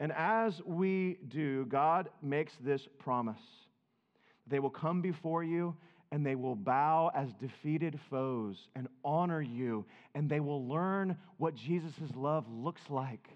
And 0.00 0.12
as 0.12 0.60
we 0.66 1.16
do, 1.28 1.64
God 1.64 2.10
makes 2.20 2.52
this 2.60 2.86
promise 2.98 3.40
they 4.46 4.58
will 4.58 4.68
come 4.68 5.00
before 5.00 5.42
you 5.42 5.74
and 6.12 6.26
they 6.26 6.34
will 6.34 6.56
bow 6.56 7.10
as 7.14 7.32
defeated 7.40 7.98
foes 8.10 8.68
and 8.76 8.86
honor 9.02 9.40
you, 9.40 9.86
and 10.14 10.28
they 10.28 10.40
will 10.40 10.68
learn 10.68 11.16
what 11.38 11.54
Jesus' 11.54 12.14
love 12.14 12.44
looks 12.52 12.82
like 12.90 13.30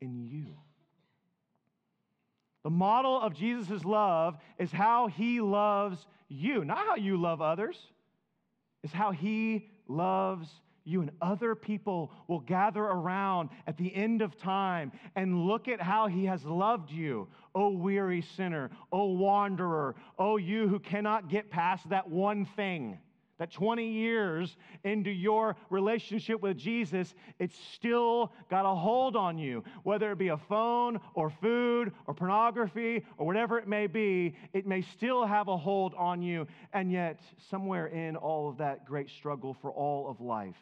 in 0.00 0.16
you. 0.16 0.46
The 2.64 2.70
model 2.70 3.20
of 3.20 3.34
Jesus' 3.34 3.84
love 3.84 4.38
is 4.58 4.72
how 4.72 5.08
he 5.08 5.42
loves 5.42 6.06
you, 6.30 6.64
not 6.64 6.86
how 6.86 6.96
you 6.96 7.20
love 7.20 7.42
others, 7.42 7.76
it's 8.82 8.94
how 8.94 9.10
he 9.10 9.68
loves 9.88 10.48
you 10.88 11.02
and 11.02 11.10
other 11.20 11.54
people 11.54 12.10
will 12.28 12.40
gather 12.40 12.82
around 12.82 13.50
at 13.66 13.76
the 13.76 13.94
end 13.94 14.22
of 14.22 14.38
time 14.38 14.90
and 15.16 15.46
look 15.46 15.68
at 15.68 15.80
how 15.80 16.06
he 16.06 16.24
has 16.24 16.42
loved 16.44 16.90
you. 16.90 17.28
Oh, 17.54 17.70
weary 17.70 18.22
sinner. 18.36 18.70
Oh, 18.90 19.12
wanderer. 19.12 19.94
Oh, 20.18 20.38
you 20.38 20.66
who 20.66 20.78
cannot 20.78 21.28
get 21.28 21.50
past 21.50 21.88
that 21.90 22.08
one 22.08 22.46
thing. 22.56 22.98
That 23.38 23.52
20 23.52 23.86
years 23.86 24.56
into 24.82 25.10
your 25.10 25.54
relationship 25.70 26.42
with 26.42 26.56
Jesus, 26.56 27.14
it's 27.38 27.56
still 27.72 28.32
got 28.50 28.66
a 28.66 28.74
hold 28.74 29.14
on 29.14 29.38
you. 29.38 29.62
Whether 29.84 30.10
it 30.10 30.18
be 30.18 30.28
a 30.28 30.36
phone 30.36 30.98
or 31.14 31.30
food 31.30 31.92
or 32.06 32.14
pornography 32.14 33.04
or 33.16 33.26
whatever 33.26 33.58
it 33.58 33.68
may 33.68 33.86
be, 33.86 34.34
it 34.52 34.66
may 34.66 34.82
still 34.82 35.24
have 35.24 35.46
a 35.46 35.56
hold 35.56 35.94
on 35.94 36.20
you. 36.20 36.48
And 36.72 36.90
yet, 36.90 37.20
somewhere 37.48 37.86
in 37.86 38.16
all 38.16 38.48
of 38.48 38.58
that 38.58 38.84
great 38.84 39.08
struggle 39.08 39.54
for 39.54 39.70
all 39.70 40.10
of 40.10 40.20
life, 40.20 40.56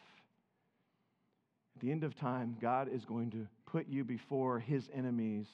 at 1.75 1.81
the 1.81 1.91
end 1.91 2.03
of 2.03 2.15
time, 2.15 2.57
God 2.61 2.89
is 2.93 3.05
going 3.05 3.31
to 3.31 3.47
put 3.65 3.87
you 3.87 4.03
before 4.03 4.59
his 4.59 4.87
enemies 4.93 5.47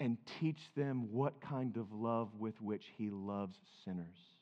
and 0.00 0.18
teach 0.38 0.60
them 0.76 1.12
what 1.12 1.40
kind 1.40 1.78
of 1.78 1.92
love 1.92 2.28
with 2.38 2.60
which 2.60 2.84
he 2.98 3.08
loves 3.10 3.56
sinners. 3.84 4.35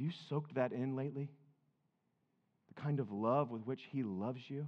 Have 0.00 0.06
you 0.06 0.12
soaked 0.30 0.54
that 0.54 0.72
in 0.72 0.96
lately? 0.96 1.28
The 2.74 2.80
kind 2.80 3.00
of 3.00 3.12
love 3.12 3.50
with 3.50 3.66
which 3.66 3.82
he 3.92 4.02
loves 4.02 4.40
you? 4.48 4.66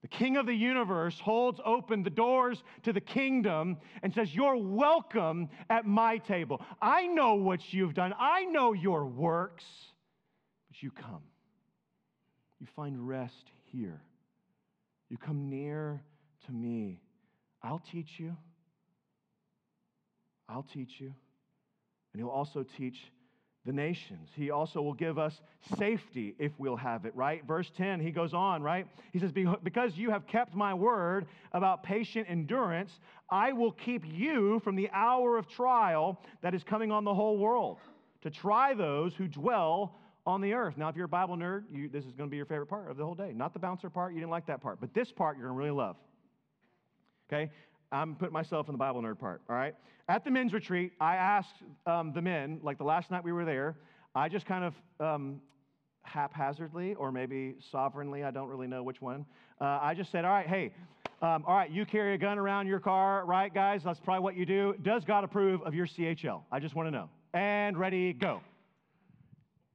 The 0.00 0.08
King 0.08 0.38
of 0.38 0.46
the 0.46 0.54
universe 0.54 1.20
holds 1.20 1.60
open 1.62 2.02
the 2.02 2.08
doors 2.08 2.62
to 2.84 2.94
the 2.94 3.00
kingdom 3.00 3.76
and 4.02 4.14
says, 4.14 4.34
You're 4.34 4.56
welcome 4.56 5.50
at 5.68 5.84
my 5.84 6.16
table. 6.16 6.62
I 6.80 7.06
know 7.08 7.34
what 7.34 7.74
you've 7.74 7.92
done, 7.92 8.14
I 8.18 8.44
know 8.44 8.72
your 8.72 9.04
works, 9.04 9.64
but 10.68 10.82
you 10.82 10.90
come. 10.90 11.22
You 12.58 12.66
find 12.74 13.06
rest 13.06 13.50
here. 13.70 14.00
You 15.10 15.18
come 15.18 15.50
near 15.50 16.00
to 16.46 16.52
me. 16.52 17.02
I'll 17.62 17.82
teach 17.92 18.12
you. 18.16 18.34
I'll 20.48 20.66
teach 20.72 21.00
you. 21.00 21.12
And 22.14 22.22
He'll 22.22 22.30
also 22.30 22.64
teach 22.78 22.96
the 23.66 23.72
nations. 23.72 24.30
He 24.34 24.50
also 24.50 24.80
will 24.80 24.94
give 24.94 25.18
us 25.18 25.40
safety 25.76 26.34
if 26.38 26.52
we'll 26.56 26.76
have 26.76 27.04
it, 27.04 27.14
right? 27.14 27.44
Verse 27.46 27.70
10, 27.76 28.00
he 28.00 28.10
goes 28.10 28.32
on, 28.32 28.62
right? 28.62 28.86
He 29.12 29.18
says, 29.18 29.32
Because 29.32 29.96
you 29.96 30.10
have 30.10 30.26
kept 30.26 30.54
my 30.54 30.72
word 30.72 31.26
about 31.52 31.82
patient 31.82 32.28
endurance, 32.30 32.92
I 33.28 33.52
will 33.52 33.72
keep 33.72 34.04
you 34.06 34.60
from 34.60 34.76
the 34.76 34.88
hour 34.92 35.36
of 35.36 35.48
trial 35.48 36.22
that 36.42 36.54
is 36.54 36.62
coming 36.62 36.92
on 36.92 37.04
the 37.04 37.14
whole 37.14 37.36
world, 37.36 37.78
to 38.22 38.30
try 38.30 38.72
those 38.72 39.14
who 39.14 39.26
dwell 39.26 39.96
on 40.26 40.40
the 40.40 40.54
earth. 40.54 40.76
Now, 40.76 40.88
if 40.88 40.96
you're 40.96 41.06
a 41.06 41.08
Bible 41.08 41.36
nerd, 41.36 41.64
you, 41.70 41.88
this 41.88 42.04
is 42.04 42.12
going 42.12 42.28
to 42.28 42.30
be 42.30 42.36
your 42.36 42.46
favorite 42.46 42.66
part 42.66 42.90
of 42.90 42.96
the 42.96 43.04
whole 43.04 43.14
day. 43.14 43.32
Not 43.34 43.52
the 43.52 43.58
bouncer 43.58 43.90
part, 43.90 44.12
you 44.12 44.20
didn't 44.20 44.30
like 44.30 44.46
that 44.46 44.60
part, 44.60 44.80
but 44.80 44.94
this 44.94 45.12
part 45.12 45.36
you're 45.36 45.48
going 45.48 45.56
to 45.56 45.64
really 45.64 45.76
love. 45.76 45.96
Okay? 47.28 47.50
I'm 47.92 48.14
putting 48.14 48.32
myself 48.32 48.68
in 48.68 48.72
the 48.72 48.78
Bible 48.78 49.02
nerd 49.02 49.18
part, 49.18 49.42
all 49.48 49.56
right? 49.56 49.74
At 50.08 50.24
the 50.24 50.30
men's 50.30 50.52
retreat, 50.52 50.92
I 51.00 51.16
asked 51.16 51.62
um, 51.86 52.12
the 52.12 52.22
men, 52.22 52.60
like 52.62 52.78
the 52.78 52.84
last 52.84 53.10
night 53.10 53.24
we 53.24 53.32
were 53.32 53.44
there, 53.44 53.76
I 54.14 54.28
just 54.28 54.46
kind 54.46 54.64
of 54.64 54.74
um, 55.00 55.40
haphazardly 56.02 56.94
or 56.94 57.12
maybe 57.12 57.56
sovereignly, 57.70 58.24
I 58.24 58.30
don't 58.30 58.48
really 58.48 58.66
know 58.66 58.82
which 58.82 59.00
one, 59.00 59.26
uh, 59.60 59.78
I 59.82 59.94
just 59.94 60.10
said, 60.10 60.24
all 60.24 60.32
right, 60.32 60.46
hey, 60.46 60.72
um, 61.22 61.44
all 61.46 61.56
right, 61.56 61.70
you 61.70 61.86
carry 61.86 62.14
a 62.14 62.18
gun 62.18 62.38
around 62.38 62.66
your 62.66 62.80
car, 62.80 63.24
right, 63.24 63.52
guys? 63.52 63.82
That's 63.84 64.00
probably 64.00 64.22
what 64.22 64.36
you 64.36 64.46
do. 64.46 64.74
Does 64.82 65.04
God 65.04 65.24
approve 65.24 65.62
of 65.62 65.74
your 65.74 65.86
CHL? 65.86 66.42
I 66.52 66.60
just 66.60 66.74
want 66.74 66.88
to 66.88 66.90
know. 66.90 67.08
And 67.32 67.76
ready, 67.78 68.12
go. 68.12 68.40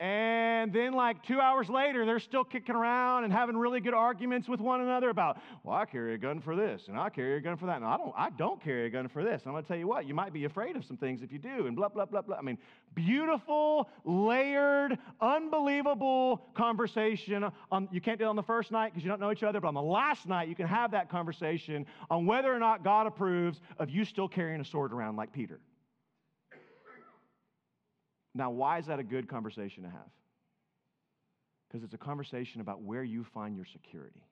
And 0.02 0.74
then, 0.74 0.94
like 0.94 1.22
two 1.22 1.40
hours 1.40 1.70
later, 1.70 2.08
they're 2.08 2.18
still 2.18 2.44
kicking 2.44 2.74
around 2.74 3.24
and 3.24 3.32
having 3.32 3.56
really 3.56 3.80
good 3.80 3.94
arguments 3.94 4.50
with 4.50 4.60
one 4.60 4.82
another 4.82 5.10
about, 5.10 5.38
well, 5.64 5.78
I 5.78 5.86
carry 5.86 6.16
a 6.16 6.18
gun 6.18 6.42
for 6.42 6.56
this, 6.56 6.88
and 6.88 6.98
I 6.98 7.10
carry 7.10 7.38
a 7.38 7.40
gun 7.40 7.56
for 7.56 7.68
that, 7.68 7.76
and 7.76 7.86
I 7.86 7.98
don't, 7.98 8.12
I 8.18 8.32
don't 8.32 8.60
carry 8.64 8.88
a 8.88 8.90
gun 8.90 9.08
for 9.08 9.24
this. 9.24 9.44
And 9.44 9.50
I'm 9.50 9.54
going 9.54 9.64
to 9.64 9.68
tell 9.68 9.78
you 9.78 9.88
what, 9.88 10.08
you 10.08 10.16
might 10.16 10.34
be 10.34 10.46
afraid 10.46 10.76
of 10.76 10.84
some 10.86 10.98
things 10.98 11.22
if 11.22 11.32
you 11.32 11.38
do, 11.38 11.68
and 11.68 11.76
blah, 11.76 11.90
blah, 11.90 12.06
blah, 12.06 12.24
blah. 12.24 12.36
I 12.36 12.42
mean, 12.42 12.58
beautiful, 12.96 13.90
layered, 14.04 14.98
unbelievable 15.22 16.48
conversation. 16.56 17.46
On, 17.72 17.88
you 17.92 18.02
can't 18.02 18.18
do 18.18 18.26
it 18.26 18.30
on 18.30 18.36
the 18.36 18.42
first 18.42 18.72
night 18.72 18.94
because 18.94 19.04
you 19.04 19.10
don't 19.10 19.20
know 19.20 19.32
each 19.32 19.44
other, 19.44 19.62
but 19.62 19.68
on 19.68 19.76
the 19.76 19.84
last 19.84 20.28
night, 20.28 20.48
you 20.48 20.56
can 20.56 20.66
have 20.66 20.90
that 20.92 21.12
conversation 21.12 21.86
on 22.10 22.26
whether 22.26 22.52
or 22.52 22.58
not 22.58 22.84
God 22.84 23.06
approves 23.06 23.62
of 23.78 23.92
you 23.92 24.04
still 24.06 24.28
carrying 24.28 24.62
a 24.62 24.66
sword 24.66 24.94
around 24.94 25.16
like 25.16 25.32
Peter. 25.32 25.60
Now, 28.34 28.50
why 28.50 28.80
is 28.80 28.86
that 28.88 29.00
a 29.00 29.04
good 29.04 29.28
conversation 29.28 29.84
to 29.84 29.90
have? 29.90 30.10
Because 31.68 31.84
it's 31.84 31.94
a 31.94 31.98
conversation 31.98 32.62
about 32.62 32.82
where 32.82 33.04
you 33.04 33.24
find 33.24 33.56
your 33.56 33.66
security. 33.66 34.24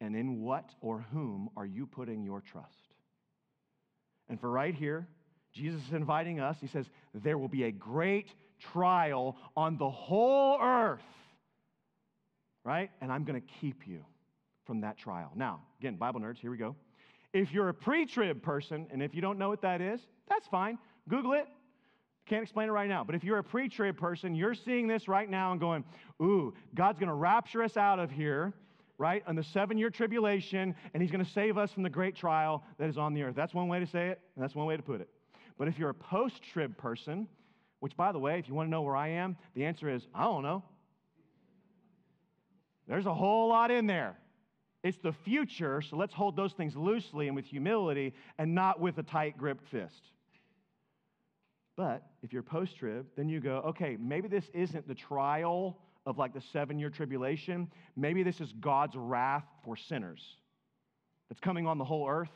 And 0.00 0.16
in 0.16 0.40
what 0.40 0.70
or 0.80 1.04
whom 1.12 1.48
are 1.56 1.66
you 1.66 1.86
putting 1.86 2.24
your 2.24 2.40
trust? 2.40 2.94
And 4.28 4.40
for 4.40 4.50
right 4.50 4.74
here, 4.74 5.06
Jesus 5.52 5.80
is 5.86 5.92
inviting 5.92 6.40
us. 6.40 6.56
He 6.60 6.66
says, 6.66 6.86
There 7.14 7.38
will 7.38 7.48
be 7.48 7.64
a 7.64 7.70
great 7.70 8.28
trial 8.58 9.36
on 9.56 9.76
the 9.76 9.88
whole 9.88 10.58
earth, 10.60 11.00
right? 12.64 12.90
And 13.00 13.12
I'm 13.12 13.24
going 13.24 13.40
to 13.40 13.46
keep 13.60 13.86
you 13.86 14.04
from 14.64 14.80
that 14.80 14.96
trial. 14.96 15.30
Now, 15.34 15.60
again, 15.80 15.96
Bible 15.96 16.20
nerds, 16.20 16.38
here 16.38 16.50
we 16.50 16.56
go. 16.56 16.74
If 17.32 17.52
you're 17.52 17.68
a 17.68 17.74
pre 17.74 18.06
trib 18.06 18.42
person, 18.42 18.86
and 18.90 19.02
if 19.02 19.14
you 19.14 19.20
don't 19.20 19.38
know 19.38 19.48
what 19.48 19.62
that 19.62 19.80
is, 19.80 20.00
that's 20.28 20.46
fine. 20.46 20.78
Google 21.08 21.32
it, 21.34 21.46
can't 22.26 22.42
explain 22.42 22.68
it 22.68 22.72
right 22.72 22.88
now, 22.88 23.02
but 23.04 23.14
if 23.14 23.24
you're 23.24 23.38
a 23.38 23.44
pre 23.44 23.68
trib 23.68 23.96
person, 23.96 24.34
you're 24.34 24.54
seeing 24.54 24.86
this 24.86 25.08
right 25.08 25.28
now 25.28 25.52
and 25.52 25.60
going, 25.60 25.84
Ooh, 26.20 26.54
God's 26.74 26.98
going 26.98 27.08
to 27.08 27.14
rapture 27.14 27.62
us 27.62 27.76
out 27.76 27.98
of 27.98 28.10
here, 28.10 28.52
right, 28.96 29.24
on 29.26 29.34
the 29.34 29.42
seven 29.42 29.76
year 29.76 29.90
tribulation, 29.90 30.74
and 30.94 31.02
He's 31.02 31.10
going 31.10 31.24
to 31.24 31.30
save 31.30 31.58
us 31.58 31.72
from 31.72 31.82
the 31.82 31.90
great 31.90 32.14
trial 32.14 32.62
that 32.78 32.88
is 32.88 32.96
on 32.96 33.12
the 33.14 33.22
earth. 33.22 33.34
That's 33.34 33.54
one 33.54 33.68
way 33.68 33.80
to 33.80 33.86
say 33.86 34.08
it, 34.08 34.20
and 34.36 34.42
that's 34.42 34.54
one 34.54 34.66
way 34.66 34.76
to 34.76 34.82
put 34.82 35.00
it. 35.00 35.08
But 35.58 35.68
if 35.68 35.78
you're 35.78 35.90
a 35.90 35.94
post 35.94 36.42
trib 36.42 36.76
person, 36.76 37.26
which, 37.80 37.96
by 37.96 38.12
the 38.12 38.18
way, 38.18 38.38
if 38.38 38.48
you 38.48 38.54
want 38.54 38.68
to 38.68 38.70
know 38.70 38.82
where 38.82 38.96
I 38.96 39.08
am, 39.08 39.36
the 39.54 39.64
answer 39.64 39.88
is 39.88 40.06
I 40.14 40.22
don't 40.22 40.42
know. 40.42 40.62
There's 42.86 43.06
a 43.06 43.14
whole 43.14 43.48
lot 43.48 43.70
in 43.70 43.86
there. 43.86 44.16
It's 44.82 44.98
the 44.98 45.12
future, 45.12 45.80
so 45.80 45.96
let's 45.96 46.12
hold 46.12 46.36
those 46.36 46.52
things 46.52 46.76
loosely 46.76 47.26
and 47.28 47.36
with 47.36 47.44
humility 47.44 48.14
and 48.38 48.54
not 48.54 48.80
with 48.80 48.98
a 48.98 49.02
tight 49.02 49.38
gripped 49.38 49.68
fist. 49.68 50.02
But 51.76 52.02
if 52.22 52.32
you're 52.32 52.42
post 52.42 52.76
trib, 52.76 53.06
then 53.16 53.28
you 53.28 53.40
go, 53.40 53.56
okay, 53.68 53.96
maybe 53.98 54.28
this 54.28 54.50
isn't 54.52 54.86
the 54.86 54.94
trial 54.94 55.78
of 56.04 56.18
like 56.18 56.34
the 56.34 56.40
seven 56.52 56.78
year 56.78 56.90
tribulation. 56.90 57.70
Maybe 57.96 58.22
this 58.22 58.40
is 58.40 58.52
God's 58.60 58.96
wrath 58.96 59.44
for 59.64 59.76
sinners 59.76 60.36
that's 61.28 61.40
coming 61.40 61.66
on 61.66 61.78
the 61.78 61.84
whole 61.84 62.08
earth 62.08 62.30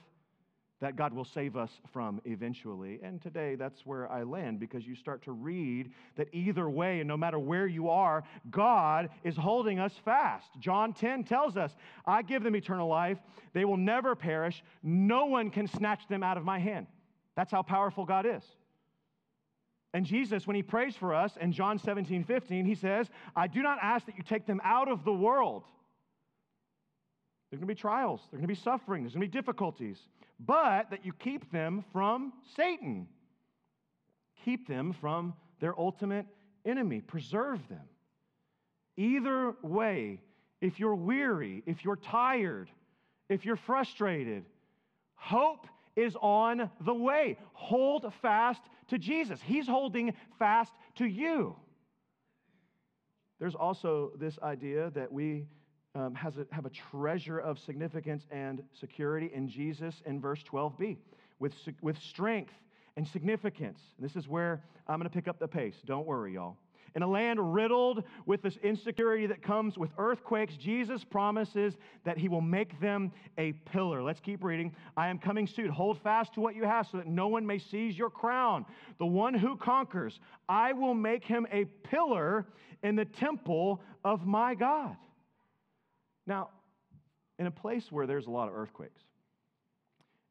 that 0.81 0.97
God 0.97 1.15
will 1.15 1.25
save 1.25 1.57
us 1.57 1.71
from 1.93 2.21
eventually. 2.25 3.01
And 3.03 3.21
today, 3.21 3.55
that's 3.55 3.87
where 3.87 4.11
I 4.11 4.25
land 4.25 4.61
because 4.61 4.87
you 4.87 4.95
start 4.95 5.23
to 5.23 5.33
read 5.33 5.91
that 6.17 6.29
either 6.35 6.69
way, 6.69 7.01
and 7.01 7.09
no 7.09 7.17
matter 7.17 7.39
where 7.39 7.67
you 7.67 7.89
are, 7.89 8.25
God 8.51 9.09
is 9.25 9.37
holding 9.37 9.79
us 9.79 9.95
fast. 10.05 10.49
John 10.59 10.93
10 10.93 11.25
tells 11.25 11.57
us, 11.57 11.75
I 12.05 12.21
give 12.23 12.43
them 12.43 12.55
eternal 12.55 12.89
life. 12.89 13.19
They 13.55 13.65
will 13.65 13.79
never 13.79 14.15
perish. 14.15 14.63
No 14.83 15.27
one 15.27 15.51
can 15.51 15.67
snatch 15.67 16.07
them 16.09 16.23
out 16.23 16.37
of 16.37 16.45
my 16.45 16.59
hand. 16.59 16.87
That's 17.37 17.53
how 17.53 17.63
powerful 17.63 18.05
God 18.05 18.27
is. 18.27 18.45
And 19.97 20.05
Jesus, 20.05 20.47
when 20.47 20.55
he 20.55 20.63
prays 20.63 20.95
for 20.95 21.15
us 21.15 21.39
in 21.41 21.53
John 21.53 21.79
17, 21.79 22.25
15, 22.25 22.67
he 22.67 22.75
says, 22.75 23.09
I 23.35 23.47
do 23.47 23.63
not 23.63 23.79
ask 23.81 24.05
that 24.05 24.19
you 24.19 24.23
take 24.23 24.45
them 24.45 24.61
out 24.63 24.91
of 24.91 25.07
the 25.07 25.13
world. 25.13 25.65
There's 27.49 27.61
going 27.61 27.69
to 27.69 27.75
be 27.75 27.81
trials, 27.81 28.21
there's 28.31 28.43
going 28.43 28.43
to 28.43 28.55
be 28.55 28.61
suffering, 28.61 29.05
there's 29.05 29.15
going 29.15 29.23
to 29.23 29.33
be 29.33 29.33
difficulties, 29.33 29.97
but 30.39 30.91
that 30.91 31.07
you 31.07 31.15
keep 31.15 31.51
them 31.51 31.83
from 31.95 32.35
Satan. 32.57 33.09
Keep 34.45 34.69
them 34.69 34.93
from 35.01 35.33
their 35.61 35.75
ultimate 35.81 36.27
enemy, 36.67 37.01
preserve 37.01 37.67
them. 37.71 37.89
Either 38.99 39.55
way, 39.63 40.21
if 40.61 40.79
you're 40.79 40.95
weary, 40.95 41.63
if 41.65 41.87
you're 41.87 41.97
tired, 41.97 42.69
if 43.31 43.47
you're 43.47 43.57
frustrated, 43.57 44.45
hope 45.15 45.67
is 45.97 46.15
on 46.21 46.71
the 46.85 46.93
way. 46.93 47.39
Hold 47.55 48.13
fast 48.21 48.61
to 48.89 48.99
Jesus, 48.99 49.41
He's 49.43 49.67
holding 49.67 50.15
fast 50.39 50.73
to 50.97 51.07
you. 51.07 51.57
There's 53.39 53.55
also 53.55 54.13
this 54.19 54.39
idea 54.43 54.91
that 54.91 55.13
we 55.13 55.47
um, 55.95 56.15
has 56.15 56.37
a, 56.39 56.47
have 56.53 56.67
a 56.67 56.71
treasure 56.71 57.39
of 57.39 57.59
significance 57.59 58.27
and 58.31 58.63
security 58.79 59.31
in 59.33 59.49
Jesus 59.49 60.03
in 60.07 60.21
verse 60.21 60.43
12b 60.43 60.97
with, 61.39 61.55
with 61.81 61.99
strength 61.99 62.53
and 62.97 63.07
significance. 63.07 63.81
This 63.99 64.17
is 64.17 64.29
where 64.29 64.63
I'm 64.87 64.99
going 64.99 65.09
to 65.09 65.15
pick 65.15 65.29
up 65.29 65.39
the 65.39 65.49
pace. 65.49 65.77
Don't 65.85 66.07
worry, 66.07 66.35
y'all. 66.35 66.57
In 66.95 67.03
a 67.03 67.07
land 67.07 67.55
riddled 67.55 68.05
with 68.25 68.41
this 68.41 68.57
insecurity 68.63 69.27
that 69.27 69.43
comes 69.43 69.77
with 69.77 69.91
earthquakes, 69.99 70.57
Jesus 70.57 71.05
promises 71.05 71.77
that 72.05 72.17
he 72.17 72.29
will 72.29 72.41
make 72.41 72.81
them 72.81 73.13
a 73.37 73.53
pillar. 73.53 74.03
Let's 74.03 74.21
keep 74.21 74.43
reading. 74.43 74.75
I 74.97 75.09
am 75.09 75.19
coming 75.19 75.47
soon. 75.47 75.69
Hold 75.69 76.01
fast 76.01 76.35
to 76.35 76.41
what 76.41 76.55
you 76.55 76.65
have 76.65 76.87
so 76.91 76.97
that 76.97 77.07
no 77.07 77.29
one 77.29 77.47
may 77.47 77.59
seize 77.59 77.99
your 77.99 78.09
crown. 78.09 78.65
The 78.99 79.07
one 79.07 79.35
who 79.35 79.57
conquers, 79.57 80.19
I 80.49 80.73
will 80.73 80.95
make 80.95 81.25
him 81.25 81.47
a 81.53 81.67
pillar 81.67 82.47
in 82.83 82.97
the 82.97 83.05
temple 83.05 83.83
of 84.05 84.27
my 84.27 84.55
God. 84.55 84.97
Now, 86.27 86.49
in 87.39 87.47
a 87.47 87.51
place 87.51 87.85
where 87.91 88.07
there's 88.07 88.27
a 88.27 88.31
lot 88.31 88.49
of 88.49 88.55
earthquakes, 88.55 89.03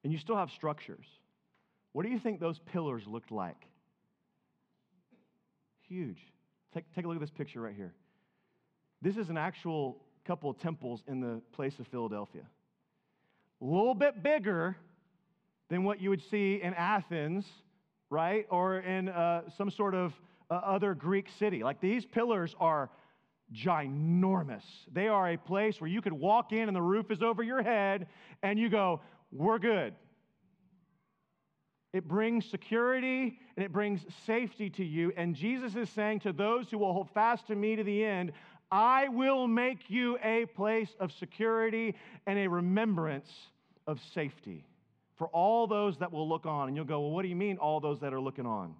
and 0.04 0.12
you 0.12 0.18
still 0.18 0.36
have 0.36 0.50
structures, 0.50 1.06
what 1.92 2.06
do 2.06 2.12
you 2.12 2.20
think 2.20 2.40
those 2.40 2.60
pillars 2.60 3.04
looked 3.06 3.32
like? 3.32 3.68
Huge. 5.88 6.18
Take, 6.76 6.94
take 6.94 7.06
a 7.06 7.08
look 7.08 7.16
at 7.16 7.22
this 7.22 7.32
picture 7.32 7.62
right 7.62 7.74
here. 7.74 7.94
This 9.02 9.16
is 9.16 9.30
an 9.30 9.38
actual 9.38 9.98
couple 10.26 10.50
of 10.50 10.60
temples 10.60 11.04
in 11.08 11.22
the 11.22 11.42
place 11.54 11.80
of 11.80 11.88
Philadelphia. 11.88 12.42
A 13.62 13.66
little 13.66 13.96
bit 13.96 14.22
bigger 14.22 14.76
than 15.70 15.86
what 15.86 16.02
you 16.02 16.10
would 16.10 16.22
see 16.30 16.60
in 16.62 16.74
Athens, 16.74 17.46
right? 18.10 18.46
Or 18.50 18.80
in 18.80 19.08
uh, 19.08 19.44
some 19.58 19.72
sort 19.72 19.96
of 19.96 20.14
uh, 20.52 20.56
other 20.56 20.94
Greek 20.94 21.30
city. 21.40 21.64
Like 21.64 21.80
these 21.80 22.06
pillars 22.06 22.54
are 22.60 22.90
ginormous. 23.54 24.66
They 24.92 25.08
are 25.08 25.32
a 25.32 25.38
place 25.38 25.80
where 25.80 25.90
you 25.90 26.02
could 26.02 26.12
walk 26.12 26.52
in 26.52 26.68
and 26.68 26.76
the 26.76 26.82
roof 26.82 27.10
is 27.10 27.22
over 27.22 27.42
your 27.42 27.64
head 27.64 28.08
and 28.44 28.60
you 28.60 28.68
go, 28.68 29.00
We're 29.32 29.60
good. 29.60 29.94
It 31.96 32.10
brings 32.10 32.46
security 32.46 33.40
and 33.56 33.66
it 33.66 33.72
brings 33.72 34.06
safety 34.26 34.70
to 34.72 34.84
you. 34.84 35.14
And 35.16 35.34
Jesus 35.34 35.78
is 35.78 35.90
saying 35.92 36.20
to 36.22 36.34
those 36.34 36.70
who 36.70 36.78
will 36.78 36.92
hold 36.92 37.10
fast 37.12 37.48
to 37.48 37.56
me 37.56 37.78
to 37.78 37.86
the 37.86 38.04
end, 38.04 38.34
I 38.70 39.08
will 39.08 39.48
make 39.48 39.90
you 39.90 40.18
a 40.22 40.46
place 40.48 40.90
of 41.00 41.14
security 41.14 41.96
and 42.28 42.38
a 42.38 42.50
remembrance 42.50 43.30
of 43.88 44.02
safety 44.14 44.66
for 45.18 45.28
all 45.28 45.68
those 45.68 45.98
that 46.00 46.12
will 46.12 46.28
look 46.28 46.46
on. 46.46 46.68
And 46.68 46.76
you'll 46.76 46.86
go, 46.86 47.00
Well, 47.00 47.12
what 47.12 47.22
do 47.22 47.30
you 47.30 47.36
mean, 47.38 47.60
all 47.60 47.80
those 47.80 48.02
that 48.02 48.14
are 48.14 48.20
looking 48.20 48.46
on? 48.46 48.76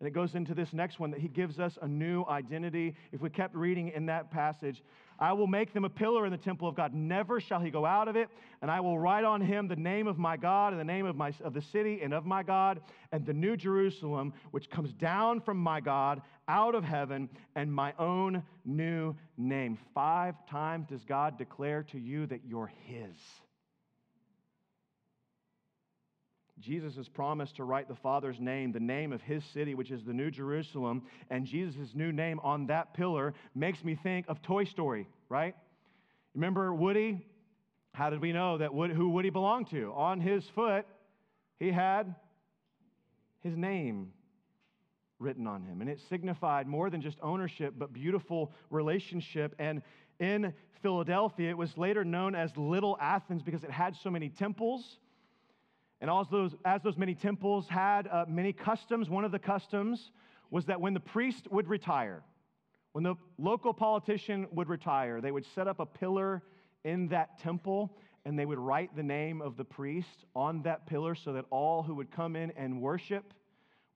And 0.00 0.06
it 0.06 0.12
goes 0.12 0.34
into 0.36 0.54
this 0.54 0.72
next 0.72 1.00
one 1.00 1.10
that 1.10 1.20
he 1.20 1.28
gives 1.28 1.58
us 1.58 1.76
a 1.82 1.88
new 1.88 2.24
identity. 2.28 2.94
If 3.10 3.20
we 3.20 3.30
kept 3.30 3.56
reading 3.56 3.88
in 3.88 4.06
that 4.06 4.30
passage, 4.30 4.82
I 5.18 5.32
will 5.32 5.48
make 5.48 5.72
them 5.72 5.84
a 5.84 5.90
pillar 5.90 6.24
in 6.24 6.30
the 6.30 6.38
temple 6.38 6.68
of 6.68 6.76
God. 6.76 6.94
Never 6.94 7.40
shall 7.40 7.58
he 7.58 7.70
go 7.70 7.84
out 7.84 8.06
of 8.06 8.14
it. 8.14 8.28
And 8.62 8.70
I 8.70 8.78
will 8.78 8.96
write 8.96 9.24
on 9.24 9.40
him 9.40 9.66
the 9.66 9.74
name 9.74 10.06
of 10.06 10.16
my 10.16 10.36
God 10.36 10.72
and 10.72 10.78
the 10.78 10.84
name 10.84 11.04
of, 11.04 11.16
my, 11.16 11.32
of 11.42 11.52
the 11.52 11.62
city 11.62 12.00
and 12.02 12.14
of 12.14 12.24
my 12.24 12.44
God 12.44 12.80
and 13.10 13.26
the 13.26 13.32
new 13.32 13.56
Jerusalem, 13.56 14.32
which 14.52 14.70
comes 14.70 14.92
down 14.92 15.40
from 15.40 15.56
my 15.56 15.80
God 15.80 16.22
out 16.46 16.76
of 16.76 16.84
heaven 16.84 17.28
and 17.56 17.72
my 17.72 17.92
own 17.98 18.44
new 18.64 19.16
name. 19.36 19.78
Five 19.94 20.34
times 20.46 20.86
does 20.88 21.04
God 21.04 21.36
declare 21.36 21.82
to 21.84 21.98
you 21.98 22.26
that 22.26 22.42
you're 22.46 22.70
his. 22.84 23.16
Jesus 26.60 26.96
has 26.96 27.08
promised 27.08 27.56
to 27.56 27.64
write 27.64 27.88
the 27.88 27.94
Father's 27.94 28.40
name, 28.40 28.72
the 28.72 28.80
name 28.80 29.12
of 29.12 29.22
his 29.22 29.44
city, 29.44 29.74
which 29.74 29.90
is 29.90 30.04
the 30.04 30.12
New 30.12 30.30
Jerusalem, 30.30 31.02
and 31.30 31.46
Jesus' 31.46 31.94
new 31.94 32.12
name 32.12 32.40
on 32.42 32.66
that 32.66 32.94
pillar 32.94 33.34
makes 33.54 33.84
me 33.84 33.94
think 33.94 34.26
of 34.28 34.42
Toy 34.42 34.64
Story, 34.64 35.08
right? 35.28 35.54
Remember 36.34 36.74
Woody? 36.74 37.24
How 37.92 38.10
did 38.10 38.20
we 38.20 38.32
know 38.32 38.58
that 38.58 38.74
Woody, 38.74 38.94
who 38.94 39.08
Woody 39.08 39.30
belonged 39.30 39.70
to? 39.70 39.92
On 39.94 40.20
his 40.20 40.44
foot, 40.54 40.86
he 41.58 41.70
had 41.70 42.14
his 43.40 43.56
name 43.56 44.12
written 45.18 45.46
on 45.46 45.62
him. 45.62 45.80
And 45.80 45.90
it 45.90 46.00
signified 46.08 46.66
more 46.66 46.90
than 46.90 47.00
just 47.00 47.18
ownership, 47.22 47.74
but 47.76 47.92
beautiful 47.92 48.52
relationship. 48.70 49.54
And 49.58 49.82
in 50.20 50.52
Philadelphia, 50.82 51.50
it 51.50 51.56
was 51.56 51.76
later 51.76 52.04
known 52.04 52.34
as 52.34 52.56
Little 52.56 52.96
Athens 53.00 53.42
because 53.42 53.64
it 53.64 53.70
had 53.70 53.96
so 53.96 54.10
many 54.10 54.28
temples 54.28 54.98
and 56.00 56.10
as 56.10 56.28
those, 56.30 56.54
as 56.64 56.82
those 56.82 56.96
many 56.96 57.14
temples 57.14 57.68
had 57.68 58.06
uh, 58.06 58.24
many 58.28 58.52
customs, 58.52 59.10
one 59.10 59.24
of 59.24 59.32
the 59.32 59.38
customs 59.38 60.10
was 60.50 60.66
that 60.66 60.80
when 60.80 60.94
the 60.94 61.00
priest 61.00 61.50
would 61.50 61.68
retire, 61.68 62.22
when 62.92 63.04
the 63.04 63.16
local 63.36 63.74
politician 63.74 64.46
would 64.52 64.68
retire, 64.68 65.20
they 65.20 65.32
would 65.32 65.44
set 65.54 65.66
up 65.66 65.80
a 65.80 65.86
pillar 65.86 66.42
in 66.84 67.08
that 67.08 67.38
temple 67.40 67.96
and 68.24 68.38
they 68.38 68.46
would 68.46 68.58
write 68.58 68.94
the 68.94 69.02
name 69.02 69.40
of 69.40 69.56
the 69.56 69.64
priest 69.64 70.24
on 70.34 70.62
that 70.62 70.86
pillar 70.86 71.14
so 71.14 71.32
that 71.32 71.44
all 71.50 71.82
who 71.82 71.94
would 71.94 72.10
come 72.10 72.36
in 72.36 72.52
and 72.56 72.80
worship 72.80 73.34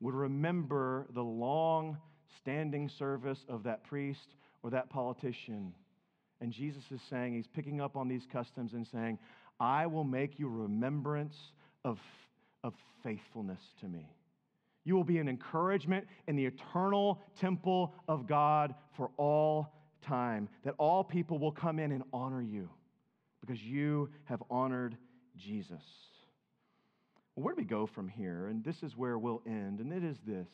would 0.00 0.14
remember 0.14 1.06
the 1.14 1.22
long 1.22 1.96
standing 2.38 2.88
service 2.88 3.44
of 3.48 3.62
that 3.62 3.84
priest 3.84 4.34
or 4.62 4.70
that 4.70 4.90
politician. 4.90 5.72
And 6.40 6.52
Jesus 6.52 6.82
is 6.90 7.00
saying, 7.08 7.34
He's 7.34 7.46
picking 7.46 7.80
up 7.80 7.96
on 7.96 8.08
these 8.08 8.26
customs 8.30 8.72
and 8.72 8.86
saying, 8.86 9.18
I 9.60 9.86
will 9.86 10.04
make 10.04 10.38
you 10.38 10.48
remembrance 10.48 11.36
of, 11.84 11.98
of 12.64 12.74
faithfulness 13.02 13.60
to 13.80 13.88
me. 13.88 14.08
You 14.84 14.96
will 14.96 15.04
be 15.04 15.18
an 15.18 15.28
encouragement 15.28 16.06
in 16.26 16.36
the 16.36 16.46
eternal 16.46 17.20
temple 17.40 17.94
of 18.08 18.26
God 18.26 18.74
for 18.96 19.10
all 19.16 19.74
time, 20.02 20.48
that 20.64 20.74
all 20.78 21.04
people 21.04 21.38
will 21.38 21.52
come 21.52 21.78
in 21.78 21.92
and 21.92 22.02
honor 22.12 22.42
you 22.42 22.68
because 23.40 23.62
you 23.62 24.08
have 24.24 24.42
honored 24.50 24.96
Jesus. 25.36 25.82
Well, 27.34 27.44
where 27.44 27.54
do 27.54 27.60
we 27.60 27.64
go 27.64 27.86
from 27.86 28.08
here? 28.08 28.48
And 28.48 28.64
this 28.64 28.82
is 28.82 28.96
where 28.96 29.18
we'll 29.18 29.42
end, 29.46 29.80
and 29.80 29.92
it 29.92 30.04
is 30.04 30.16
this. 30.26 30.48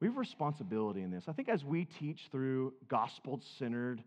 We 0.00 0.08
have 0.08 0.16
responsibility 0.16 1.02
in 1.02 1.10
this. 1.10 1.24
I 1.28 1.32
think 1.32 1.48
as 1.48 1.64
we 1.64 1.84
teach 1.84 2.28
through 2.30 2.74
gospel 2.88 3.40
centered 3.58 4.02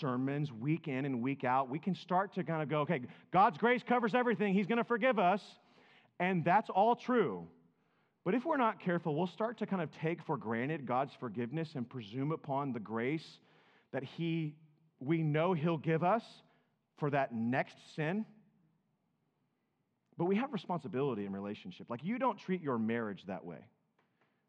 sermons 0.00 0.52
week 0.52 0.88
in 0.88 1.04
and 1.04 1.22
week 1.22 1.44
out, 1.44 1.68
we 1.68 1.78
can 1.78 1.94
start 1.94 2.34
to 2.34 2.44
kind 2.44 2.62
of 2.62 2.68
go, 2.68 2.80
okay, 2.80 3.00
God's 3.32 3.58
grace 3.58 3.82
covers 3.86 4.14
everything. 4.14 4.54
He's 4.54 4.66
going 4.66 4.78
to 4.78 4.84
forgive 4.84 5.18
us. 5.18 5.42
And 6.18 6.44
that's 6.44 6.70
all 6.70 6.96
true. 6.96 7.46
But 8.24 8.34
if 8.34 8.44
we're 8.44 8.56
not 8.56 8.80
careful, 8.80 9.14
we'll 9.14 9.26
start 9.28 9.58
to 9.58 9.66
kind 9.66 9.82
of 9.82 9.90
take 10.02 10.22
for 10.24 10.36
granted 10.36 10.86
God's 10.86 11.12
forgiveness 11.20 11.70
and 11.74 11.88
presume 11.88 12.32
upon 12.32 12.72
the 12.72 12.80
grace 12.80 13.26
that 13.92 14.02
He, 14.02 14.56
we 14.98 15.22
know 15.22 15.52
He'll 15.52 15.76
give 15.76 16.02
us 16.02 16.24
for 16.98 17.10
that 17.10 17.32
next 17.32 17.76
sin. 17.94 18.24
But 20.18 20.24
we 20.24 20.36
have 20.36 20.52
responsibility 20.52 21.26
in 21.26 21.32
relationship. 21.32 21.90
Like 21.90 22.02
you 22.02 22.18
don't 22.18 22.38
treat 22.38 22.62
your 22.62 22.78
marriage 22.78 23.22
that 23.26 23.44
way. 23.44 23.58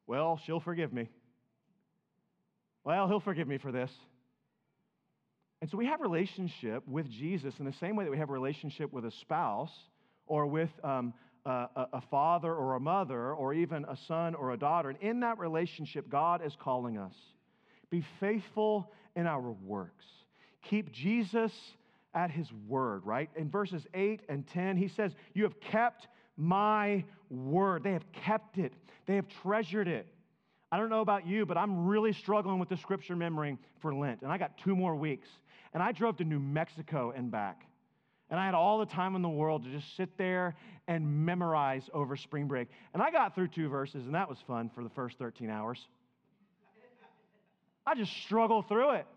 Well, 0.07 0.39
she'll 0.45 0.61
forgive 0.61 0.93
me. 0.93 1.09
Well, 2.83 3.09
he'll 3.09 3.19
forgive 3.19 3.49
me 3.49 3.57
for 3.57 3.73
this. 3.73 3.91
And 5.61 5.69
so 5.69 5.77
we 5.77 5.87
have 5.87 5.99
relationship 5.99 6.87
with 6.87 7.09
Jesus 7.09 7.53
in 7.59 7.65
the 7.65 7.73
same 7.73 7.95
way 7.95 8.05
that 8.05 8.11
we 8.11 8.17
have 8.17 8.29
a 8.29 8.33
relationship 8.33 8.93
with 8.93 9.05
a 9.05 9.11
spouse 9.11 9.73
or 10.25 10.45
with 10.45 10.69
um, 10.83 11.13
a, 11.49 11.87
a 11.93 12.01
father 12.01 12.53
or 12.53 12.75
a 12.75 12.79
mother 12.79 13.33
or 13.33 13.53
even 13.53 13.85
a 13.85 13.97
son 14.07 14.35
or 14.35 14.51
a 14.51 14.57
daughter. 14.57 14.89
And 14.89 14.99
in 15.01 15.21
that 15.21 15.39
relationship, 15.39 16.09
God 16.09 16.45
is 16.45 16.55
calling 16.59 16.97
us 16.97 17.13
be 17.89 18.03
faithful 18.19 18.91
in 19.15 19.27
our 19.27 19.51
works. 19.63 20.05
Keep 20.69 20.91
Jesus 20.91 21.53
at 22.13 22.31
his 22.31 22.47
word, 22.67 23.05
right? 23.05 23.29
In 23.35 23.49
verses 23.49 23.85
8 23.93 24.21
and 24.27 24.45
10, 24.47 24.75
he 24.75 24.89
says, 24.89 25.13
You 25.33 25.43
have 25.43 25.59
kept 25.59 26.07
my 26.35 27.05
word. 27.29 27.83
They 27.83 27.93
have 27.93 28.11
kept 28.11 28.57
it, 28.57 28.73
they 29.05 29.15
have 29.15 29.27
treasured 29.41 29.87
it. 29.87 30.07
I 30.69 30.77
don't 30.77 30.89
know 30.89 30.99
about 30.99 31.25
you, 31.25 31.45
but 31.45 31.57
I'm 31.57 31.87
really 31.87 32.11
struggling 32.11 32.59
with 32.59 32.67
the 32.67 32.75
scripture 32.75 33.15
memory 33.15 33.57
for 33.79 33.93
Lent. 33.93 34.21
And 34.21 34.31
I 34.31 34.37
got 34.37 34.57
two 34.57 34.75
more 34.75 34.97
weeks. 34.97 35.29
And 35.73 35.81
I 35.81 35.93
drove 35.93 36.17
to 36.17 36.25
New 36.25 36.39
Mexico 36.39 37.13
and 37.15 37.31
back. 37.31 37.66
And 38.29 38.39
I 38.39 38.45
had 38.45 38.55
all 38.55 38.79
the 38.79 38.85
time 38.85 39.15
in 39.15 39.21
the 39.21 39.29
world 39.29 39.63
to 39.63 39.69
just 39.69 39.95
sit 39.95 40.17
there 40.17 40.55
and 40.87 41.25
memorize 41.25 41.89
over 41.93 42.15
spring 42.15 42.47
break. 42.47 42.67
And 42.93 43.01
I 43.01 43.11
got 43.11 43.35
through 43.35 43.49
two 43.49 43.69
verses, 43.69 44.05
and 44.05 44.15
that 44.15 44.27
was 44.27 44.37
fun 44.47 44.69
for 44.73 44.83
the 44.83 44.89
first 44.89 45.17
13 45.17 45.49
hours. 45.49 45.79
I 47.85 47.95
just 47.95 48.11
struggled 48.23 48.67
through 48.67 48.91
it. 48.91 49.07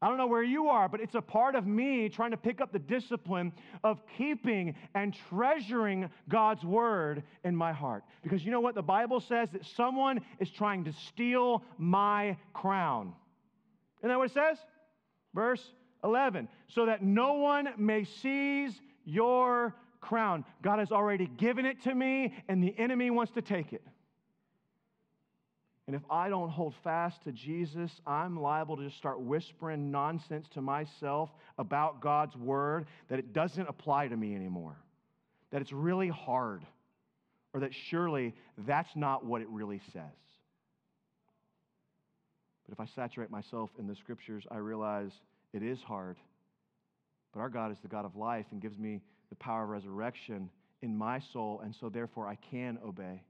I 0.00 0.08
don't 0.08 0.16
know 0.16 0.28
where 0.28 0.44
you 0.44 0.68
are, 0.68 0.88
but 0.88 1.00
it's 1.00 1.16
a 1.16 1.20
part 1.20 1.56
of 1.56 1.66
me 1.66 2.08
trying 2.08 2.30
to 2.30 2.36
pick 2.36 2.60
up 2.60 2.72
the 2.72 2.78
discipline 2.78 3.52
of 3.82 4.00
keeping 4.16 4.76
and 4.94 5.16
treasuring 5.28 6.08
God's 6.28 6.62
word 6.64 7.24
in 7.42 7.56
my 7.56 7.72
heart. 7.72 8.04
Because 8.22 8.44
you 8.44 8.52
know 8.52 8.60
what? 8.60 8.76
The 8.76 8.82
Bible 8.82 9.18
says 9.18 9.48
that 9.52 9.64
someone 9.76 10.20
is 10.38 10.50
trying 10.50 10.84
to 10.84 10.92
steal 10.92 11.64
my 11.78 12.36
crown. 12.52 13.12
Isn't 14.00 14.10
that 14.10 14.18
what 14.18 14.30
it 14.30 14.34
says? 14.34 14.58
Verse 15.34 15.64
11. 16.04 16.48
So 16.68 16.86
that 16.86 17.02
no 17.02 17.34
one 17.34 17.68
may 17.76 18.04
seize 18.04 18.80
your 19.04 19.74
crown. 20.00 20.44
God 20.62 20.78
has 20.78 20.92
already 20.92 21.26
given 21.36 21.66
it 21.66 21.82
to 21.84 21.94
me, 21.94 22.34
and 22.48 22.62
the 22.62 22.74
enemy 22.78 23.10
wants 23.10 23.32
to 23.32 23.42
take 23.42 23.72
it. 23.72 23.82
And 25.86 25.96
if 25.96 26.02
I 26.10 26.28
don't 26.28 26.50
hold 26.50 26.74
fast 26.84 27.22
to 27.24 27.32
Jesus, 27.32 27.90
I'm 28.06 28.38
liable 28.38 28.76
to 28.76 28.84
just 28.84 28.98
start 28.98 29.20
whispering 29.20 29.90
nonsense 29.90 30.46
to 30.50 30.60
myself 30.60 31.30
about 31.56 32.02
God's 32.02 32.36
word 32.36 32.86
that 33.08 33.18
it 33.18 33.32
doesn't 33.32 33.66
apply 33.66 34.08
to 34.08 34.16
me 34.16 34.34
anymore, 34.34 34.76
that 35.50 35.62
it's 35.62 35.72
really 35.72 36.08
hard, 36.08 36.62
or 37.54 37.60
that 37.60 37.72
surely 37.72 38.34
that's 38.66 38.94
not 38.94 39.24
what 39.24 39.40
it 39.40 39.48
really 39.48 39.80
says. 39.94 40.02
But 42.68 42.74
if 42.74 42.80
I 42.80 42.84
saturate 42.94 43.30
myself 43.30 43.70
in 43.78 43.86
the 43.86 43.96
scriptures, 43.96 44.46
I 44.50 44.58
realize 44.58 45.12
it 45.52 45.62
is 45.62 45.80
hard. 45.82 46.16
But 47.32 47.40
our 47.40 47.48
God 47.48 47.72
is 47.72 47.78
the 47.80 47.88
God 47.88 48.04
of 48.04 48.16
life 48.16 48.46
and 48.50 48.60
gives 48.60 48.78
me 48.78 49.00
the 49.30 49.36
power 49.36 49.64
of 49.64 49.68
resurrection 49.70 50.50
in 50.82 50.96
my 50.96 51.18
soul, 51.18 51.60
and 51.62 51.74
so 51.74 51.88
therefore 51.88 52.26
I 52.26 52.36
can 52.36 52.78
obey 52.84 53.22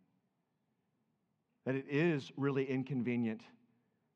that 1.67 1.75
it 1.75 1.87
is 1.91 2.31
really 2.37 2.65
inconvenient, 2.65 3.43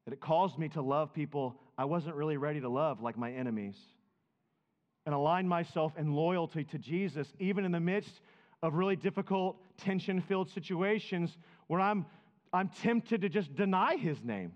that 0.07 0.15
it 0.15 0.21
calls 0.21 0.57
me 0.57 0.69
to 0.71 0.81
love 0.81 1.13
people 1.13 1.57
I 1.77 1.85
wasn't 1.85 2.15
really 2.15 2.37
ready 2.37 2.61
to 2.61 2.69
love, 2.69 3.03
like 3.03 3.19
my 3.19 3.33
enemies, 3.33 3.77
and 5.05 5.15
align 5.15 5.49
myself 5.49 5.93
in 5.99 6.15
loyalty 6.15 6.65
to 6.65 6.79
Jesus, 6.79 7.27
even 7.39 7.65
in 7.65 7.73
the 7.73 7.81
midst 7.81 8.21
of 8.63 8.75
really 8.75 8.97
difficult, 8.97 9.57
tension 9.77 10.21
filled 10.21 10.49
situations 10.51 11.37
where 11.67 11.81
I'm, 11.81 12.07
I'm 12.53 12.69
tempted 12.69 13.23
to 13.23 13.29
just 13.29 13.55
deny 13.55 13.97
his 13.97 14.23
name 14.23 14.53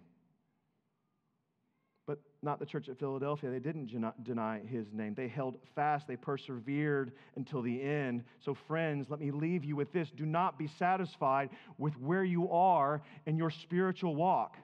not 2.46 2.60
the 2.60 2.64
church 2.64 2.88
at 2.88 2.98
Philadelphia. 2.98 3.50
They 3.50 3.58
didn't 3.58 3.90
deny 4.22 4.60
his 4.60 4.86
name. 4.92 5.14
They 5.14 5.28
held 5.28 5.56
fast, 5.74 6.06
they 6.06 6.16
persevered 6.16 7.12
until 7.34 7.60
the 7.60 7.82
end. 7.82 8.22
So, 8.40 8.54
friends, 8.54 9.10
let 9.10 9.20
me 9.20 9.30
leave 9.30 9.64
you 9.64 9.76
with 9.76 9.92
this 9.92 10.10
do 10.10 10.24
not 10.24 10.58
be 10.58 10.68
satisfied 10.78 11.50
with 11.76 11.98
where 11.98 12.24
you 12.24 12.50
are 12.50 13.02
in 13.26 13.36
your 13.36 13.50
spiritual 13.50 14.14
walk. 14.14 14.56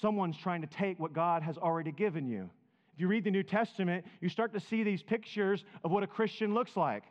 Someone's 0.00 0.38
trying 0.38 0.62
to 0.62 0.68
take 0.68 0.98
what 0.98 1.12
God 1.12 1.42
has 1.42 1.58
already 1.58 1.92
given 1.92 2.26
you. 2.26 2.48
If 2.94 3.00
you 3.00 3.08
read 3.08 3.24
the 3.24 3.30
New 3.30 3.42
Testament, 3.42 4.06
you 4.20 4.28
start 4.28 4.52
to 4.54 4.60
see 4.60 4.84
these 4.84 5.02
pictures 5.02 5.64
of 5.82 5.90
what 5.90 6.02
a 6.02 6.06
Christian 6.06 6.54
looks 6.54 6.76
like. 6.76 7.04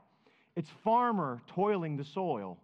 It's 0.55 0.69
farmer 0.83 1.41
toiling 1.47 1.97
the 1.97 2.03
soil. 2.03 2.57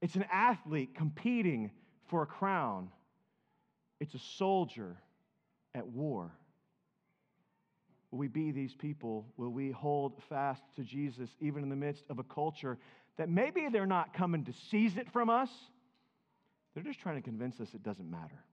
It's 0.00 0.16
an 0.16 0.24
athlete 0.30 0.94
competing 0.94 1.70
for 2.08 2.22
a 2.22 2.26
crown. 2.26 2.90
It's 4.00 4.14
a 4.14 4.18
soldier 4.36 4.96
at 5.74 5.86
war? 5.86 6.32
Will 8.10 8.18
we 8.18 8.28
be 8.28 8.52
these 8.52 8.74
people? 8.74 9.26
Will 9.36 9.50
we 9.50 9.70
hold 9.70 10.22
fast 10.28 10.62
to 10.76 10.82
Jesus 10.82 11.30
even 11.40 11.62
in 11.62 11.70
the 11.70 11.76
midst 11.76 12.04
of 12.10 12.18
a 12.18 12.22
culture 12.22 12.78
that 13.16 13.28
maybe 13.28 13.68
they're 13.70 13.86
not 13.86 14.12
coming 14.12 14.44
to 14.44 14.52
seize 14.70 14.96
it 14.96 15.10
from 15.10 15.30
us? 15.30 15.48
They're 16.74 16.84
just 16.84 17.00
trying 17.00 17.16
to 17.16 17.22
convince 17.22 17.58
us 17.58 17.68
it 17.74 17.82
doesn't 17.82 18.10
matter. 18.10 18.44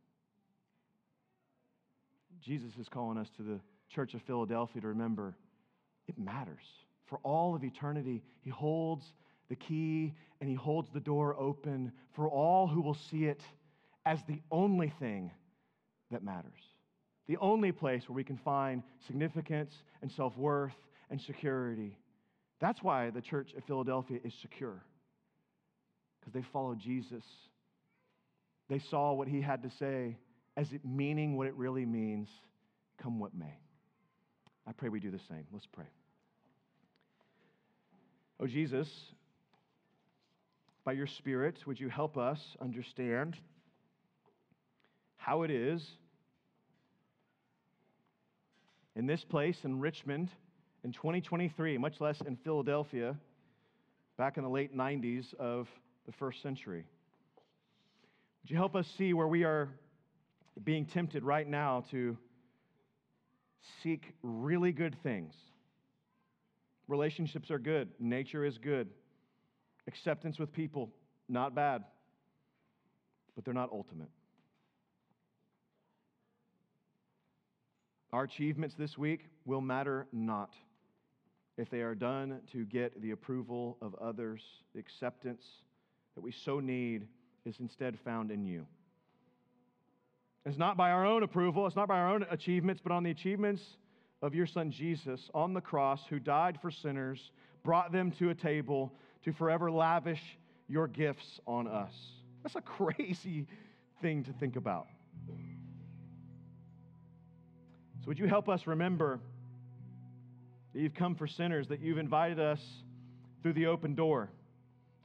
Jesus 2.42 2.72
is 2.80 2.88
calling 2.88 3.18
us 3.18 3.30
to 3.36 3.44
the 3.44 3.60
church 3.90 4.14
of 4.14 4.22
Philadelphia 4.22 4.82
to 4.82 4.88
remember 4.88 5.36
it 6.08 6.18
matters. 6.18 6.64
For 7.08 7.20
all 7.24 7.54
of 7.54 7.64
eternity, 7.64 8.24
He 8.42 8.50
holds 8.50 9.06
the 9.50 9.56
key 9.56 10.14
and 10.40 10.50
He 10.50 10.56
holds 10.56 10.90
the 10.94 11.02
door 11.02 11.36
open 11.38 11.92
for 12.14 12.30
all 12.30 12.68
who 12.68 12.82
will 12.82 12.98
see 13.10 13.26
it 13.26 13.42
as 14.06 14.20
the 14.24 14.42
only 14.52 14.94
thing 15.00 15.32
that 16.12 16.24
matters 16.24 16.69
the 17.30 17.38
only 17.38 17.72
place 17.72 18.10
where 18.10 18.16
we 18.16 18.24
can 18.24 18.38
find 18.38 18.82
significance 19.06 19.72
and 20.02 20.12
self 20.12 20.36
worth 20.36 20.74
and 21.12 21.22
security. 21.22 21.96
That's 22.60 22.82
why 22.82 23.12
the 23.12 23.22
church 23.22 23.54
of 23.56 23.64
Philadelphia 23.66 24.18
is 24.26 24.34
secure, 24.42 24.84
because 26.20 26.34
they 26.34 26.44
followed 26.52 26.80
Jesus. 26.80 27.24
They 28.68 28.80
saw 28.80 29.14
what 29.14 29.28
he 29.28 29.42
had 29.42 29.62
to 29.62 29.70
say 29.70 30.18
as 30.58 30.74
it 30.74 30.82
meaning 30.84 31.38
what 31.38 31.46
it 31.46 31.54
really 31.54 31.86
means, 31.86 32.28
come 33.02 33.20
what 33.20 33.36
may. 33.36 33.60
I 34.68 34.72
pray 34.72 34.90
we 34.90 35.00
do 35.00 35.12
the 35.12 35.22
same. 35.30 35.46
Let's 35.54 35.68
pray. 35.68 35.86
Oh, 38.40 38.48
Jesus, 38.48 38.90
by 40.84 40.94
your 40.94 41.08
Spirit, 41.08 41.60
would 41.68 41.80
you 41.80 41.90
help 41.90 42.18
us 42.18 42.40
understand 42.60 43.38
how 45.18 45.44
it 45.44 45.52
is 45.52 45.88
in 48.96 49.06
this 49.06 49.24
place 49.24 49.58
in 49.64 49.80
Richmond 49.80 50.30
in 50.84 50.92
2023, 50.92 51.78
much 51.78 52.00
less 52.00 52.22
in 52.22 52.36
Philadelphia 52.38 53.16
back 54.18 54.38
in 54.38 54.44
the 54.44 54.50
late 54.50 54.76
90s 54.76 55.34
of 55.36 55.68
the 56.06 56.12
first 56.12 56.42
century. 56.42 56.86
Would 58.44 58.52
you 58.52 58.58
help 58.58 58.76
us 58.76 58.88
see 58.98 59.14
where 59.14 59.28
we 59.28 59.44
are 59.44 59.70
being 60.64 60.86
tempted 60.86 61.24
right 61.24 61.48
now 61.48 61.86
to 61.92 62.18
seek 63.84 64.14
really 64.24 64.72
good 64.72 64.96
things? 65.04 65.34
Relationships 66.88 67.52
are 67.52 67.60
good, 67.60 67.90
nature 68.00 68.44
is 68.44 68.58
good, 68.58 68.90
acceptance 69.88 70.40
with 70.40 70.52
people, 70.52 70.90
not 71.28 71.54
bad, 71.54 71.84
but 73.36 73.46
they're 73.46 73.54
not 73.54 73.70
ultimate. 73.72 74.10
Our 78.12 78.24
achievements 78.24 78.76
this 78.76 78.98
week 78.98 79.26
will 79.46 79.62
matter 79.62 80.08
not 80.12 80.54
if 81.58 81.70
they 81.70 81.82
are 81.82 81.94
done 81.94 82.40
to 82.54 82.66
get 82.66 83.00
the 83.02 83.12
approval 83.12 83.78
of 83.82 83.94
others. 83.96 84.42
The 84.74 84.80
acceptance 84.80 85.46
that 86.16 86.22
we 86.22 86.32
so 86.32 86.60
need 86.60 87.08
is 87.46 87.60
instead 87.60 88.00
found 88.00 88.32
in 88.32 88.44
you. 88.44 88.66
It's 90.46 90.58
not 90.58 90.78
by 90.78 90.92
our 90.92 91.06
own 91.06 91.22
approval, 91.22 91.68
it's 91.68 91.76
not 91.76 91.88
by 91.88 92.00
our 92.00 92.10
own 92.10 92.26
achievements, 92.32 92.82
but 92.82 92.92
on 92.92 93.04
the 93.04 93.12
achievements 93.12 93.62
of 94.22 94.34
your 94.34 94.48
son 94.48 94.72
Jesus 94.72 95.30
on 95.34 95.54
the 95.54 95.62
cross, 95.62 96.02
who 96.10 96.20
died 96.20 96.58
for 96.62 96.72
sinners, 96.72 97.32
brought 97.64 97.92
them 97.92 98.12
to 98.12 98.30
a 98.30 98.36
table 98.36 98.92
to 99.24 99.32
forever 99.32 99.70
lavish 99.70 100.22
your 100.68 100.88
gifts 100.88 101.40
on 101.46 101.68
us. 101.68 101.94
That's 102.42 102.56
a 102.56 102.62
crazy 102.80 103.46
thing 104.02 104.24
to 104.24 104.34
think 104.34 104.56
about. 104.56 104.88
So, 108.02 108.08
would 108.08 108.20
you 108.20 108.28
help 108.28 108.48
us 108.50 108.68
remember 108.68 109.20
that 110.74 110.82
you've 110.82 110.94
come 110.94 111.16
for 111.16 111.28
sinners, 111.28 111.68
that 111.68 111.82
you've 111.82 111.98
invited 111.98 112.40
us 112.40 112.62
through 113.42 113.54
the 113.54 113.68
open 113.68 113.96
door, 113.96 114.30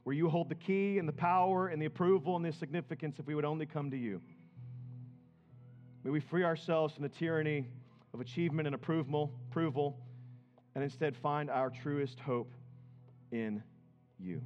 where 0.03 0.15
you 0.15 0.29
hold 0.29 0.49
the 0.49 0.55
key 0.55 0.99
and 0.99 1.07
the 1.07 1.13
power 1.13 1.67
and 1.67 1.81
the 1.81 1.85
approval 1.85 2.35
and 2.35 2.45
the 2.45 2.53
significance 2.53 3.17
if 3.19 3.25
we 3.25 3.35
would 3.35 3.45
only 3.45 3.65
come 3.65 3.91
to 3.91 3.97
you? 3.97 4.21
May 6.03 6.11
we 6.11 6.19
free 6.19 6.43
ourselves 6.43 6.93
from 6.93 7.03
the 7.03 7.09
tyranny 7.09 7.67
of 8.13 8.21
achievement 8.21 8.67
and 8.67 8.75
approval, 8.75 9.33
approval 9.49 9.97
and 10.75 10.83
instead 10.83 11.15
find 11.15 11.49
our 11.49 11.69
truest 11.69 12.19
hope 12.19 12.53
in 13.31 13.63
you. 14.19 14.41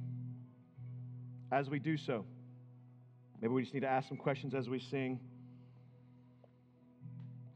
As 1.52 1.68
we 1.68 1.80
do 1.80 1.96
so, 1.96 2.24
maybe 3.40 3.52
we 3.52 3.62
just 3.62 3.74
need 3.74 3.80
to 3.80 3.88
ask 3.88 4.08
some 4.08 4.16
questions 4.16 4.54
as 4.54 4.68
we 4.68 4.78
sing. 4.78 5.18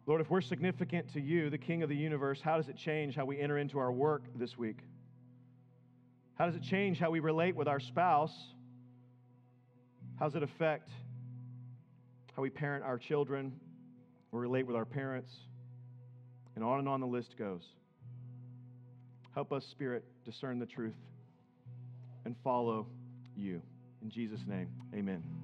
Lord, 0.06 0.20
if 0.20 0.30
we're 0.30 0.42
significant 0.42 1.12
to 1.14 1.20
you, 1.20 1.48
the 1.48 1.58
King 1.58 1.82
of 1.82 1.88
the 1.88 1.96
universe, 1.96 2.40
how 2.40 2.56
does 2.56 2.68
it 2.68 2.76
change 2.76 3.14
how 3.14 3.24
we 3.24 3.40
enter 3.40 3.56
into 3.56 3.78
our 3.78 3.90
work 3.90 4.22
this 4.36 4.58
week? 4.58 4.78
How 6.34 6.46
does 6.46 6.56
it 6.56 6.62
change 6.62 6.98
how 6.98 7.10
we 7.10 7.20
relate 7.20 7.56
with 7.56 7.68
our 7.68 7.80
spouse? 7.80 8.34
How 10.18 10.26
does 10.26 10.34
it 10.34 10.42
affect 10.42 10.90
how 12.36 12.42
we 12.42 12.50
parent 12.50 12.84
our 12.84 12.98
children 12.98 13.52
or 14.32 14.40
relate 14.40 14.66
with 14.66 14.76
our 14.76 14.84
parents? 14.84 15.32
And 16.54 16.64
on 16.64 16.80
and 16.80 16.88
on 16.88 17.00
the 17.00 17.06
list 17.06 17.36
goes. 17.38 17.62
Help 19.34 19.52
us, 19.52 19.64
Spirit, 19.64 20.04
discern 20.24 20.58
the 20.58 20.66
truth 20.66 20.94
and 22.24 22.36
follow 22.44 22.86
you. 23.36 23.60
In 24.02 24.10
Jesus' 24.10 24.40
name, 24.46 24.68
amen. 24.94 25.43